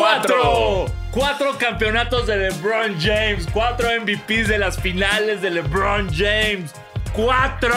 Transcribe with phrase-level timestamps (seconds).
[0.00, 0.86] ¡Cuatro!
[1.10, 3.46] Cuatro campeonatos de LeBron James.
[3.52, 6.72] Cuatro MVPs de las finales de LeBron James.
[7.12, 7.70] ¡Cuatro!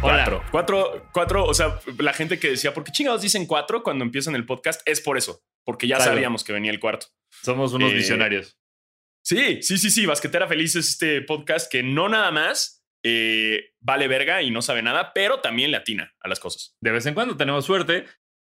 [0.00, 0.42] Cuatro.
[0.50, 4.34] Cuatro, cuatro, o sea, la gente que decía, ¿por qué chingados dicen cuatro cuando empiezan
[4.34, 4.80] el podcast?
[4.84, 6.10] Es por eso, porque ya Claro.
[6.12, 7.06] sabíamos que venía el cuarto.
[7.44, 8.58] Somos unos Eh, visionarios.
[9.22, 10.06] Sí, sí, sí, sí.
[10.06, 14.82] Basquetera Feliz es este podcast que no nada más eh, vale verga y no sabe
[14.82, 16.74] nada, pero también le atina a las cosas.
[16.80, 18.06] De vez en cuando tenemos suerte.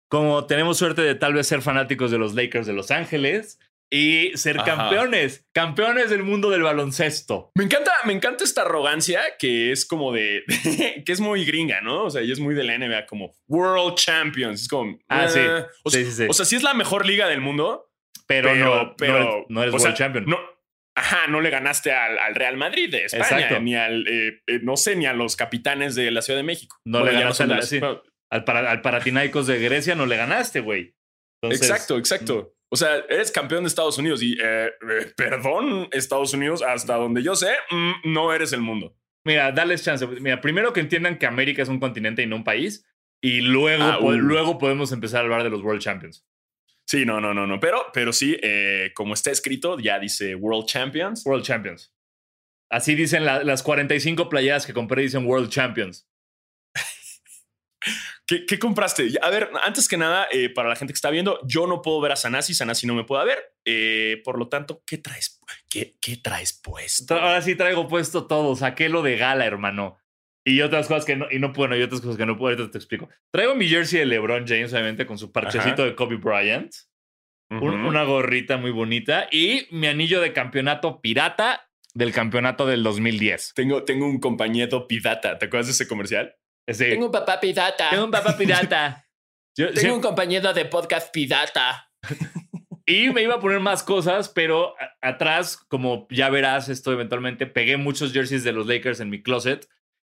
[0.09, 4.31] Como tenemos suerte de tal vez ser fanáticos de los Lakers de Los Ángeles y
[4.35, 4.66] ser Ajá.
[4.75, 5.45] campeones.
[5.53, 7.52] Campeones del mundo del baloncesto.
[7.55, 10.43] Me encanta, me encanta esta arrogancia que es como de,
[11.05, 12.03] que es muy gringa, ¿no?
[12.05, 14.61] O sea, y es muy de la NBA como World Champions.
[14.63, 15.39] Es como, Ah, sí.
[15.39, 16.25] eh, O sea, Sí, sí, sí.
[16.30, 17.89] o sea, sí es la mejor liga del mundo,
[18.27, 20.25] Pero, pero, no, pero, no eres, no eres World sea, Champion.
[20.25, 20.38] No,
[20.95, 23.59] ajá, no le ganaste al, al Real Madrid de España, Exacto.
[23.61, 26.77] ni al, eh, eh, no sé, ni a los capitanes de la Ciudad de México.
[26.85, 27.80] No le ya ganaste de a la- sí.
[27.80, 30.95] bueno, Al, para, al Paratinaicos de Grecia no le ganaste, güey.
[31.42, 32.53] Entonces, exacto, exacto.
[32.69, 37.23] O sea, eres campeón de Estados Unidos y, eh, eh, perdón, Estados Unidos, hasta donde
[37.23, 38.97] yo sé, mm, no eres el mundo.
[39.25, 40.06] Mira, dales chance.
[40.08, 42.86] Mira, primero que entiendan que América es un continente y no un país.
[43.22, 44.11] Y luego, Ah, po- uh.
[44.17, 46.25] luego podemos empezar a hablar de los World Champions.
[46.86, 47.59] Sí, no, no, no, no.
[47.59, 51.25] Pero, pero sí, eh, como está escrito, ya dice World Champions.
[51.25, 51.94] World Champions.
[52.69, 56.08] Así dicen la- las 45 playeras que compré, dicen World Champions.
[58.28, 59.08] ¿Qué, qué compraste?
[59.22, 62.02] A ver, antes que nada, eh, para la gente que está viendo, yo no puedo
[62.02, 63.39] ver a Sanasi, Sanasi no me puede ver.
[63.66, 65.39] eh, por lo tanto, ¿qué traes?
[65.69, 67.16] ¿Qué, qué traes puesto?
[67.16, 68.56] Ahora sí traigo puesto todo.
[68.56, 69.97] Saqué lo de gala, hermano.
[70.45, 72.72] Y otras cosas que no, y no puedo, y otras cosas que no puedo, ahorita
[72.72, 73.09] te explico.
[73.31, 76.73] Traigo mi jersey de LeBron James, obviamente, con su parchecito de Kobe Bryant.
[77.50, 79.28] un- una gorrita muy bonita.
[79.31, 83.53] Y mi anillo de campeonato pirata del campeonato del 2010.
[83.56, 85.38] Tengo, tengo un compañero pirata.
[85.39, 86.36] ¿Te acuerdas de ese comercial?
[86.75, 87.89] Tengo un papá pirata.
[87.89, 89.05] tengo un papá pirata.
[89.57, 91.89] Yo- Tengo un compañero de podcast pirata.
[92.89, 97.45] Y me iba a poner más cosas, pero a- atrás, como ya verás esto eventualmente,
[97.45, 99.67] pegué muchos jerseys de los Lakers en mi closet.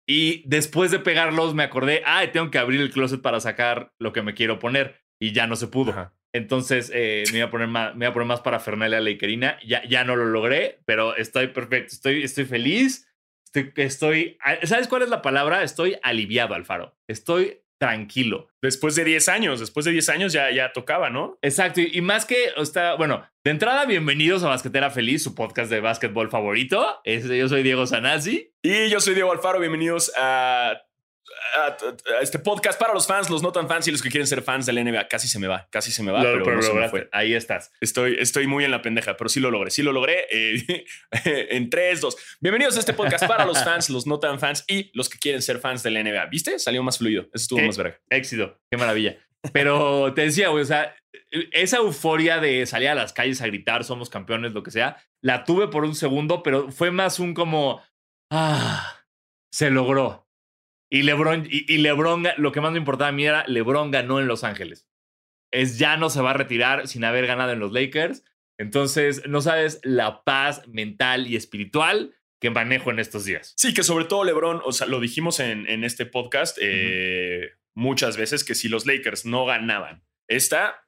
[0.10, 4.12] Y después de pegarlos me acordé, ah, tengo que abrir el closet para sacar lo
[4.12, 5.04] que me quiero poner.
[5.22, 5.92] Y ya no se pudo.
[5.92, 6.16] Ajá.
[6.34, 9.60] Entonces eh, me, iba a poner más, me iba a poner más parafernalia lakerina.
[9.64, 11.94] Ya, ya no lo logré, pero estoy perfecto.
[11.94, 13.08] Estoy, estoy feliz.
[13.54, 14.38] Estoy, estoy.
[14.64, 15.64] ¿Sabes cuál es la palabra?
[15.64, 16.96] Estoy aliviado, Alfaro.
[17.08, 18.48] Estoy tranquilo.
[18.62, 21.38] Después de 10 años, después de 10 años ya, ya tocaba, ¿no?
[21.42, 25.70] Exacto, y, y más que está, bueno, de entrada, bienvenidos a Basquetera Feliz, su podcast
[25.70, 27.02] de básquetbol favorito.
[27.04, 28.54] Este, yo soy Diego Sanasi.
[28.64, 30.82] Y yo soy Diego Alfaro, bienvenidos a,
[31.58, 31.78] a-
[32.18, 34.42] a este podcast para los fans, los no tan fans y los que quieren ser
[34.42, 35.08] fans del NBA.
[35.08, 36.98] Casi se me va, casi se me va, Lo- pero, pero no se me lograste.
[37.00, 37.10] fue.
[37.12, 37.72] Ahí estás.
[37.82, 39.72] Estoy, estoy muy en la pendeja, pero sí lo logré.
[39.72, 40.86] Sí lo logré eh,
[41.52, 42.18] en 3, 2.
[42.40, 45.42] Bienvenidos a este podcast para los fans, los no tan fans y los que quieren
[45.42, 46.26] ser fans del NBA.
[46.28, 46.58] ¿Viste?
[46.60, 47.24] Salió más fluido.
[47.34, 47.66] Eso estuvo ¿Qué?
[47.68, 48.00] más verga.
[48.10, 49.18] Éxito, qué maravilla.
[49.52, 50.96] Pero te decía, güey, o sea,
[51.52, 55.44] esa euforia de salir a las calles a gritar, somos campeones, lo que sea, la
[55.44, 57.82] tuve por un segundo, pero fue más un como,
[58.32, 59.02] ah,
[59.52, 60.23] se logró.
[60.94, 64.20] Y LeBron, y, y LeBron, lo que más me importaba a mí era, LeBron ganó
[64.20, 64.88] en Los Ángeles.
[65.52, 68.24] Es ya no se va a retirar sin haber ganado en los Lakers.
[68.60, 73.56] Entonces, no sabes la paz mental y espiritual que manejo en estos días.
[73.58, 78.16] Sí, que sobre todo LeBron, o sea, lo dijimos en, en este podcast eh, muchas
[78.16, 80.86] veces que si los Lakers no ganaban esta,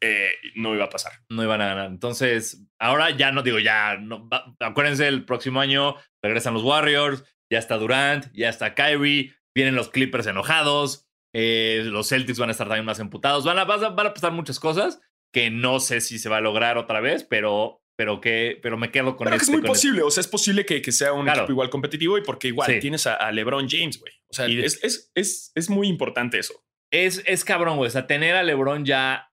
[0.00, 1.12] eh, no iba a pasar.
[1.28, 1.86] no iban a ganar.
[1.86, 4.28] Entonces, ahora ya no digo, ya, no,
[4.60, 9.90] acuérdense, el próximo año regresan los Warriors, ya está Durant, ya está Kyrie, vienen los
[9.90, 14.32] Clippers enojados, eh, los Celtics van a estar también más emputados, van a, van pasar
[14.32, 15.00] muchas cosas
[15.32, 18.90] que no sé si se va a lograr otra vez, pero, pero, que, pero me
[18.92, 19.44] quedo con Pero que este.
[19.44, 19.88] es muy con este.
[19.88, 21.40] posible, o sea, es posible que, que sea un Claro.
[21.40, 22.78] equipo igual competitivo y porque igual Sí.
[22.80, 24.12] tienes a, a LeBron James, güey.
[24.28, 26.64] O sea, es, es, es, es muy importante eso.
[26.92, 27.88] Es, es cabrón, güey.
[27.88, 29.32] O sea, tener a LeBron ya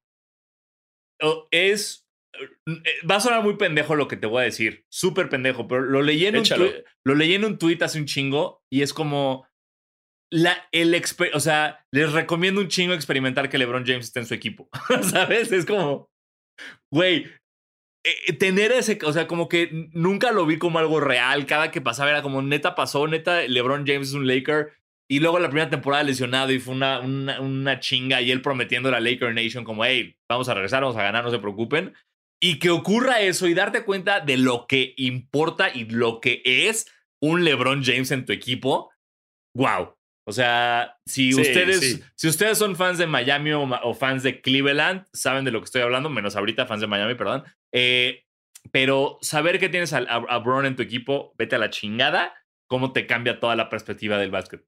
[1.51, 2.00] es.
[2.33, 4.85] Eh, Va a sonar muy pendejo lo que te voy a decir.
[4.89, 6.69] Súper pendejo, pero lo leí, en un Échalo.
[7.05, 9.47] lo leí en un tweet hace un chingo y es como.
[10.33, 10.95] La, el
[11.33, 14.69] o sea, les recomiendo un chingo experimentar que LeBron James esté en su equipo.
[15.01, 15.51] ¿Sabes?
[15.51, 16.09] Es como.
[16.91, 17.27] Güey.
[18.05, 21.45] eh, tener ese, o sea, como que nunca lo vi como algo real.
[21.45, 24.71] Cada que pasaba era como neta pasó, neta, LeBron James es un Laker.
[25.09, 28.87] Y luego la primera temporada lesionado y fue una, una, una chinga y él prometiendo
[28.87, 31.93] a la Laker Nation como, hey, vamos a regresar, vamos a ganar, no se preocupen.
[32.41, 36.87] Y que ocurra eso y darte cuenta de lo que importa y lo que es
[37.21, 38.91] un LeBron James en tu equipo,
[39.55, 39.95] wow.
[40.27, 42.03] O sea, si Sí, ustedes, sí.
[42.15, 45.81] si ustedes son fans de Miami o, fans de Cleveland, saben de lo que estoy
[45.81, 47.43] hablando, menos ahorita fans de Miami, perdón.
[47.73, 48.23] Eh,
[48.71, 52.33] pero saber que tienes a, a, a Bron en tu equipo, vete a la chingada,
[52.67, 54.63] cómo te cambia toda la perspectiva del básquet.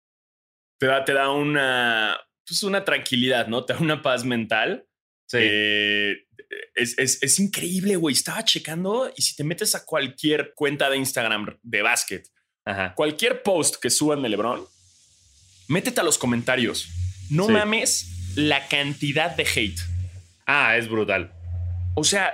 [0.79, 3.63] Te da, te da una, pues una tranquilidad, ¿no?
[3.65, 4.87] Te da una paz mental
[5.25, 5.37] Sí.
[5.41, 6.25] Eh,
[6.75, 8.13] es, es- es increíble, güey.
[8.13, 12.27] Estaba checando y si te metes a cualquier cuenta de Instagram de básquet,
[12.65, 12.93] Ajá.
[12.95, 14.65] cualquier post que suban de LeBron,
[15.67, 16.89] métete a los comentarios.
[17.29, 17.51] No Sí.
[17.53, 19.79] mames la cantidad de hate.
[20.45, 21.31] Ah, es brutal.
[21.95, 22.33] O sea,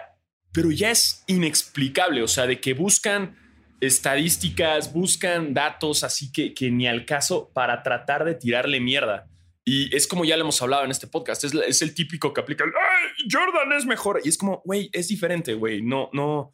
[0.51, 2.23] pero ya es inexplicable.
[2.23, 3.37] O sea, de que buscan
[3.81, 9.27] estadísticas, buscan datos así que, que ni al caso para tratar de tirarle mierda.
[9.71, 11.43] Y es como ya lo hemos hablado en este podcast.
[11.43, 12.63] Es, es el típico que aplica.
[12.63, 14.19] "Ay, Jordan es mejor.
[14.23, 15.81] Y es como, güey, es diferente, güey.
[15.81, 16.53] No, no.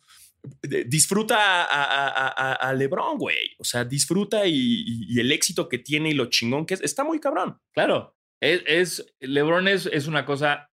[0.61, 3.55] Disfruta a- a- a- a LeBron, güey.
[3.59, 6.81] O sea, disfruta y, y- y el éxito que tiene y lo chingón que es.
[6.81, 7.59] Está muy cabrón.
[7.73, 8.15] Claro.
[8.41, 10.69] Es, es- LeBron es, es una cosa.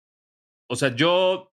[0.69, 1.50] O sea, yo.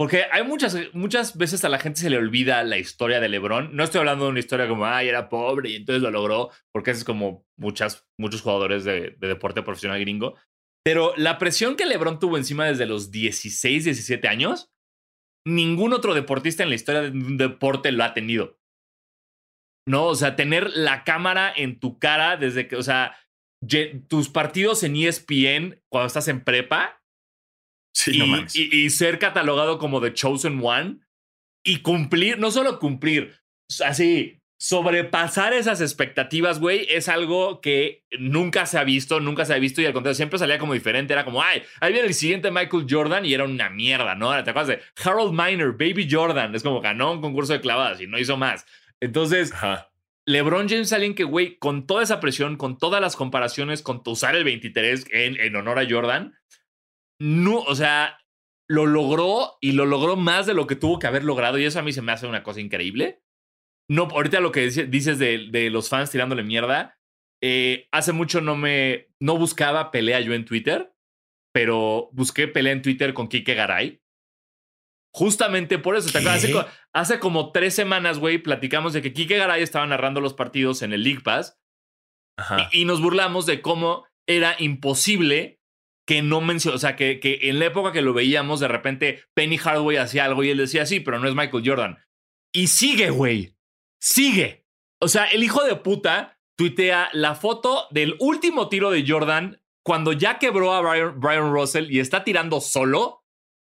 [0.00, 3.76] Porque hay muchas, muchas veces a la gente se le olvida la historia de LeBron.
[3.76, 6.92] No estoy hablando de una historia como, ay, era pobre y entonces lo logró, porque
[6.92, 10.36] es como muchas, muchos jugadores de, de deporte profesional gringo.
[10.82, 14.72] Pero la presión que LeBron tuvo encima desde los 16, 17 años,
[15.46, 18.58] ningún otro deportista en la historia de un deporte lo ha tenido.
[19.86, 23.18] No, o sea, tener la cámara en tu cara desde que, o sea,
[24.08, 26.99] tus partidos en ESPN cuando estás en prepa
[27.94, 28.54] Sí, y, no mames.
[28.56, 30.98] y- y ser catalogado como The Chosen One
[31.64, 33.34] y cumplir, no solo cumplir,
[33.84, 39.58] así, sobrepasar esas expectativas, güey, es algo que nunca se ha visto, nunca se ha
[39.58, 41.12] visto y al contrario, siempre salía como diferente.
[41.12, 44.30] Era como, ay, ahí viene el siguiente Michael Jordan y era una mierda, ¿no?
[44.44, 46.54] ¿Te acuerdas de Harold Miner, Baby Jordan?
[46.54, 48.66] Es como ganó un concurso de clavadas y no hizo más.
[49.00, 49.90] Entonces, Ajá.
[50.26, 54.02] LeBron James es alguien que, güey, con toda esa presión, con todas las comparaciones, con
[54.06, 56.34] usar el 23 en, en honor a Jordan,
[57.20, 58.18] no, o sea,
[58.68, 61.78] lo logró y lo logró más de lo que tuvo que haber logrado y eso
[61.78, 63.22] a mí se me hace una cosa increíble.
[63.90, 66.96] No, ahorita lo que dice- dices de, de los fans tirándole mierda,
[67.42, 70.94] eh, hace mucho no me, no buscaba pelea yo en Twitter,
[71.52, 74.00] pero busqué pelea en Twitter con Kike Garay.
[75.12, 76.46] Justamente por eso, ¿te acuerdas?
[76.92, 80.92] Hace, como tres semanas, güey, platicamos de que Kike Garay estaba narrando los partidos en
[80.92, 81.58] el League Pass
[82.38, 82.68] Ajá.
[82.72, 85.59] y, y nos burlamos de cómo era imposible
[86.10, 89.22] que no mencionó, o sea, que, que en la época que lo veíamos, de repente
[89.32, 91.98] Penny Hardaway hacía algo y él decía, sí, pero no es Michael Jordan.
[92.52, 93.54] Y sigue, güey.
[94.02, 94.66] Sigue.
[95.00, 100.12] O sea, el hijo de puta tuitea la foto del último tiro de Jordan cuando
[100.12, 103.22] ya quebró a Brian, Brian Russell y está tirando solo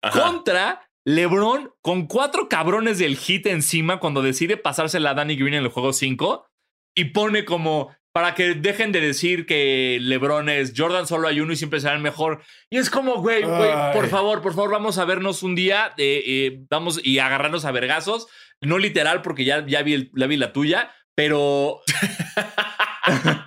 [0.01, 0.23] Ajá.
[0.23, 5.65] contra LeBron con cuatro cabrones del hit encima cuando decide pasársela a Danny Green en
[5.65, 6.47] el juego 5
[6.95, 11.53] y pone como para que dejen de decir que LeBron es Jordan solo hay uno
[11.53, 12.43] y siempre será el mejor.
[12.71, 16.61] Y es como, güey, por favor, por favor, vamos a vernos un día, eh, eh,
[16.71, 18.27] vamos y agarrarnos a vergazos.
[18.61, 21.81] No literal, porque ya, ya, vi, el- ya vi la tuya, pero.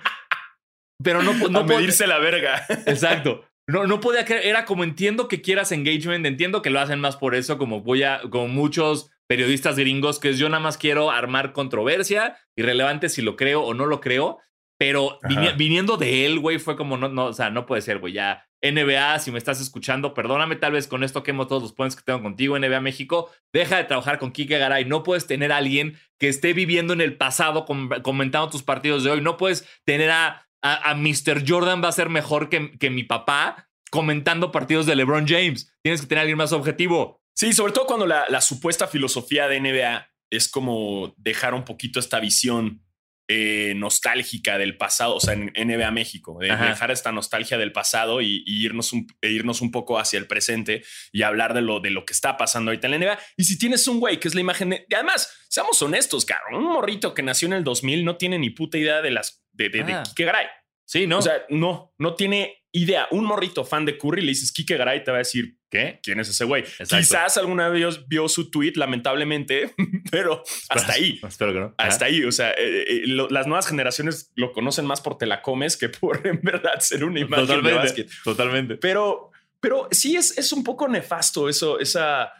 [1.02, 2.64] pero no, no a medirse la verga.
[2.86, 3.44] Exacto.
[3.66, 4.46] No, no podía creer.
[4.46, 8.02] Era como entiendo que quieras engagement, entiendo que lo hacen más por eso, como voy
[8.02, 13.22] a, como muchos periodistas gringos, que es yo nada más quiero armar controversia, irrelevante si
[13.22, 14.38] lo creo o no lo creo.
[14.78, 17.98] Pero vini- viniendo de él, güey, fue como, no, no, o sea, no puede ser,
[17.98, 18.12] güey.
[18.12, 21.94] Ya, NBA, si me estás escuchando, perdóname tal vez con esto quemo todos los points
[21.96, 24.84] que tengo contigo, NBA México, deja de trabajar con Kike Garay.
[24.86, 29.04] No puedes tener a alguien que esté viviendo en el pasado com- comentando tus partidos
[29.04, 29.20] de hoy.
[29.20, 31.44] No puedes tener a, a, a Mr.
[31.46, 35.72] Jordan va a ser mejor que, que mi papá comentando partidos de LeBron James.
[35.82, 37.20] Tienes que tener a alguien más objetivo.
[37.36, 42.00] Sí, sobre todo cuando la, la supuesta filosofía de NBA es como dejar un poquito
[42.00, 42.83] esta visión
[43.28, 46.66] eh, nostálgica del pasado, o sea, en NBA México, de Ajá.
[46.68, 50.26] dejar esta nostalgia del pasado y, y irnos, un, e irnos un poco hacia el
[50.26, 53.18] presente y hablar de lo, de lo que está pasando ahorita en la NBA.
[53.36, 54.86] Y si tienes un güey que es la imagen de...
[54.88, 58.50] y además, seamos honestos, cabrón, un morrito que nació en el 2000 no tiene ni
[58.50, 59.42] puta idea de las...
[59.52, 60.02] de, de, de Ah.
[60.06, 60.46] Kike Garay.
[60.86, 61.18] Sí, ¿no?
[61.18, 63.06] O sea, no, no tiene idea.
[63.12, 66.00] Un morrito fan de Curry le dices Kike Garay te va a decir, ¿qué?
[66.02, 66.62] ¿quién es ese güey?
[66.62, 66.96] Exacto.
[66.98, 69.72] Quizás alguna vez vio su tweet, lamentablemente,
[70.10, 71.20] pero hasta ahí.
[71.26, 71.74] Espero que no.
[71.78, 75.26] Hasta ahí, o sea, eh, eh, lo- las nuevas generaciones lo conocen más por te
[75.26, 77.78] la comes que por en verdad ser una imagen de Totalmente.
[77.78, 78.10] básquet.
[78.24, 78.76] Totalmente.
[78.76, 82.32] Pero, pero sí es, es un poco nefasto eso, esa...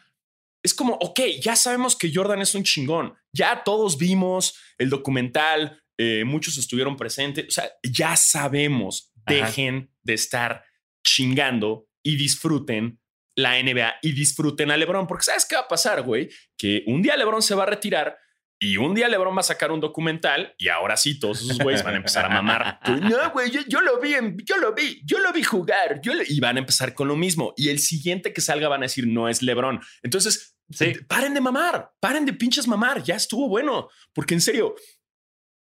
[0.62, 3.14] Es como, ok, ya sabemos que Jordan es un chingón.
[3.32, 7.46] Ya todos vimos el documental, eh, muchos estuvieron presentes.
[7.48, 9.12] O sea, ya sabemos.
[9.26, 9.34] Ajá.
[9.46, 10.64] Dejen de estar
[11.06, 13.00] chingando y disfruten
[13.36, 15.06] la NBA y disfruten a LeBron.
[15.06, 16.28] Porque ¿sabes qué va a pasar, güey?
[16.56, 18.16] Que un día LeBron se va a retirar
[18.60, 21.82] y un día LeBron va a sacar un documental y ahora sí todos esos güeyes
[21.82, 22.78] van a empezar a mamar.
[23.02, 24.12] No, güey, yo, yo lo vi,
[24.44, 26.00] yo lo vi, yo lo vi jugar.
[26.00, 26.22] Yo lo-".
[26.26, 27.52] Y van a empezar con lo mismo.
[27.56, 29.80] Y el siguiente que salga van a decir no es LeBron.
[30.02, 30.94] Entonces, Sí.
[31.08, 33.02] paren de mamar, paren de pinches mamar.
[33.02, 33.90] Ya estuvo bueno.
[34.14, 34.74] Porque en serio,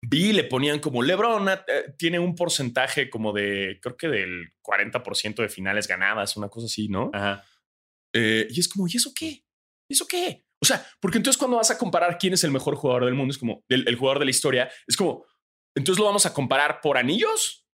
[0.08, 1.58] vi le ponían como LeBron eh,
[1.98, 6.88] tiene un porcentaje como de, creo que del 40% de finales ganadas, una cosa así,
[6.88, 7.10] ¿no?
[7.12, 7.44] Ajá.
[8.14, 9.44] Eh, y es como, ¿y eso qué?
[9.88, 10.44] ¿Y eso qué?
[10.62, 13.32] O sea, porque entonces cuando vas a comparar quién es el mejor jugador del mundo,
[13.32, 15.24] es como el, el jugador de la historia, es como,
[15.76, 17.66] entonces lo vamos a comparar por anillos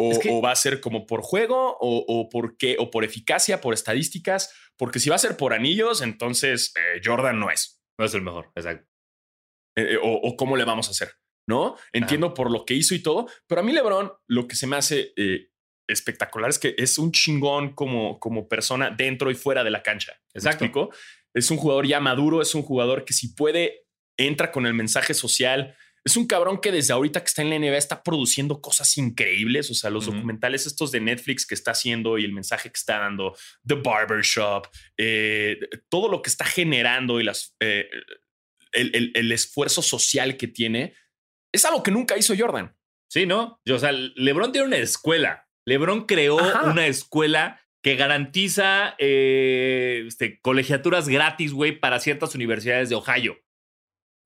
[0.00, 2.90] o, Es que- o va a ser como por juego o, o por qué o
[2.90, 7.50] por eficacia, por estadísticas, porque si va a ser por anillos, entonces eh, Jordan no
[7.50, 7.80] es.
[7.98, 8.90] No es el mejor, exacto.
[9.76, 11.16] Eh, eh, o, o cómo le vamos a hacer,
[11.48, 11.76] ¿no?
[11.92, 14.76] Entiendo por lo que hizo y todo, pero a mí LeBron lo que se me
[14.76, 15.48] hace eh,
[15.88, 20.12] espectacular es que es un chingón como, como persona dentro y fuera de la cancha.
[20.32, 20.90] ¿Me Exacto.
[21.34, 25.12] Es un jugador ya maduro, es un jugador que si puede, entra con el mensaje
[25.12, 25.76] social.
[26.04, 29.70] Es un cabrón que desde ahorita que está en la NBA está produciendo cosas increíbles.
[29.70, 32.98] O sea, los documentales estos de Netflix que está haciendo y el mensaje que está
[33.00, 33.34] dando,
[33.66, 37.88] The Barbershop, eh, todo lo que está generando y las, eh,
[38.74, 40.94] el, el- el esfuerzo social que tiene,
[41.52, 42.76] es algo que nunca hizo Jordan.
[43.10, 43.60] Sí, ¿no?
[43.70, 45.48] O sea, LeBron tiene una escuela.
[45.66, 46.64] LeBron creó Ajá.
[46.70, 53.38] una escuela que garantiza eh, este, colegiaturas gratis, güey, para ciertas universidades de Ohio.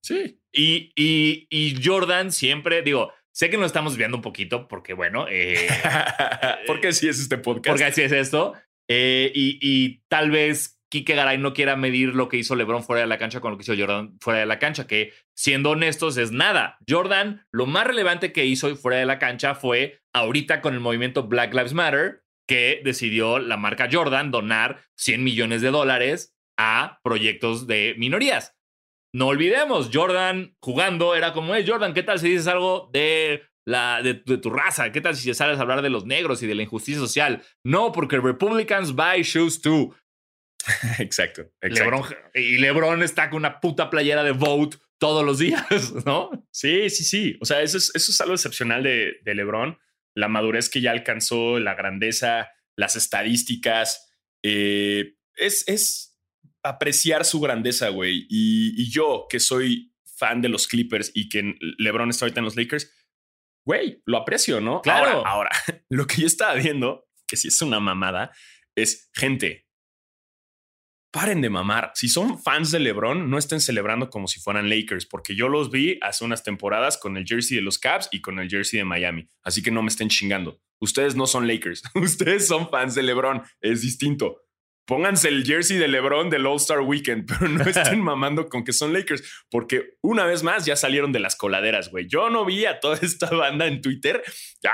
[0.03, 0.39] Sí.
[0.53, 5.27] Y, y, y Jordan siempre, digo, sé que nos estamos viendo un poquito porque, bueno,
[5.29, 5.67] eh,
[6.65, 7.67] ¿Por qué sí es este podcast?
[7.67, 8.53] porque así es esto.
[8.89, 13.01] Eh, y, y tal vez Kike Garay no quiera medir lo que hizo LeBron fuera
[13.01, 16.17] de la cancha con lo que hizo Jordan fuera de la cancha, que siendo honestos
[16.17, 16.77] es nada.
[16.87, 21.23] Jordan, lo más relevante que hizo fuera de la cancha fue ahorita con el movimiento
[21.23, 27.67] Black Lives Matter, que decidió la marca Jordan donar 100 millones de dólares a proyectos
[27.67, 28.55] de minorías.
[29.13, 34.01] No olvidemos, Jordan jugando era como, hey Jordan, ¿qué tal si dices algo de, la,
[34.01, 34.91] de, de tu raza?
[34.91, 37.43] ¿Qué tal si sales a hablar de los negros y de la injusticia social?
[37.63, 39.95] No, porque Republicans buy shoes too.
[40.99, 41.41] Exacto.
[41.61, 41.83] exacto.
[41.83, 45.65] LeBron, y LeBron está con una puta playera de Vote todos los días,
[46.05, 46.29] ¿no?
[46.51, 47.37] Sí, sí, sí.
[47.41, 49.77] O sea, eso es, eso es algo excepcional de, de LeBron.
[50.15, 54.11] La madurez que ya alcanzó, la grandeza, las estadísticas.
[54.43, 56.09] eh, es, es
[56.63, 58.25] apreciar su grandeza, güey.
[58.29, 62.45] Y, y yo, que soy fan de los Clippers y que LeBron está ahorita en
[62.45, 62.91] los Lakers,
[63.65, 64.81] güey, lo aprecio, ¿no?
[64.81, 65.25] Claro.
[65.25, 65.49] Ahora, ahora,
[65.89, 68.31] lo que yo estaba viendo, que sí es una mamada,
[68.75, 69.67] es gente.
[71.11, 71.91] Paren de mamar.
[71.95, 75.71] Si son fans de LeBron, no estén celebrando como si fueran Lakers, porque yo los
[75.71, 78.85] vi hace unas temporadas con el jersey de los Cavs y con el jersey de
[78.85, 79.27] Miami.
[79.41, 80.61] Así que no me estén chingando.
[80.79, 81.81] Ustedes no son Lakers.
[81.95, 83.41] Ustedes son fans de LeBron.
[83.59, 84.37] Es distinto.
[84.89, 88.91] Pónganse el jersey de LeBron del All-Star Weekend, pero no estén mamando con que son
[88.91, 92.07] Lakers, porque una vez más ya salieron de las coladeras, güey.
[92.07, 94.23] Yo no vi a toda esta banda en Twitter.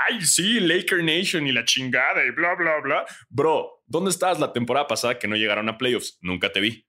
[0.08, 3.04] Ay, sí, Laker Nation y la chingada y bla, bla, bla.
[3.28, 6.18] Bro, ¿dónde estabas la temporada pasada que no llegaron a playoffs?
[6.22, 6.86] Nunca te vi.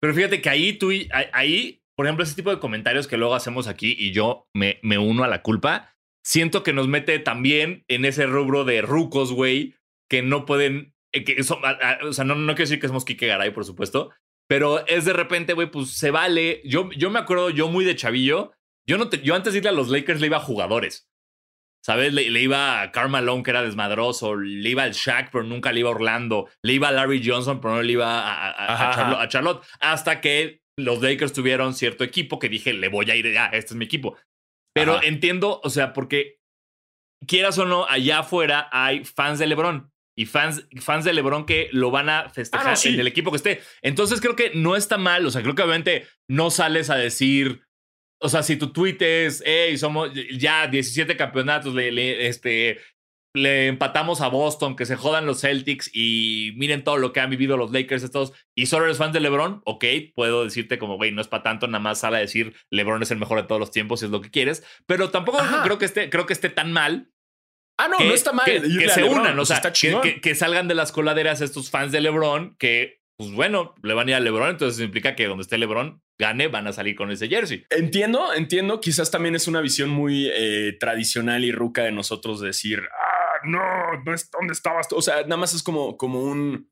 [0.00, 0.90] Pero fíjate que ahí tú,
[1.34, 4.96] ahí- por ejemplo, ese tipo de comentarios que luego hacemos aquí y yo me, me
[4.96, 5.94] uno a la culpa,
[6.24, 9.74] siento que nos mete también en ese rubro de rucos, güey,
[10.08, 11.60] que no pueden, que son-
[12.02, 14.10] o sea, no, no quiero decir que somos Kike Garay, por supuesto,
[14.48, 16.60] pero es de repente, güey, pues se vale.
[16.64, 18.52] Yo, yo me acuerdo, yo muy de chavillo,
[18.88, 21.06] yo, no te- yo antes de irle a los Lakers le iba a jugadores.
[21.82, 22.12] ¿Sabes?
[22.12, 24.36] Le, le iba a Karl Malone, que era desmadroso.
[24.36, 26.46] Le iba al Shaq, pero nunca le iba a Orlando.
[26.62, 29.64] Le iba a Larry Johnson, pero no le iba a, Charlotte.
[29.80, 33.72] Hasta que los Lakers tuvieron cierto equipo que dije, le voy a ir, ya, este
[33.72, 34.18] es mi equipo.
[34.74, 35.06] Pero Ajá.
[35.06, 36.38] entiendo, o sea, porque
[37.26, 39.90] quieras o no, allá afuera hay fans de LeBron.
[40.20, 42.90] Y fans, fans de LeBron que lo van a festejar Ah, no, sí.
[42.94, 43.60] en el equipo que esté.
[43.82, 45.24] Entonces creo que no está mal.
[45.26, 47.62] O sea, creo que obviamente no sales a decir.
[48.22, 52.78] O sea, si tu tweet es, hey, somos ya 17 campeonatos, le, le- este,
[53.34, 57.30] le empatamos a Boston, que se jodan los Celtics y miren todo lo que han
[57.30, 59.84] vivido los Lakers estos, y solo eres fan de LeBron, ok,
[60.14, 63.10] puedo decirte como, güey, no es para tanto, nada más sale a decir LeBron es
[63.12, 65.62] el mejor de todos los tiempos, si es lo que quieres, pero tampoco Ajá.
[65.62, 67.10] creo que, esté, creo que esté tan mal
[67.80, 68.44] Ah, no, que, no está mal.
[68.44, 72.00] que, se LeBron, unan, o sea, está que, salgan de las coladeras estos fans de
[72.00, 75.58] LeBron, que, pues bueno, le van a ir a LeBron, entonces implica que donde esté
[75.58, 77.64] LeBron gane, van a salir con ese jersey.
[77.70, 78.80] Entiendo, entiendo.
[78.80, 83.60] Quizás también es una visión muy eh, tradicional y ruca de nosotros decir, ah, no,
[84.04, 84.86] no es dónde estabas.
[84.86, 84.96] tú?".
[84.96, 86.69] O sea, nada más es como, como un.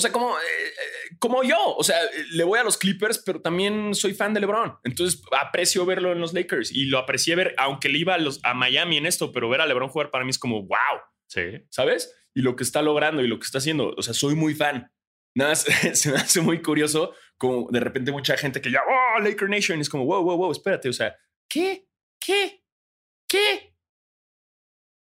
[0.00, 1.76] O sea, como, eh, eh, como yo.
[1.76, 1.98] O sea,
[2.32, 4.78] le voy a los Clippers, pero también soy fan de LeBron.
[4.82, 8.40] Entonces aprecio verlo en los Lakers y lo aprecié ver, aunque le iba a, los,
[8.42, 11.00] a Miami en esto, pero ver a LeBron jugar para mí es como, wow.
[11.26, 11.42] Sí.
[11.68, 12.16] ¿sabes?
[12.34, 13.94] Y lo que está logrando y lo que está haciendo.
[13.96, 14.90] O sea, soy muy fan.
[15.34, 19.20] Nada más se me hace muy curioso como de repente mucha gente que ya, oh,
[19.20, 21.16] Laker Nation, es como, wow, wow, wow, espérate, o sea,
[21.48, 21.88] ¿qué?
[22.20, 22.62] ¿Qué?
[23.26, 23.69] ¿Qué?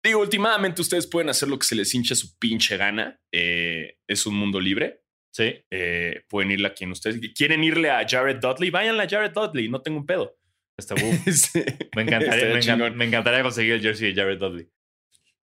[0.06, 3.18] Digo, últimamente ustedes pueden hacer lo que se les hinche su pinche gana.
[3.32, 5.02] Eh, es un mundo libre.
[5.32, 5.54] Sí.
[5.70, 9.68] Eh, pueden irle a quien ustedes quieren irle a Jared Dudley, váyanle a Jared Dudley,
[9.68, 10.38] no tengo un pedo.
[10.78, 10.94] Está,
[11.26, 14.68] Este, me, encantaría, me, encan- me encantaría conseguir el jersey de Jared Dudley.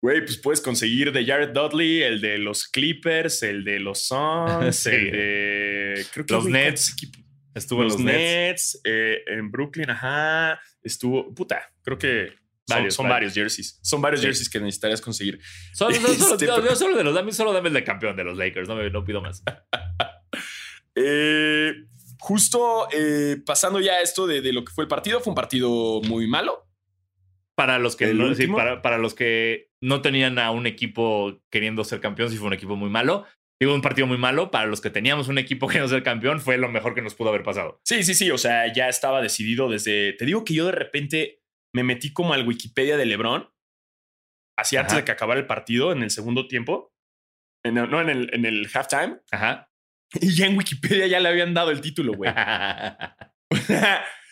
[0.01, 4.75] Güey, pues puedes conseguir de Jared Dudley, el de los Clippers, el de los Suns,
[4.83, 4.89] Sí.
[4.89, 6.05] el de.
[6.13, 6.95] Creo que Los güey, Nets.
[7.53, 8.15] Estuvo en los, los, Nets.
[8.15, 10.59] Nets, eh, en Brooklyn, ajá.
[10.81, 12.33] Estuvo, puta, creo que
[12.69, 13.15] Varios, son varios.
[13.15, 13.79] varios jerseys.
[13.81, 14.27] Son varios Sí.
[14.27, 15.39] jerseys que necesitarías conseguir.
[15.73, 18.37] Solo, solo, solo- Este, solo de los dame, solo dame el de campeón de los
[18.37, 19.43] Lakers, no, me, no pido más.
[20.95, 21.73] Eh,
[22.19, 25.35] justo eh, pasando ya a esto de, de lo que fue el partido, fue un
[25.35, 26.65] partido muy malo.
[27.55, 28.57] Para los que ¿El no, sí, último?
[28.57, 32.53] para, para los que no tenían a un equipo queriendo ser campeón, sí fue un
[32.53, 33.25] equipo muy malo.
[33.61, 34.49] Digo, un partido muy malo.
[34.51, 37.29] Para los que teníamos un equipo queriendo ser campeón, fue lo mejor que nos pudo
[37.29, 37.79] haber pasado.
[37.83, 38.31] Sí, sí, sí.
[38.31, 40.13] O sea, ya estaba decidido desde.
[40.13, 41.38] Te digo que yo de repente
[41.73, 43.49] me metí como al Wikipedia de LeBron.
[44.57, 46.93] Así antes de que acabara el partido, en el segundo tiempo.
[47.65, 49.19] En el- no, en el, en el halftime.
[49.31, 49.65] Ajá.
[50.21, 52.31] Y ya en Wikipedia ya le habían dado el título, güey.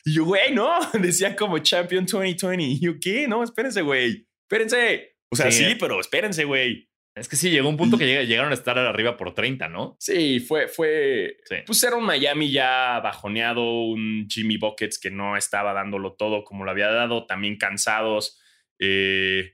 [0.05, 0.79] y yo, güey, no.
[0.93, 2.63] Decía como Champion 2020.
[2.63, 3.27] Y yo, ¿qué?
[3.27, 4.27] No, espérense, güey.
[4.49, 5.15] Espérense.
[5.31, 5.65] O sea, Sí.
[5.65, 6.89] sí, pero espérense, güey.
[7.19, 9.95] Es que sí, llegó un punto que llega- llegaron a estar arriba por 30, ¿no?
[9.99, 11.37] Sí, fue, fue.
[11.45, 11.55] Sí.
[11.65, 16.65] Pues era un Miami ya bajoneado, un Jimmy Buckets que no estaba dándolo todo como
[16.65, 18.39] lo había dado, también cansados.
[18.79, 19.53] eh,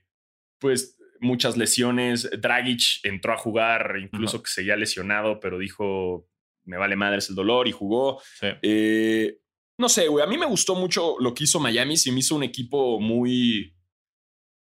[0.58, 2.28] pues muchas lesiones.
[2.40, 6.28] Dragic entró a jugar, incluso que seguía lesionado, pero dijo:
[6.64, 8.20] Me vale madres el dolor y jugó.
[8.40, 8.48] Sí.
[8.62, 9.38] Eh,
[9.78, 10.22] no sé, güey.
[10.24, 11.96] A mí me gustó mucho lo que hizo Miami.
[11.96, 13.73] Se me hizo un equipo muy,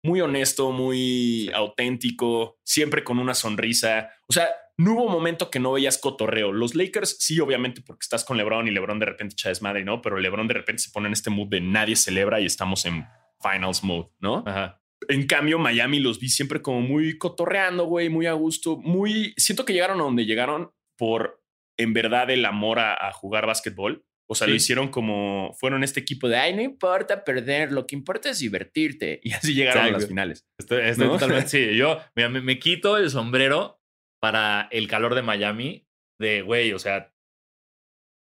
[0.03, 4.09] muy honesto, muy auténtico, siempre con una sonrisa.
[4.27, 6.51] O sea, no hubo momento que no veías cotorreo.
[6.51, 10.01] Los Lakers, sí, obviamente, porque estás con LeBron y LeBron de repente echa desmadre, ¿no?
[10.01, 13.05] Pero LeBron de repente se pone en este mood de nadie celebra y estamos en
[13.41, 14.43] finals mode, ¿no?
[14.45, 14.81] Ajá.
[15.07, 19.33] En cambio, Miami los vi siempre como muy cotorreando, güey, muy a gusto, muy...
[19.37, 21.43] Siento que llegaron a donde llegaron por,
[21.77, 24.05] en verdad, el amor a, a jugar básquetbol.
[24.31, 24.51] O sea, Sí.
[24.51, 25.53] lo hicieron como...
[25.59, 29.19] Fueron este equipo de, ay, no importa perder, lo que importa es divertirte.
[29.23, 29.99] Y así llegaron a Exacto.
[29.99, 30.47] las finales.
[30.57, 31.13] Estoy, estoy ¿No?
[31.19, 31.49] totalmente.
[31.49, 33.81] Sí, yo mira, me, me quito el sombrero
[34.21, 35.85] para el calor de Miami.
[36.19, 37.13] De güey, o sea,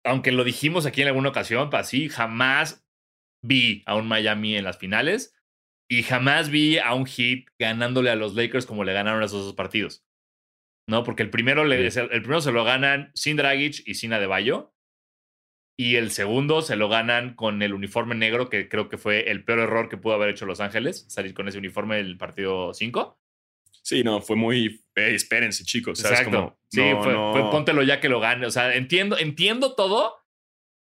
[0.04, 2.86] aunque lo dijimos aquí en alguna ocasión, pues sí, jamás
[3.44, 5.34] vi a un Miami en las finales
[5.88, 9.54] y jamás vi a un Heat ganándole a los Lakers como le ganaron esos dos
[9.54, 10.04] partidos.
[10.88, 12.00] No, porque el primero, le, Sí.
[12.00, 14.72] el primero se lo ganan sin Dragic y sin Adebayo.
[15.78, 19.44] Y el segundo se lo ganan con el uniforme negro, que creo que fue el
[19.44, 23.20] peor error que pudo haber hecho Los Ángeles, salir con ese uniforme el partido 5.
[23.82, 24.82] Sí, no, fue muy...
[24.96, 25.98] eh, espérense, chicos.
[25.98, 26.20] ¿sabes?
[26.20, 26.38] Exacto.
[26.38, 27.32] Como, sí, no, fue, no.
[27.32, 28.46] fue póntelo ya que lo gane.
[28.46, 30.14] O sea, entiendo, entiendo todo,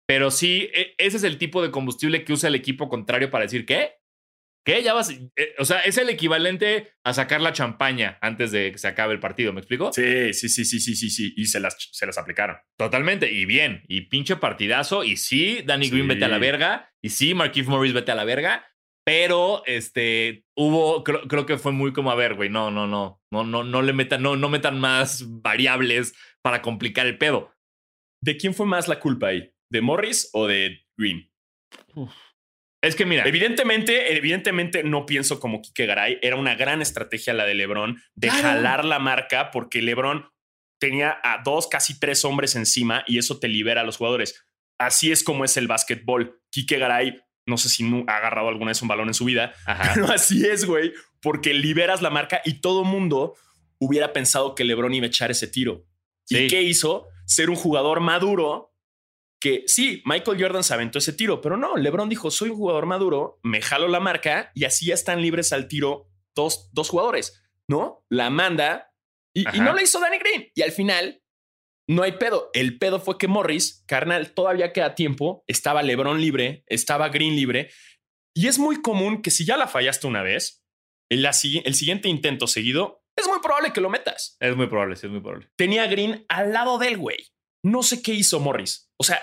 [0.07, 3.43] pero sí, e- ese es el tipo de combustible que usa el equipo contrario para
[3.43, 3.95] decir, ¿qué?
[4.65, 4.81] ¿Qué?
[4.81, 5.11] Ya vas.
[5.11, 9.13] eh, o sea, es el equivalente a sacar la champaña antes de que se acabe
[9.13, 9.93] el partido, ¿me explico?
[9.93, 11.33] Sí, sí, sí, sí, sí, sí, sí.
[11.37, 12.57] Y se las, se las aplicaron.
[12.75, 13.31] Totalmente.
[13.31, 13.83] Y bien.
[13.87, 15.03] Y pinche partidazo.
[15.03, 16.91] Y sí, Danny Green vete a la verga.
[16.99, 18.65] Y sí, Marquise Morris vete a la verga.
[19.05, 23.21] Pero este hubo, creo, creo que fue muy como a ver, güey, no, no, no,
[23.31, 27.53] no, no, no le metan, no, no metan más variables para complicar el pedo.
[28.19, 29.53] ¿De quién fue más la culpa ahí?
[29.69, 31.31] ¿De Morris o de Green?
[32.87, 36.19] Es que mira, Evidentemente, evidentemente no pienso como Kike Garay.
[36.21, 38.43] Era una gran estrategia la de LeBron de Claro.
[38.43, 40.25] jalar la marca porque LeBron
[40.79, 44.45] tenía a dos, casi tres hombres encima y eso te libera a los jugadores.
[44.77, 46.41] Así es como es el básquetbol.
[46.51, 49.91] Kike Garay, no sé si ha agarrado alguna vez un balón en su vida, ajá,
[49.93, 53.35] pero así es, güey, porque liberas la marca y todo mundo
[53.79, 55.85] hubiera pensado que LeBron iba a echar ese tiro.
[56.25, 56.37] Sí.
[56.37, 57.07] ¿Y qué hizo?
[57.25, 58.74] Ser un jugador maduro
[59.39, 62.85] que sí, Michael Jordan se aventó ese tiro, pero no, LeBron dijo, soy un jugador
[62.85, 67.43] maduro, me jalo la marca y así ya están libres al tiro dos, dos jugadores,
[67.67, 68.05] ¿no?
[68.09, 68.91] La manda
[69.35, 70.49] y, no la hizo Danny Green.
[70.55, 71.21] Y al final,
[71.89, 72.49] no hay pedo.
[72.53, 77.69] El pedo fue que Morris, carnal, todavía queda tiempo, estaba LeBron libre, estaba Green libre.
[78.33, 80.63] Y es muy común que si ya la fallaste una vez,
[81.09, 85.05] el, el siguiente intento seguido, es muy probable que lo metas es muy probable, sí,
[85.07, 85.49] es muy probable.
[85.55, 87.27] tenía a Green al lado del güey.
[87.65, 88.91] No sé qué hizo Morris.
[88.95, 89.19] O sea,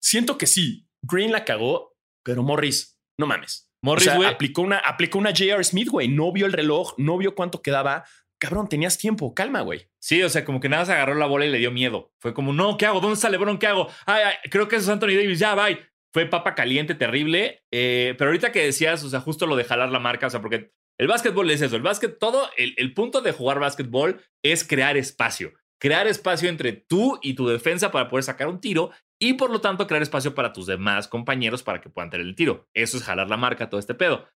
[0.00, 3.68] siento que sí, Green la cagó, pero Morris, no mames.
[3.82, 5.64] Morris, o sea, güey, aplicó una, aplicó una J.R.
[5.64, 6.06] Smith, güey.
[6.06, 8.04] No vio el reloj, no vio cuánto quedaba.
[8.38, 9.90] Cabrón, tenías tiempo, calma, güey.
[9.98, 12.12] sí, o sea, como que nada se agarró la bola y le dio miedo.
[12.20, 13.00] Fue como, no, ¿qué hago?
[13.00, 13.58] ¿Dónde está LeBron?
[13.58, 13.88] ¿Qué hago?
[14.06, 15.80] Ay, ay, creo que eso es Anthony Davis, ya, bye.
[16.12, 17.64] Fue papa caliente, terrible.
[17.72, 20.40] Eh, pero ahorita que decías, o sea, justo lo de jalar la marca, o sea,
[20.40, 21.74] porque el básquetbol es eso.
[21.74, 25.52] El básquet, todo, el, el punto de jugar básquetbol es crear espacio.
[25.80, 29.60] Crear espacio entre tú y tu defensa para poder sacar un tiro y por lo
[29.60, 32.68] tanto crear espacio para tus demás compañeros para que puedan tener el tiro.
[32.74, 34.28] Eso es jalar la marca, todo este pedo.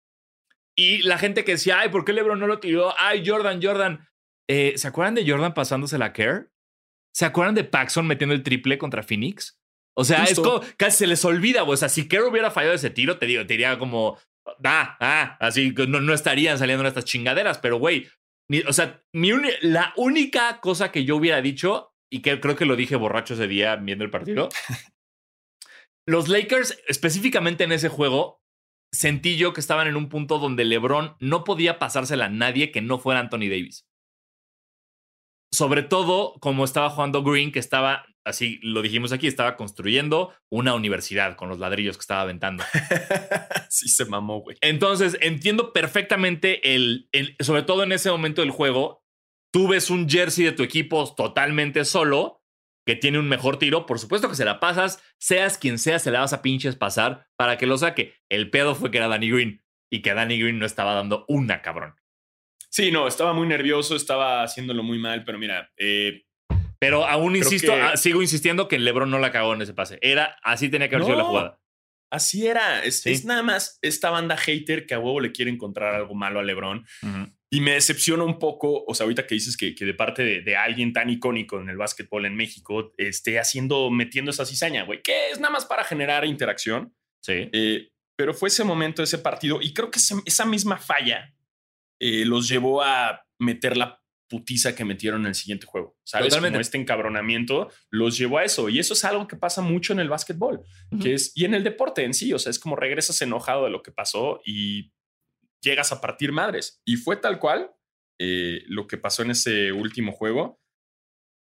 [0.77, 2.95] Y la gente que decía, ay, ¿por qué LeBron no lo tiró?
[2.99, 4.09] Ay, Jordan, Jordan.
[4.49, 6.47] Eh, ¿Se acuerdan de Jordan pasándose la care?
[7.15, 9.61] ¿Se acuerdan de Paxson metiendo el triple contra Phoenix?
[9.97, 10.61] O sea, es Justo.
[10.61, 11.63] como casi se les olvida.
[11.63, 14.19] O sea, si Kerr hubiera fallado ese tiro, te digo, te diría como,
[14.65, 18.09] Ah, ah, así no, no estarían saliendo estas chingaderas, pero güey,
[18.51, 19.31] ni- o sea, mi
[19.63, 23.49] la única cosa que yo hubiera dicho, y que creo que lo dije borracho ese
[23.49, 24.49] día viendo el partido,
[26.07, 28.41] los Lakers, específicamente en ese juego,
[28.93, 32.83] sentí yo que estaban en un punto donde LeBron no podía pasársela a nadie que
[32.83, 33.87] no fuera Anthony Davis.
[35.53, 40.75] Sobre todo como estaba jugando Green, que estaba, así lo dijimos aquí, estaba construyendo una
[40.75, 42.65] universidad con los ladrillos que estaba aventando.
[43.69, 44.57] sí se mamó, güey.
[44.61, 49.05] Entonces, entiendo perfectamente el, el- sobre todo en ese momento del juego,
[49.53, 52.43] tú ves un jersey de tu equipo totalmente solo,
[52.87, 56.11] que tiene un mejor tiro, por supuesto que se la pasas, seas quien sea, se
[56.11, 58.15] la vas a pinches pasar para que lo saque.
[58.29, 61.63] El pedo fue que era Danny Green y que Danny Green no estaba dando una
[61.63, 61.95] cabrón.
[62.69, 66.25] Sí, no, estaba muy nervioso, estaba haciéndolo muy mal, pero mira, eh,
[66.85, 69.99] Pero aún insisto, que- ah, sigo insistiendo que LeBron no la cagó en ese pase.
[70.03, 71.29] Era así tenía que haber sido la No.
[71.31, 71.61] jugada.
[72.11, 72.85] así era.
[72.85, 73.11] Es, Sí.
[73.11, 76.45] es nada más esta banda hater que a huevo le quiere encontrar algo malo a
[76.45, 76.87] LeBron.
[77.03, 77.33] Ujú.
[77.51, 80.41] Y me decepciona un poco, o sea, ahorita que dices que, que de parte de,
[80.43, 85.03] de alguien tan icónico en el básquetbol en México esté haciendo, metiendo esa cizaña, güey,
[85.03, 86.95] que es nada más para generar interacción.
[87.21, 87.49] Sí.
[87.53, 91.35] Eh, pero fue ese momento, ese partido, y creo que esa, esa misma falla
[92.01, 94.01] eh, los llevó a meter la
[94.35, 95.97] putiza que metieron en el siguiente juego.
[96.05, 96.31] ¿Sabes?
[96.31, 96.55] Totalmente.
[96.57, 98.69] Como este encabronamiento los llevó a eso.
[98.69, 101.03] Y eso es algo que pasa mucho en el básquetbol, Ujú.
[101.03, 103.71] que es, y en el deporte en sí, o sea, es como regresas enojado de
[103.71, 104.93] lo que pasó y
[105.63, 106.83] llegas a partir madres.
[106.85, 107.71] Y fue tal cual
[108.21, 110.61] eh, lo que pasó en ese último juego.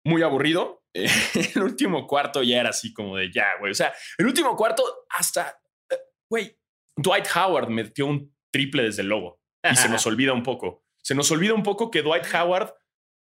[0.05, 0.85] Muy aburrido.
[0.93, 1.07] Eh,
[1.55, 3.71] el último cuarto ya era así como de ya, güey.
[3.71, 5.59] O sea, el último cuarto hasta,
[5.91, 5.97] eh,
[6.31, 6.57] güey,
[6.95, 10.85] Dwight Howard metió un triple desde el logo y se nos olvida un poco.
[11.03, 12.73] Se nos olvida un poco que Dwight Howard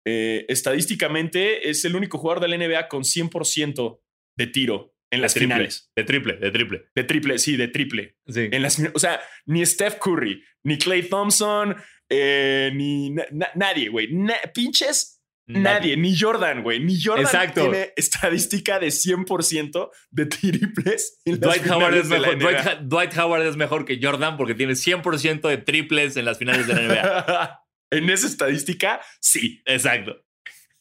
[0.06, 4.00] eh, estadísticamente es el único jugador de la NBA con 100%
[4.38, 5.92] de tiro en De las triple, finales.
[5.96, 6.84] De triple, de triple.
[6.96, 8.18] De triple, sí, de triple.
[8.28, 8.48] Sí.
[8.52, 11.76] En las, o sea, ni Steph Curry, ni Clay Thompson,
[12.10, 14.08] eh, ni na- na- nadie, güey.
[14.14, 15.11] Na- pinches
[15.60, 16.80] Nadie, ni Jordan, güey.
[16.80, 17.62] Ni Jordan Exacto.
[17.62, 21.20] tiene estadística de 100% de triples.
[21.26, 24.38] en las Dwight Howard, es de la mejor, Dwight, Dwight Howard es mejor que Jordan
[24.38, 27.66] porque tiene 100% de triples en las finales de la NBA.
[27.92, 29.62] en esa estadística, sí.
[29.66, 30.24] Exacto.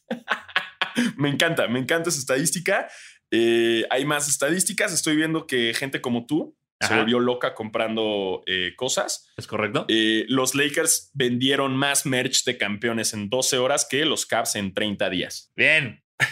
[1.15, 2.89] Me encanta, me encanta esa estadística.
[3.31, 4.91] Eh, hay más estadísticas.
[4.91, 9.31] Estoy viendo que gente como tú se volvió loca comprando eh, cosas.
[9.37, 9.85] ¿Es correcto?
[9.87, 14.73] Eh, los Lakers vendieron más merch de campeones en 12 horas que los Cavs en
[14.73, 15.51] 30 días.
[15.55, 16.03] Bien.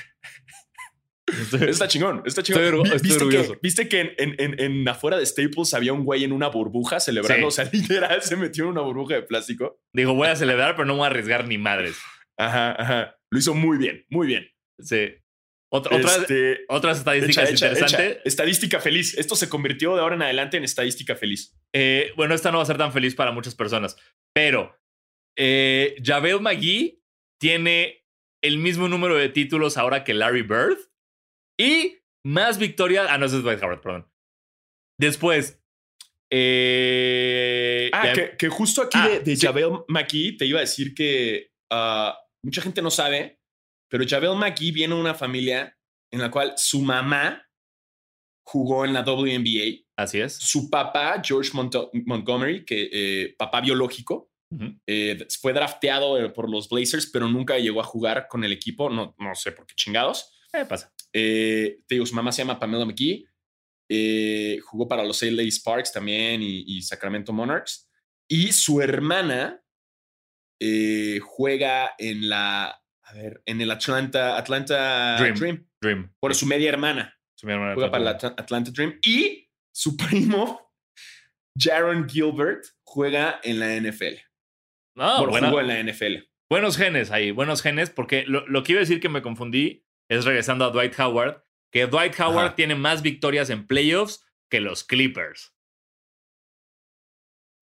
[1.67, 2.63] Está chingón, está chingón.
[2.63, 3.53] Estoy estoy ¿Viste, orgulloso.
[3.53, 6.47] que, viste que en, en- en- en afuera de Staples había un güey en una
[6.47, 7.51] burbuja celebrando?
[7.51, 7.61] Sí.
[7.61, 9.79] O sea, literal se metió en una burbuja de plástico.
[9.93, 11.97] Digo, voy a celebrar, pero no voy a arriesgar ni madres.
[12.35, 13.15] Ajá, ajá.
[13.29, 14.47] Lo hizo muy bien, muy bien.
[14.79, 15.09] Sí.
[15.71, 18.11] Otra, Este, otras estadísticas echa, echa, interesantes.
[18.13, 18.21] echa.
[18.25, 19.15] Estadística feliz.
[19.17, 21.55] Esto se convirtió de ahora en adelante en estadística feliz.
[21.75, 23.95] Eh, bueno, esta no va a ser tan feliz para muchas personas,
[24.33, 24.75] pero
[25.37, 27.03] eh, Javel McGee
[27.39, 28.03] tiene
[28.43, 30.77] el mismo número de títulos ahora que Larry Bird
[31.59, 33.05] y más victorias.
[33.09, 34.11] Ah, no, es Dwight Howard, perdón.
[34.99, 35.61] Después,
[36.31, 39.45] eh, Ah, ya- que, que justo aquí Ah, de, de sí.
[39.45, 43.38] Javel McGee te iba a decir que ah, mucha gente no sabe,
[43.89, 45.77] pero Javel McGee viene de una familia
[46.11, 47.45] en la cual su mamá
[48.43, 49.85] jugó en la WNBA.
[49.95, 50.33] así es.
[50.33, 54.29] Su papá, George Montgomery, que eh, papá biológico,
[54.87, 58.89] eh, fue drafteado eh, por los Blazers, pero nunca llegó a jugar con el equipo.
[58.89, 60.31] No, no sé por qué chingados.
[60.53, 60.91] Eh, pasa.
[61.11, 63.25] Te digo, su mamá se llama Pamela McGee.
[64.61, 67.87] jugó para los LA Sparks también y, y Sacramento Monarchs.
[68.27, 69.61] Y su hermana
[71.21, 72.78] juega en la,
[73.09, 75.35] a ver, en el Atlanta, Atlanta Dream.
[75.35, 75.69] Dream.
[75.81, 76.15] Dream.
[76.19, 77.17] Por su media hermana.
[77.35, 78.27] Su mi hermana Juega para el Atlanta.
[78.35, 78.99] Atla- Atlanta Dream.
[79.05, 80.73] Y su primo,
[81.57, 84.17] Jaron Gilbert, juega en la NFL.
[84.95, 86.29] No, Bueno, buena- jugó en la NFL.
[86.49, 89.85] buenos genes ahí, buenos genes, porque lo, lo que iba a decir que me confundí
[90.09, 92.55] es regresando a Dwight Howard, que Dwight Howard Ajá.
[92.55, 95.55] tiene más victorias en playoffs que los Clippers.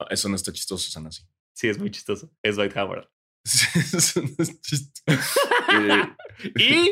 [0.10, 1.24] Eso no está chistoso, Sanasi.
[1.54, 2.32] Sí, es muy chistoso.
[2.44, 3.10] Es Dwight Howard.
[6.58, 6.92] Y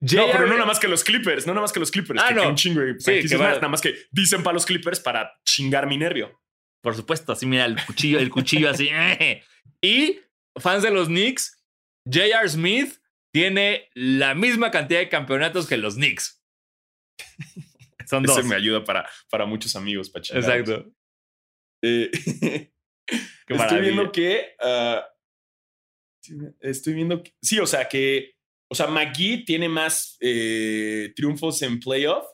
[0.00, 0.32] No, J.R.
[0.32, 2.20] pero no nada más que los Clippers, no nada más que los Clippers.
[2.22, 2.42] Ah, que, no.
[2.42, 4.66] que un chingo de Sí, franquicias que va- más, nada más que dicen para los
[4.66, 6.38] Clippers para chingar mi nervio.
[6.82, 8.88] Por supuesto, así mira el cuchillo, el cuchillo así.
[8.92, 9.42] eh.
[9.80, 10.20] Y
[10.60, 11.64] fans de los Knicks,
[12.04, 12.48] J.R.
[12.48, 12.98] Smith
[13.32, 16.42] tiene la misma cantidad de campeonatos que los Knicks.
[18.06, 18.38] Son dos.
[18.38, 20.24] Ese me ayuda para, para muchos amigos, para.
[20.24, 20.92] Exacto.
[21.82, 22.10] Eh,
[23.06, 23.80] Qué estoy maravilla.
[23.82, 24.54] viendo que.
[24.60, 25.04] ah,
[26.60, 27.32] estoy viendo que.
[27.42, 28.32] Sí, o sea que.
[28.70, 32.24] O sea, McGee tiene más eh, triunfos en playoff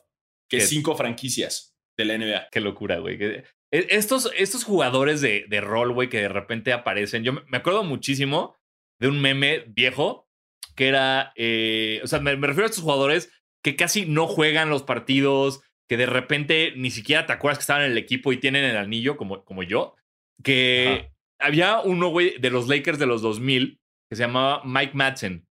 [0.49, 0.65] que ¿Qué?
[0.65, 2.47] cinco franquicias de la NBA.
[2.51, 3.21] Qué locura, güey.
[3.21, 7.23] E- Estos, estos jugadores de, de rol, güey, que de repente aparecen.
[7.23, 8.55] Yo me acuerdo muchísimo
[8.99, 10.27] de un meme viejo
[10.75, 11.33] que era.
[11.35, 13.31] eh, o sea, me, me refiero a estos jugadores
[13.63, 17.83] que casi no juegan los partidos, que de repente ni siquiera te acuerdas que estaban
[17.85, 19.95] en el equipo y tienen el anillo, como, como yo.
[20.43, 23.79] Que había uno, güey, de los Lakers de los 2000
[24.13, 25.47] que se llamaba Mike Madsen.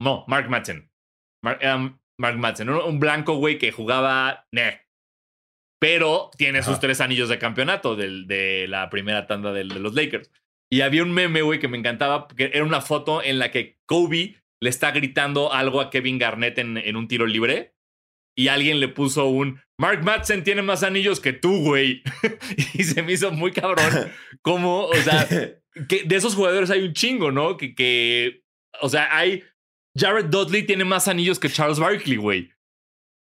[0.00, 0.88] No, Mark Madsen.
[1.60, 1.76] Era
[2.20, 2.70] Mark Madsen.
[2.70, 4.46] Un, un blanco, güey, que jugaba.
[4.52, 4.80] Neh.
[5.80, 9.94] Pero tiene sus tres anillos de campeonato del- de la primera tanda del- de los
[9.94, 10.30] Lakers.
[10.72, 13.78] Y había un meme, güey, que me encantaba, que era una foto en la que
[13.86, 17.74] Kobe le está gritando algo a Kevin Garnett en, en un tiro libre.
[18.36, 22.02] Y alguien le puso un Mark Madsen tiene más anillos que tú, güey.
[22.74, 24.10] y se me hizo muy cabrón.
[24.42, 25.26] Como, o sea,
[25.88, 27.56] que de esos jugadores hay un chingo, ¿no?
[27.56, 28.42] Que, que
[28.80, 29.44] o sea, hay.
[29.96, 32.50] Jared Dudley tiene más anillos que Charles Barkley, güey.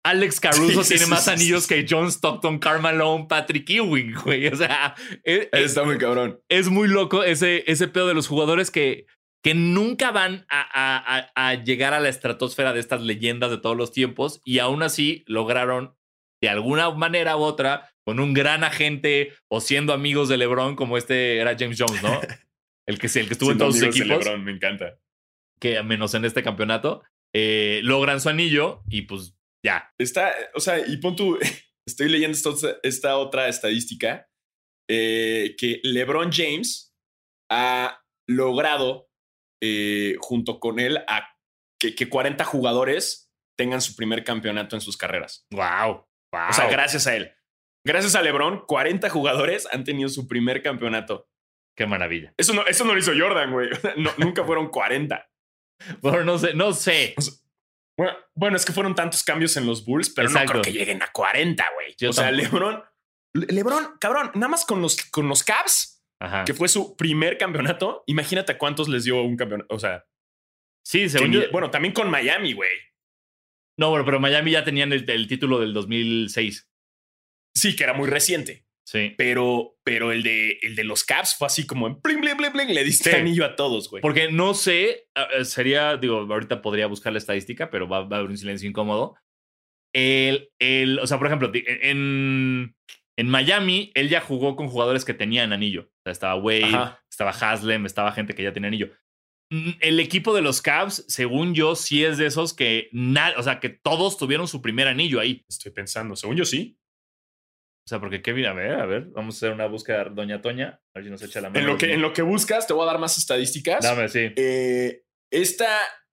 [0.05, 4.47] Alex Caruso Sí, tiene sí, más sí, anillos que John Stockton, Carmelo, Patrick Ewing, güey.
[4.47, 6.41] O sea, es, es- Está muy cabrón.
[6.49, 9.05] es muy loco ese, ese pedo de los jugadores que,
[9.43, 13.57] que nunca van a, a- a- a llegar a la estratosfera de estas leyendas de
[13.59, 15.95] todos los tiempos y aún así lograron
[16.43, 20.97] de alguna manera u otra con un gran agente o siendo amigos de LeBron como
[20.97, 22.19] este era James Jones, ¿no?
[22.85, 24.99] El que, el que estuvo en todos sus de equipos, LeBron, me encanta.
[25.57, 27.01] que menos en este campeonato,
[27.33, 29.89] eh, logran su anillo y pues ya.
[29.97, 31.39] Está, o sea, y pon tú,
[31.87, 34.27] estoy leyendo esta, esta otra estadística,
[34.89, 36.93] eh, que LeBron James
[37.49, 39.07] ha logrado,
[39.63, 41.37] eh, junto con él, a
[41.79, 45.45] que, que 40 jugadores tengan su primer campeonato en sus carreras.
[45.51, 46.03] Wow.
[46.33, 46.49] Wow.
[46.49, 47.31] O sea, gracias a él.
[47.85, 51.29] Gracias a LeBron, 40 jugadores han tenido su primer campeonato.
[51.77, 52.33] Qué maravilla.
[52.37, 53.69] Eso no, eso no lo hizo Jordan, güey.
[53.97, 55.29] No, nunca fueron 40.
[56.01, 57.13] Bueno, no sé, no sé.
[57.97, 60.53] Bueno, bueno, es que fueron tantos cambios en los Bulls, pero Exacto.
[60.55, 61.95] no creo que lleguen a 40, güey.
[61.97, 62.43] Yo O sea, tampoco.
[62.57, 62.83] LeBron,
[63.35, 66.43] Le- LeBron, cabrón, nada más con los, con los Cavs, Ajá.
[66.45, 69.73] que fue su primer campeonato, imagínate cuántos les dio un campeonato.
[69.75, 70.05] O sea,
[70.85, 72.69] Sí, según yo- bueno, también con Miami, güey.
[73.79, 76.69] No, bueno, pero Miami ya tenían el, el título del 2006.
[77.55, 79.13] Sí, que era muy reciente, Sí.
[79.17, 82.51] pero, pero el, de, el de los Cavs fue así como en bling, bling, bling,
[82.53, 83.15] bling, le diste Sí.
[83.15, 84.01] anillo a todos, güey.
[84.01, 85.07] Porque no sé,
[85.43, 89.15] sería, digo, ahorita podría buscar la estadística, pero va, va a haber un silencio incómodo.
[89.95, 92.75] El, el, o sea, por ejemplo, en,
[93.17, 95.83] en Miami, él ya jugó con jugadores que tenían anillo.
[95.83, 97.03] O sea, estaba Wade, Ajá.
[97.09, 98.91] estaba Haslem, estaba gente que ya tenía anillo.
[99.51, 103.59] El equipo de los Cavs, según yo, sí es de esos que, na- o sea,
[103.59, 105.45] que todos tuvieron su primer anillo ahí.
[105.47, 106.79] Estoy pensando, según yo sí.
[107.85, 110.81] O sea, porque Kevin, a ver, a ver, vamos a hacer una búsqueda, Doña Toña,
[110.95, 111.59] a ver si nos echa la mano.
[111.59, 113.83] En lo, que, en lo que buscas, te voy a dar más estadísticas.
[113.83, 114.31] Dame, sí.
[114.37, 115.67] eh, esta,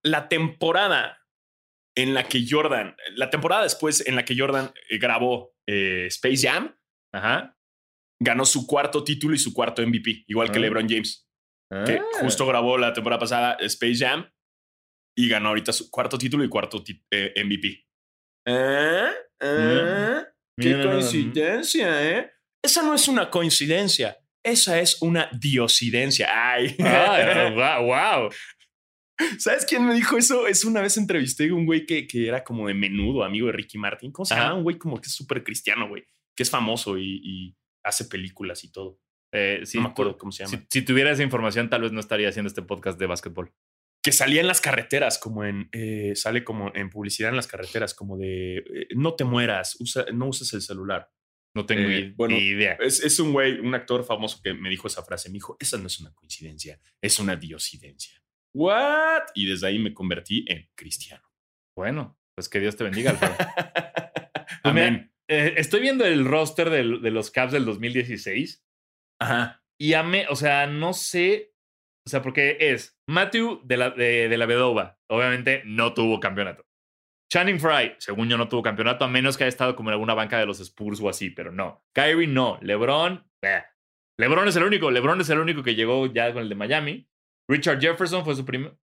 [0.04, 1.18] la temporada
[1.96, 6.46] en la que Jordan, la temporada después en la que Jordan eh, grabó eh, Space
[6.48, 6.76] Jam,
[7.14, 7.56] Ajá.
[8.20, 10.62] ganó su cuarto título y su cuarto MVP, igual que Ah.
[10.62, 11.28] LeBron James,
[11.86, 12.04] que Ah.
[12.20, 14.28] justo grabó la temporada pasada Space Jam
[15.16, 17.86] y ganó ahorita su cuarto título y cuarto eh, MVP.
[18.46, 19.08] ¿Eh?
[19.40, 20.22] ¿Eh?
[20.60, 22.30] ¡Qué Mira, coincidencia, eh!
[22.62, 26.28] Esa no es una coincidencia, esa es una diosidencia.
[26.30, 26.76] ¡Ay!
[26.78, 28.30] Ay, wow, wow.
[29.38, 30.46] ¿Sabes quién me dijo eso?
[30.46, 33.52] Es una vez entrevisté a un güey que, que era como de menudo, amigo de
[33.52, 34.12] Ricky Martin.
[34.12, 34.44] ¿Cómo se Ajá.
[34.44, 34.54] llama?
[34.56, 36.04] Un güey como que es súper cristiano, güey.
[36.34, 38.98] Que es famoso y, y hace películas y todo.
[39.32, 40.56] Eh, sí, no me acuerdo cómo se llama.
[40.58, 43.52] Si, si tuviera esa información, tal vez no estaría haciendo este podcast de básquetbol.
[44.02, 45.68] Que salía en las carreteras, como en.
[45.72, 48.56] eh, sale como en publicidad en las carreteras, como de.
[48.58, 51.10] eh, no te mueras, usa, no uses el celular.
[51.54, 52.78] No tengo bueno, ni idea.
[52.80, 55.28] Es, es un güey, un actor famoso que me dijo esa frase.
[55.28, 58.22] Me dijo: Esa no es una coincidencia, es una diosidencia.
[58.54, 59.22] ¿What?
[59.34, 61.22] Y desde ahí me convertí en cristiano.
[61.76, 63.36] Bueno, pues que Dios te bendiga, Alfredo.
[64.62, 65.12] Pues mira, Amén.
[65.28, 68.62] eh, estoy viendo el roster del- de, los Cavs del 2016
[69.20, 69.62] Ajá.
[69.78, 71.52] y amé, o sea, no sé,
[72.06, 76.64] o sea, porque es Matthew de la, de, de la Vedova, obviamente no tuvo campeonato.
[77.32, 80.14] Channing Fry, según yo, no tuvo campeonato, a menos que haya estado como en alguna
[80.14, 81.84] banca de los Spurs o así, pero no.
[81.94, 82.58] Kyrie no.
[82.60, 83.62] LeBron, eh.
[84.18, 84.90] LeBron es el único.
[84.90, 87.08] LeBron es el único que llegó ya con el de Miami.
[87.48, 88.76] Richard Jefferson fue su primer.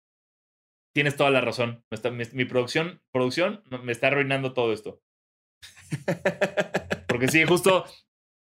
[0.95, 1.83] Tienes toda la razón.
[1.91, 5.01] Me está- mi, mi producción, producción me está arruinando todo esto.
[7.09, 7.87] Porque sí, justo.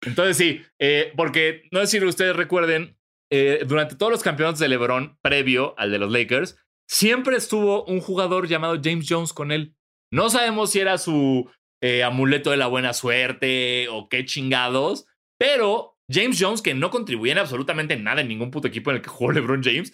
[0.03, 2.97] Entonces sí, eh, porque no sé si ustedes recuerden,
[3.31, 6.57] eh, durante todos los campeonatos de LeBron, previo al de los Lakers,
[6.89, 9.75] siempre estuvo un jugador llamado James Jones con él.
[10.13, 11.51] No sabemos si era su
[11.83, 15.07] eh, amuleto de la buena suerte o qué chingados,
[15.39, 19.03] pero James Jones, que no contribuía en absolutamente nada en ningún puto equipo en el
[19.03, 19.93] que jugó LeBron James,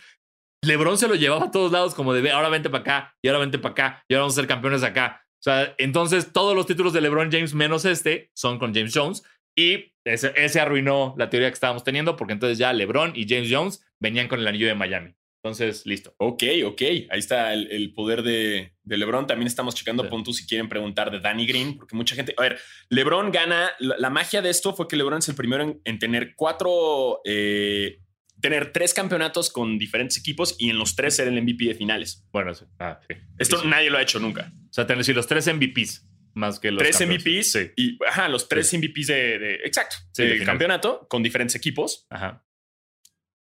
[0.64, 3.28] LeBron se lo llevaba a todos lados como de "Ve, ahora vente para acá, y
[3.28, 5.22] ahora vente para acá, y ahora vamos a ser campeones acá.
[5.40, 9.24] O sea, entonces todos los títulos de LeBron James menos este son con James Jones.
[9.56, 13.48] Y ese, ese arruinó la teoría que estábamos teniendo porque entonces ya LeBron y James
[13.50, 15.14] Jones venían con el anillo de Miami.
[15.42, 16.14] Entonces, listo.
[16.16, 16.80] Ok, ok.
[17.10, 19.26] Ahí está el, el poder de, de, LeBron.
[19.26, 20.08] También estamos checando Sí.
[20.08, 22.34] puntos si quieren preguntar de Danny Green, porque mucha gente.
[22.38, 23.70] A ver, LeBron gana.
[23.78, 27.20] La, la magia de esto fue que LeBron es el primero en, en tener cuatro.
[27.26, 27.98] eh,
[28.40, 32.26] tener tres campeonatos con diferentes equipos y en los tres ser el MVP de finales.
[32.30, 32.64] Bueno, sí.
[32.78, 33.16] Ah, sí.
[33.38, 34.52] Esto nadie lo ha hecho nunca.
[34.68, 37.24] O sea, tener decir los tres MVPs más que los tres campeones.
[37.24, 37.70] MVPs Sí.
[37.76, 40.46] y ajá, los tres MVPs de, de- exacto Sí, de del finales.
[40.46, 42.44] campeonato con diferentes equipos, Ajá.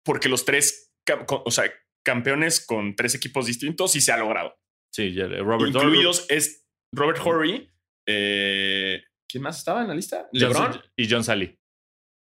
[0.05, 0.93] porque los tres,
[1.29, 1.73] o sea,
[2.05, 4.59] campeones con tres equipos distintos sí se ha logrado.
[4.93, 7.71] Sí, ya, Robert Incluidos es Robert Horry.
[8.09, 10.29] eh, ¿Quién más estaba en la lista?
[10.33, 11.59] LeBron John, y John Sally.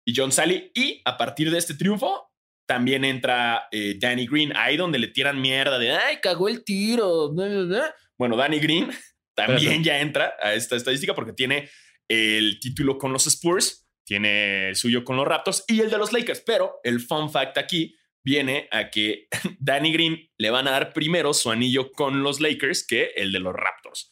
[0.08, 0.72] y John Sally.
[0.74, 2.32] Y a partir de este triunfo,
[2.68, 7.32] también entra eh, Danny Green, ahí donde le tiran mierda de ay, cagó el tiro.
[7.32, 7.96] bla, bla, bla".
[8.18, 8.90] Bueno, Danny Green
[9.36, 11.70] también ya entra a esta estadística porque tiene
[12.08, 16.14] el título con los Spurs, tiene el suyo con los Raptors y el de los
[16.14, 16.42] Lakers.
[16.46, 19.28] Pero el fun fact aquí viene a que
[19.60, 23.40] Danny Green le van a dar primero su anillo con los Lakers que el de
[23.40, 24.12] los Raptors.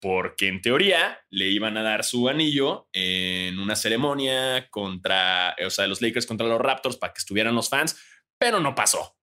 [0.00, 5.82] Porque en teoría le iban a dar su anillo en una ceremonia contra, o sea,
[5.82, 7.98] de los Lakers contra los Raptors para que estuvieran los fans,
[8.38, 9.16] pero no pasó.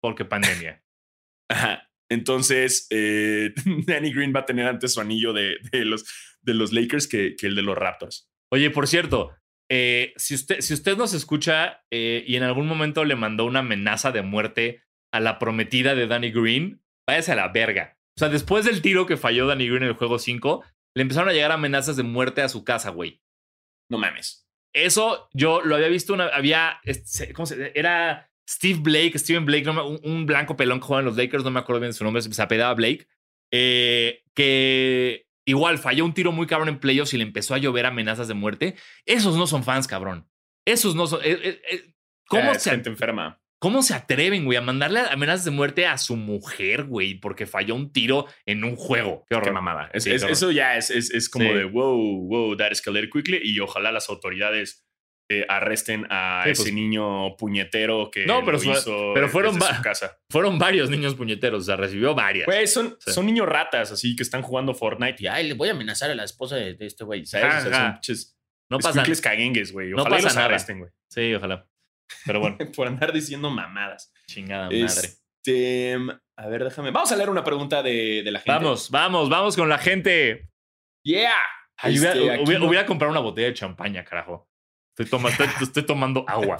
[0.00, 0.84] Porque pandemia.
[1.48, 1.85] Ajá.
[2.10, 3.52] Entonces, eh,
[3.86, 6.04] Danny Green va a tener antes su anillo de, de los,
[6.42, 8.28] de los Lakers que, que el de los Raptors.
[8.52, 9.34] Oye, por cierto,
[9.68, 13.60] eh, si, usted, si usted nos escucha eh, y en algún momento le mandó una
[13.60, 17.96] amenaza de muerte a la prometida de Danny Green, váyase a la verga.
[18.16, 20.64] O sea, después del tiro que falló Danny Green en el juego 5,
[20.94, 23.20] le empezaron a llegar amenazas de muerte a su casa, güey.
[23.90, 24.48] No mames.
[24.74, 26.80] Eso yo lo había visto, una, había,
[27.34, 31.00] ¿cómo se Era Steve Blake, Steven Blake, no me- un, un blanco pelón que juega
[31.00, 33.06] en los Lakers, no me acuerdo bien su nombre, se apellidaba Blake,
[33.52, 37.86] eh, que igual falló un tiro muy cabrón en playoffs y le empezó a llover
[37.86, 38.76] amenazas de muerte.
[39.04, 40.28] Esos no son fans, cabrón.
[40.66, 41.20] Esos no son...
[41.24, 41.84] eh, eh,
[42.28, 43.40] ¿Cómo, Ah, se, gente enferma.
[43.60, 47.74] ¿Cómo se atreven, güey, a mandarle amenazas de muerte a su mujer, güey, porque falló
[47.74, 49.20] un tiro en un juego?
[49.28, 49.54] Qué Qué horror.
[49.54, 49.90] mamada.
[49.94, 50.32] Es- Sí, es- qué horror.
[50.32, 51.54] eso ya es, es, es como Sí.
[51.54, 53.40] de wow, wow, that escalated quickly.
[53.42, 54.85] Y ojalá las autoridades
[55.28, 59.58] eh, arresten a Sí, ese pues- niño puñetero que No, pero lo hizo pero fueron
[59.58, 60.18] desde su casa.
[60.30, 62.46] Fueron varios niños puñeteros, o sea, recibió varias.
[62.46, 63.12] Güey, son, Sí.
[63.12, 66.14] son niños ratas, así que están jugando Fortnite y ay, le voy a amenazar a
[66.14, 67.26] la esposa de, de este güey.
[67.26, 67.46] ¿sabes?
[67.46, 67.84] O sea, Ajá.
[67.86, 68.32] son pinches
[68.70, 69.90] no pasa caguengues, güey.
[69.90, 70.46] No Ojalá y pasa los nada.
[70.46, 70.90] arresten, güey.
[71.10, 71.68] Sí, ojalá.
[72.24, 74.12] Pero bueno, Por andar diciendo mamadas.
[74.28, 74.84] chingada madre.
[74.84, 75.96] Este,
[76.36, 76.90] a ver, déjame.
[76.90, 78.52] Vamos a leer una pregunta de, de la gente.
[78.52, 80.50] Vamos, vamos, vamos con la gente.
[81.04, 81.32] Yeah.
[81.78, 84.48] Ay, Este, hubiera, no- hubiera comprado una botella de champaña, carajo.
[84.98, 86.58] Estoy, toma- estoy, estoy tomando agua.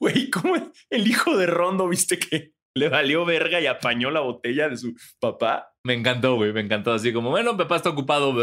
[0.00, 0.54] Güey, ¿cómo
[0.90, 4.94] el hijo de Rondo viste que le valió verga y apañó la botella de su
[5.20, 5.74] papá?
[5.84, 6.92] Me encantó, güey, me encantó.
[6.92, 8.34] Así como, bueno, papá está ocupado.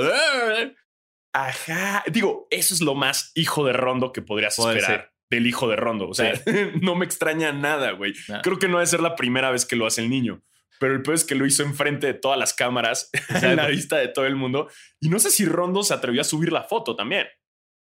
[1.33, 2.03] Ajá.
[2.11, 5.75] Digo, eso es lo más hijo de Rondo que podrías Puede esperar del hijo de
[5.75, 6.07] Rondo.
[6.07, 6.33] O sea,
[6.81, 8.13] no me extraña nada, güey.
[8.27, 8.41] Nah.
[8.41, 10.43] Creo que no debe ser la primera vez que lo hace el niño.
[10.79, 13.71] Pero el peor es que lo hizo enfrente de todas las cámaras, en la Exacto.
[13.71, 14.69] vista de todo el mundo.
[14.99, 17.27] Y no sé si Rondo se atrevió a subir la foto también.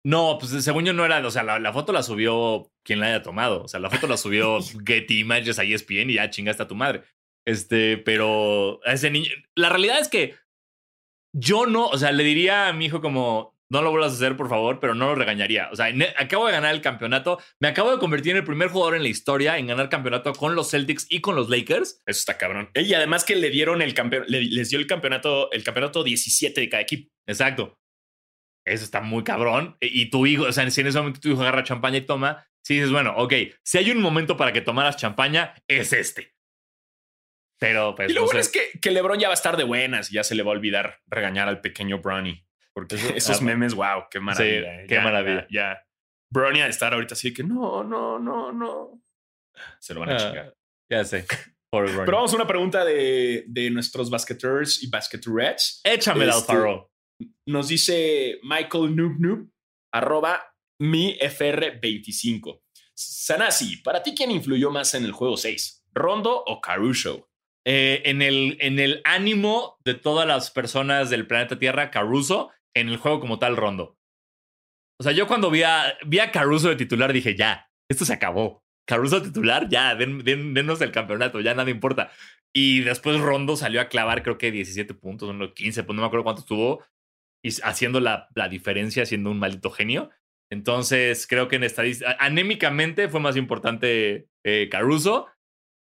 [0.05, 3.07] No, pues según yo no era, o sea, la, la foto la subió quien la
[3.07, 3.63] haya tomado.
[3.65, 6.75] O sea, la foto la subió Getty Images a ESPN y ya chingaste a tu
[6.75, 7.03] madre.
[7.47, 10.35] Este, pero a ese niño, la realidad es que
[11.35, 14.37] yo no, o sea, le diría a mi hijo como, no lo vuelvas a hacer,
[14.37, 15.69] por favor, pero no lo regañaría.
[15.73, 18.69] O sea, ne- acabo de ganar el campeonato, me acabo de convertir en el primer
[18.69, 22.03] jugador en la historia en ganar campeonato con los Celtics y con los Lakers.
[22.07, 22.71] Eso está cabrón.
[22.75, 26.61] Y además que le dieron el campeón, le- les dio el campeonato, el campeonato 17
[26.61, 27.11] de cada equipo.
[27.27, 27.79] Exacto.
[28.65, 29.77] Eso está muy cabrón.
[29.81, 32.03] E- Y tu hijo, o sea, si en ese momento tu hijo agarra champaña y
[32.07, 33.33] toma, si dices, bueno, ok,
[33.65, 36.35] si hay un momento para que tomaras champaña, es este.
[37.59, 38.49] Pero, pues, y lo no bueno sé.
[38.61, 40.51] es que, que LeBron ya va a estar de buenas y ya se le va
[40.51, 42.45] a olvidar regañar al pequeño Bronny.
[42.75, 44.81] Porque Eso- esos ah, memes, wow, qué maravilla.
[44.83, 45.47] Sí, qué Ya, maravilla.
[45.51, 45.87] Ya, ya.
[46.31, 49.03] Bronny de estar ahorita así que no, no, no, no.
[49.79, 50.55] Se lo van a Ah, chingar.
[50.91, 51.27] Ya sé.
[51.71, 55.81] Pero vamos a una pregunta de, de nuestros basketers y basketerettes.
[55.85, 56.92] Échamela, este- Alfaro.
[57.47, 59.49] Nos dice Michael Noob Noob,
[59.93, 60.43] arroba
[60.81, 62.61] mi FR25.
[62.95, 65.85] Sanasi, ¿para ti quién influyó más en el juego 6?
[65.93, 67.29] ¿Rondo o Caruso?
[67.65, 72.89] Eh, en, el, en el ánimo de todas las personas del planeta Tierra, Caruso, en
[72.89, 73.97] el juego como tal, Rondo.
[75.01, 75.97] O sea, yo cuando vi a,
[76.33, 78.63] Caruso de titular dije, ya, esto se acabó.
[78.87, 82.11] Caruso titular, ya, den, den- denos el campeonato, ya nada importa.
[82.55, 86.07] Y después Rondo salió a clavar, creo que 17 puntos, no, 15, pues no me
[86.07, 86.85] acuerdo cuánto estuvo,
[87.45, 90.11] y haciendo la, la diferencia, siendo un maldito genio.
[90.51, 95.29] Entonces, creo que en estadística, anémicamente fue más importante eh, Caruso.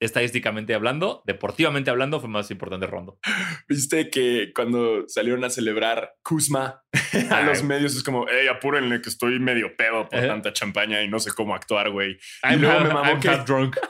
[0.00, 3.18] estadísticamente hablando, deportivamente hablando, fue más importante Rondo.
[3.68, 6.82] Viste que cuando salieron a celebrar Kuzma
[7.30, 10.28] a los medios es como, hey, apúrenle que estoy medio pedo por Ajá.
[10.28, 12.18] tanta champaña y no sé cómo actuar, güey.
[12.50, 13.76] Y luego me mamó I'm que- drunk.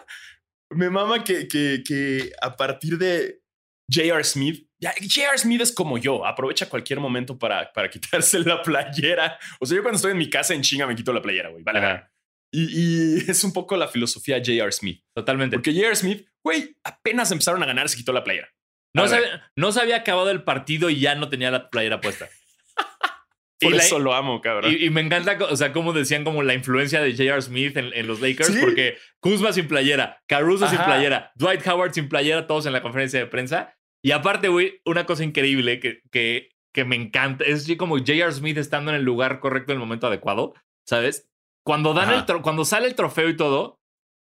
[0.68, 3.38] Me mama que, que, que a partir de
[3.88, 4.24] J.R.
[4.24, 5.38] Smith, J.R.
[5.38, 9.38] Smith es como yo, aprovecha cualquier momento para, para quitarse la playera.
[9.60, 11.62] O sea, yo cuando estoy en mi casa en chinga me quito la playera, güey.
[11.62, 12.04] Vale.
[12.52, 14.72] Y, y es un poco la filosofía de J.R.
[14.72, 15.02] Smith.
[15.14, 15.56] Totalmente.
[15.56, 15.96] Porque J.R.
[15.96, 18.48] Smith, güey, apenas empezaron a ganar, se quitó la playera.
[18.94, 22.00] No se, había, no se había acabado el partido y ya no tenía la playera
[22.00, 22.28] puesta.
[23.60, 24.72] Por Y la- eso lo amo, cabrón.
[24.72, 27.40] Y, y me encanta, o sea, como decían como la influencia de J.R.
[27.42, 28.60] Smith en, en los Lakers, Sí.
[28.60, 33.18] porque Kuzma sin playera, Caruso sin playera, Dwight Howard sin playera, todos en la conferencia
[33.18, 33.74] de prensa.
[34.06, 38.30] Y aparte, güey, una cosa increíble que, que, que me encanta es como J.R.
[38.30, 40.54] Smith estando en el lugar correcto en el momento adecuado,
[40.86, 41.28] ¿sabes?
[41.66, 42.18] Cuando, dan Ajá.
[42.20, 43.80] el tro- cuando sale el trofeo y todo,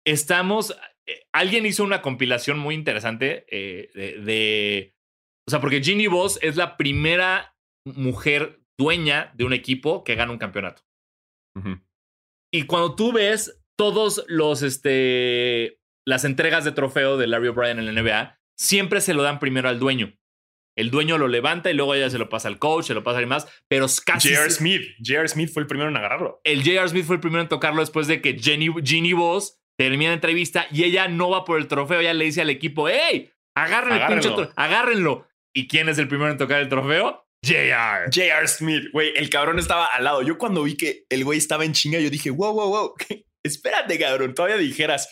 [0.06, 0.76] estamos.
[1.06, 4.94] eh, alguien hizo una compilación muy interesante eh, de, de-
[5.48, 7.56] O sea, porque Ginny Voss es la primera
[7.86, 10.82] mujer dueña de un equipo que gana un campeonato.
[12.52, 17.86] Y cuando tú ves todos los, este, las entregas de trofeo de Larry O'Brien en
[17.94, 20.12] la NBA, siempre se lo dan primero al dueño.
[20.76, 23.16] El dueño lo levanta y luego ella se lo pasa al coach, se lo pasa
[23.16, 24.30] a alguien más, pero casi...
[24.34, 24.50] J.R.
[24.50, 24.82] Smith.
[25.04, 25.28] J.R.
[25.28, 26.40] Smith fue el primero en agarrarlo.
[26.44, 26.88] el J.R.
[26.88, 30.66] Smith fue el primero en tocarlo después de que Jenny, Ginny Voss termina la entrevista
[30.70, 33.30] y ella no va por el trofeo, ella le dice al equipo, ¡Hey!
[33.54, 34.36] Agarren el pinche Agárrenlo.
[34.50, 35.28] tro- agárrenlo.
[35.54, 37.26] ¿Y quién es el primero en tocar el trofeo?
[37.44, 38.06] J.R.
[38.06, 38.48] J.R.
[38.48, 40.22] Smith, güey, el cabrón estaba al lado.
[40.22, 42.94] Yo cuando vi que el güey estaba en chinga, yo dije, wow, wow, wow,
[43.44, 45.08] espérate, cabrón, todavía dijeras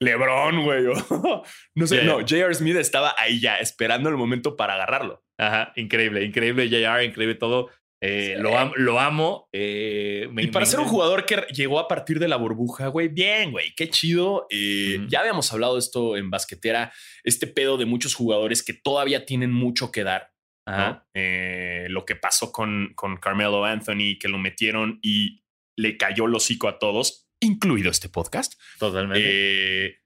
[0.00, 0.84] LeBron, güey.
[1.74, 2.20] no sé, no.
[2.20, 2.54] J.R.
[2.54, 5.22] Smith estaba ahí ya, esperando el momento para agarrarlo.
[5.38, 7.68] Ajá, increíble, increíble J.R., increíble todo.
[8.02, 8.42] Eh, Sí.
[8.42, 9.48] lo, am- lo amo.
[9.52, 12.86] eh, me- y para me- ser un jugador que llegó a partir de la burbuja,
[12.88, 14.46] güey, bien, güey, qué chido.
[14.48, 15.04] Eh.
[15.08, 16.92] Ya habíamos hablado de esto en basquetera,
[17.24, 20.30] este pedo de muchos jugadores que todavía tienen mucho que dar.
[20.66, 20.72] ¿no?
[20.74, 21.06] Ajá.
[21.14, 25.42] Eh, lo que pasó con, con Carmelo Anthony, que lo metieron y
[25.76, 28.54] le cayó el hocico a todos, incluido este podcast.
[28.78, 29.86] Totalmente.
[29.86, 29.96] Eh,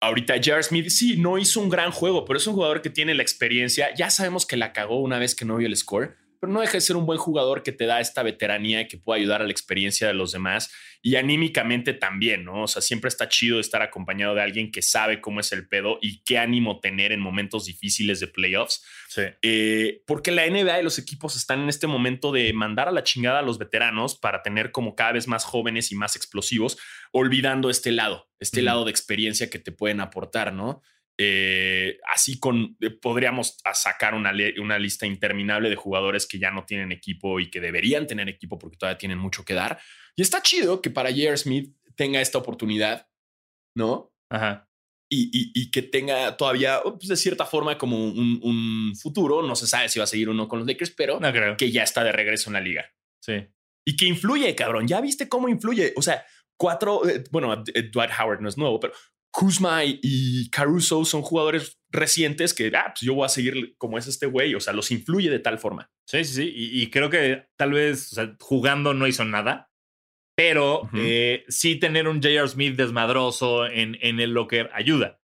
[0.00, 0.62] ahorita J.R.
[0.62, 3.94] Smith, sí, no hizo un gran juego, pero es un jugador que tiene la experiencia.
[3.94, 6.72] Ya sabemos que la cagó una vez que no vio el score, pero no deja
[6.72, 9.52] de ser un buen jugador que te da esta veteranía que puede ayudar a la
[9.52, 12.64] experiencia de los demás y anímicamente también, ¿no?
[12.64, 15.98] O sea, siempre está chido estar acompañado de alguien que sabe cómo es el pedo
[16.02, 18.84] y qué ánimo tener en momentos difíciles de playoffs.
[19.08, 19.22] sí.
[19.42, 23.04] Eh, porque la NBA y los equipos están en este momento de mandar a la
[23.04, 26.76] chingada a los veteranos para tener como cada vez más jóvenes y más explosivos,
[27.12, 30.82] olvidando este lado, este lado de experiencia que te pueden aportar, ¿no?
[31.18, 34.32] Eh, así con eh, podríamos sacar una,
[34.78, 38.76] lista interminable de jugadores que ya no tienen equipo y que deberían tener equipo porque
[38.76, 39.78] todavía tienen mucho que dar.
[40.16, 41.36] Y está chido que para J.R.
[41.36, 43.08] Smith tenga esta oportunidad,
[43.76, 44.12] ¿no?
[44.30, 44.68] Ajá.
[45.10, 49.42] y, y- y que tenga todavía, pues, de cierta forma, como un, un futuro.
[49.42, 51.56] No se sabe si va a seguir o no con los Lakers, pero No creo.
[51.58, 52.90] que ya está de regreso en la liga.
[53.22, 53.34] Sí.
[53.86, 54.88] Y que influye, cabrón.
[54.88, 55.92] Ya viste cómo influye.
[55.96, 56.24] O sea,
[56.56, 58.94] cuatro, eh, bueno, Dwight Howard no es nuevo, pero
[59.32, 64.06] Kuzma y, Caruso son jugadores recientes que, ah, pues yo voy a seguir como es
[64.06, 64.54] este güey.
[64.54, 65.90] O sea, los influye de tal forma.
[66.06, 66.52] Sí, sí, sí.
[66.54, 69.70] Y, y creo que tal vez o sea, jugando no hizo nada.
[70.36, 72.48] Pero eh, sí tener un J.R.
[72.48, 75.18] Smith desmadroso en, en el locker ayuda.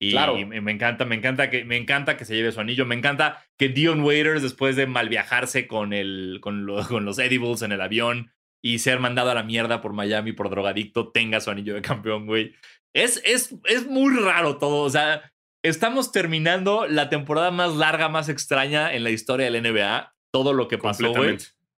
[0.00, 0.36] Y Claro.
[0.36, 2.84] me, me encanta, me encanta que me encanta que se lleve su anillo.
[2.86, 7.18] Me encanta que Dion Waiters, después de mal viajarse con, el, con, lo- con los
[7.18, 8.30] edibles en el avión
[8.66, 12.26] y ser mandado a la mierda por Miami por drogadicto, tenga su anillo de campeón,
[12.26, 12.52] güey.
[12.92, 14.82] Es, es, es muy raro todo.
[14.82, 20.12] O sea, estamos terminando la temporada más larga, más extraña en la historia del NBA.
[20.32, 21.36] Todo lo que pasó, güey.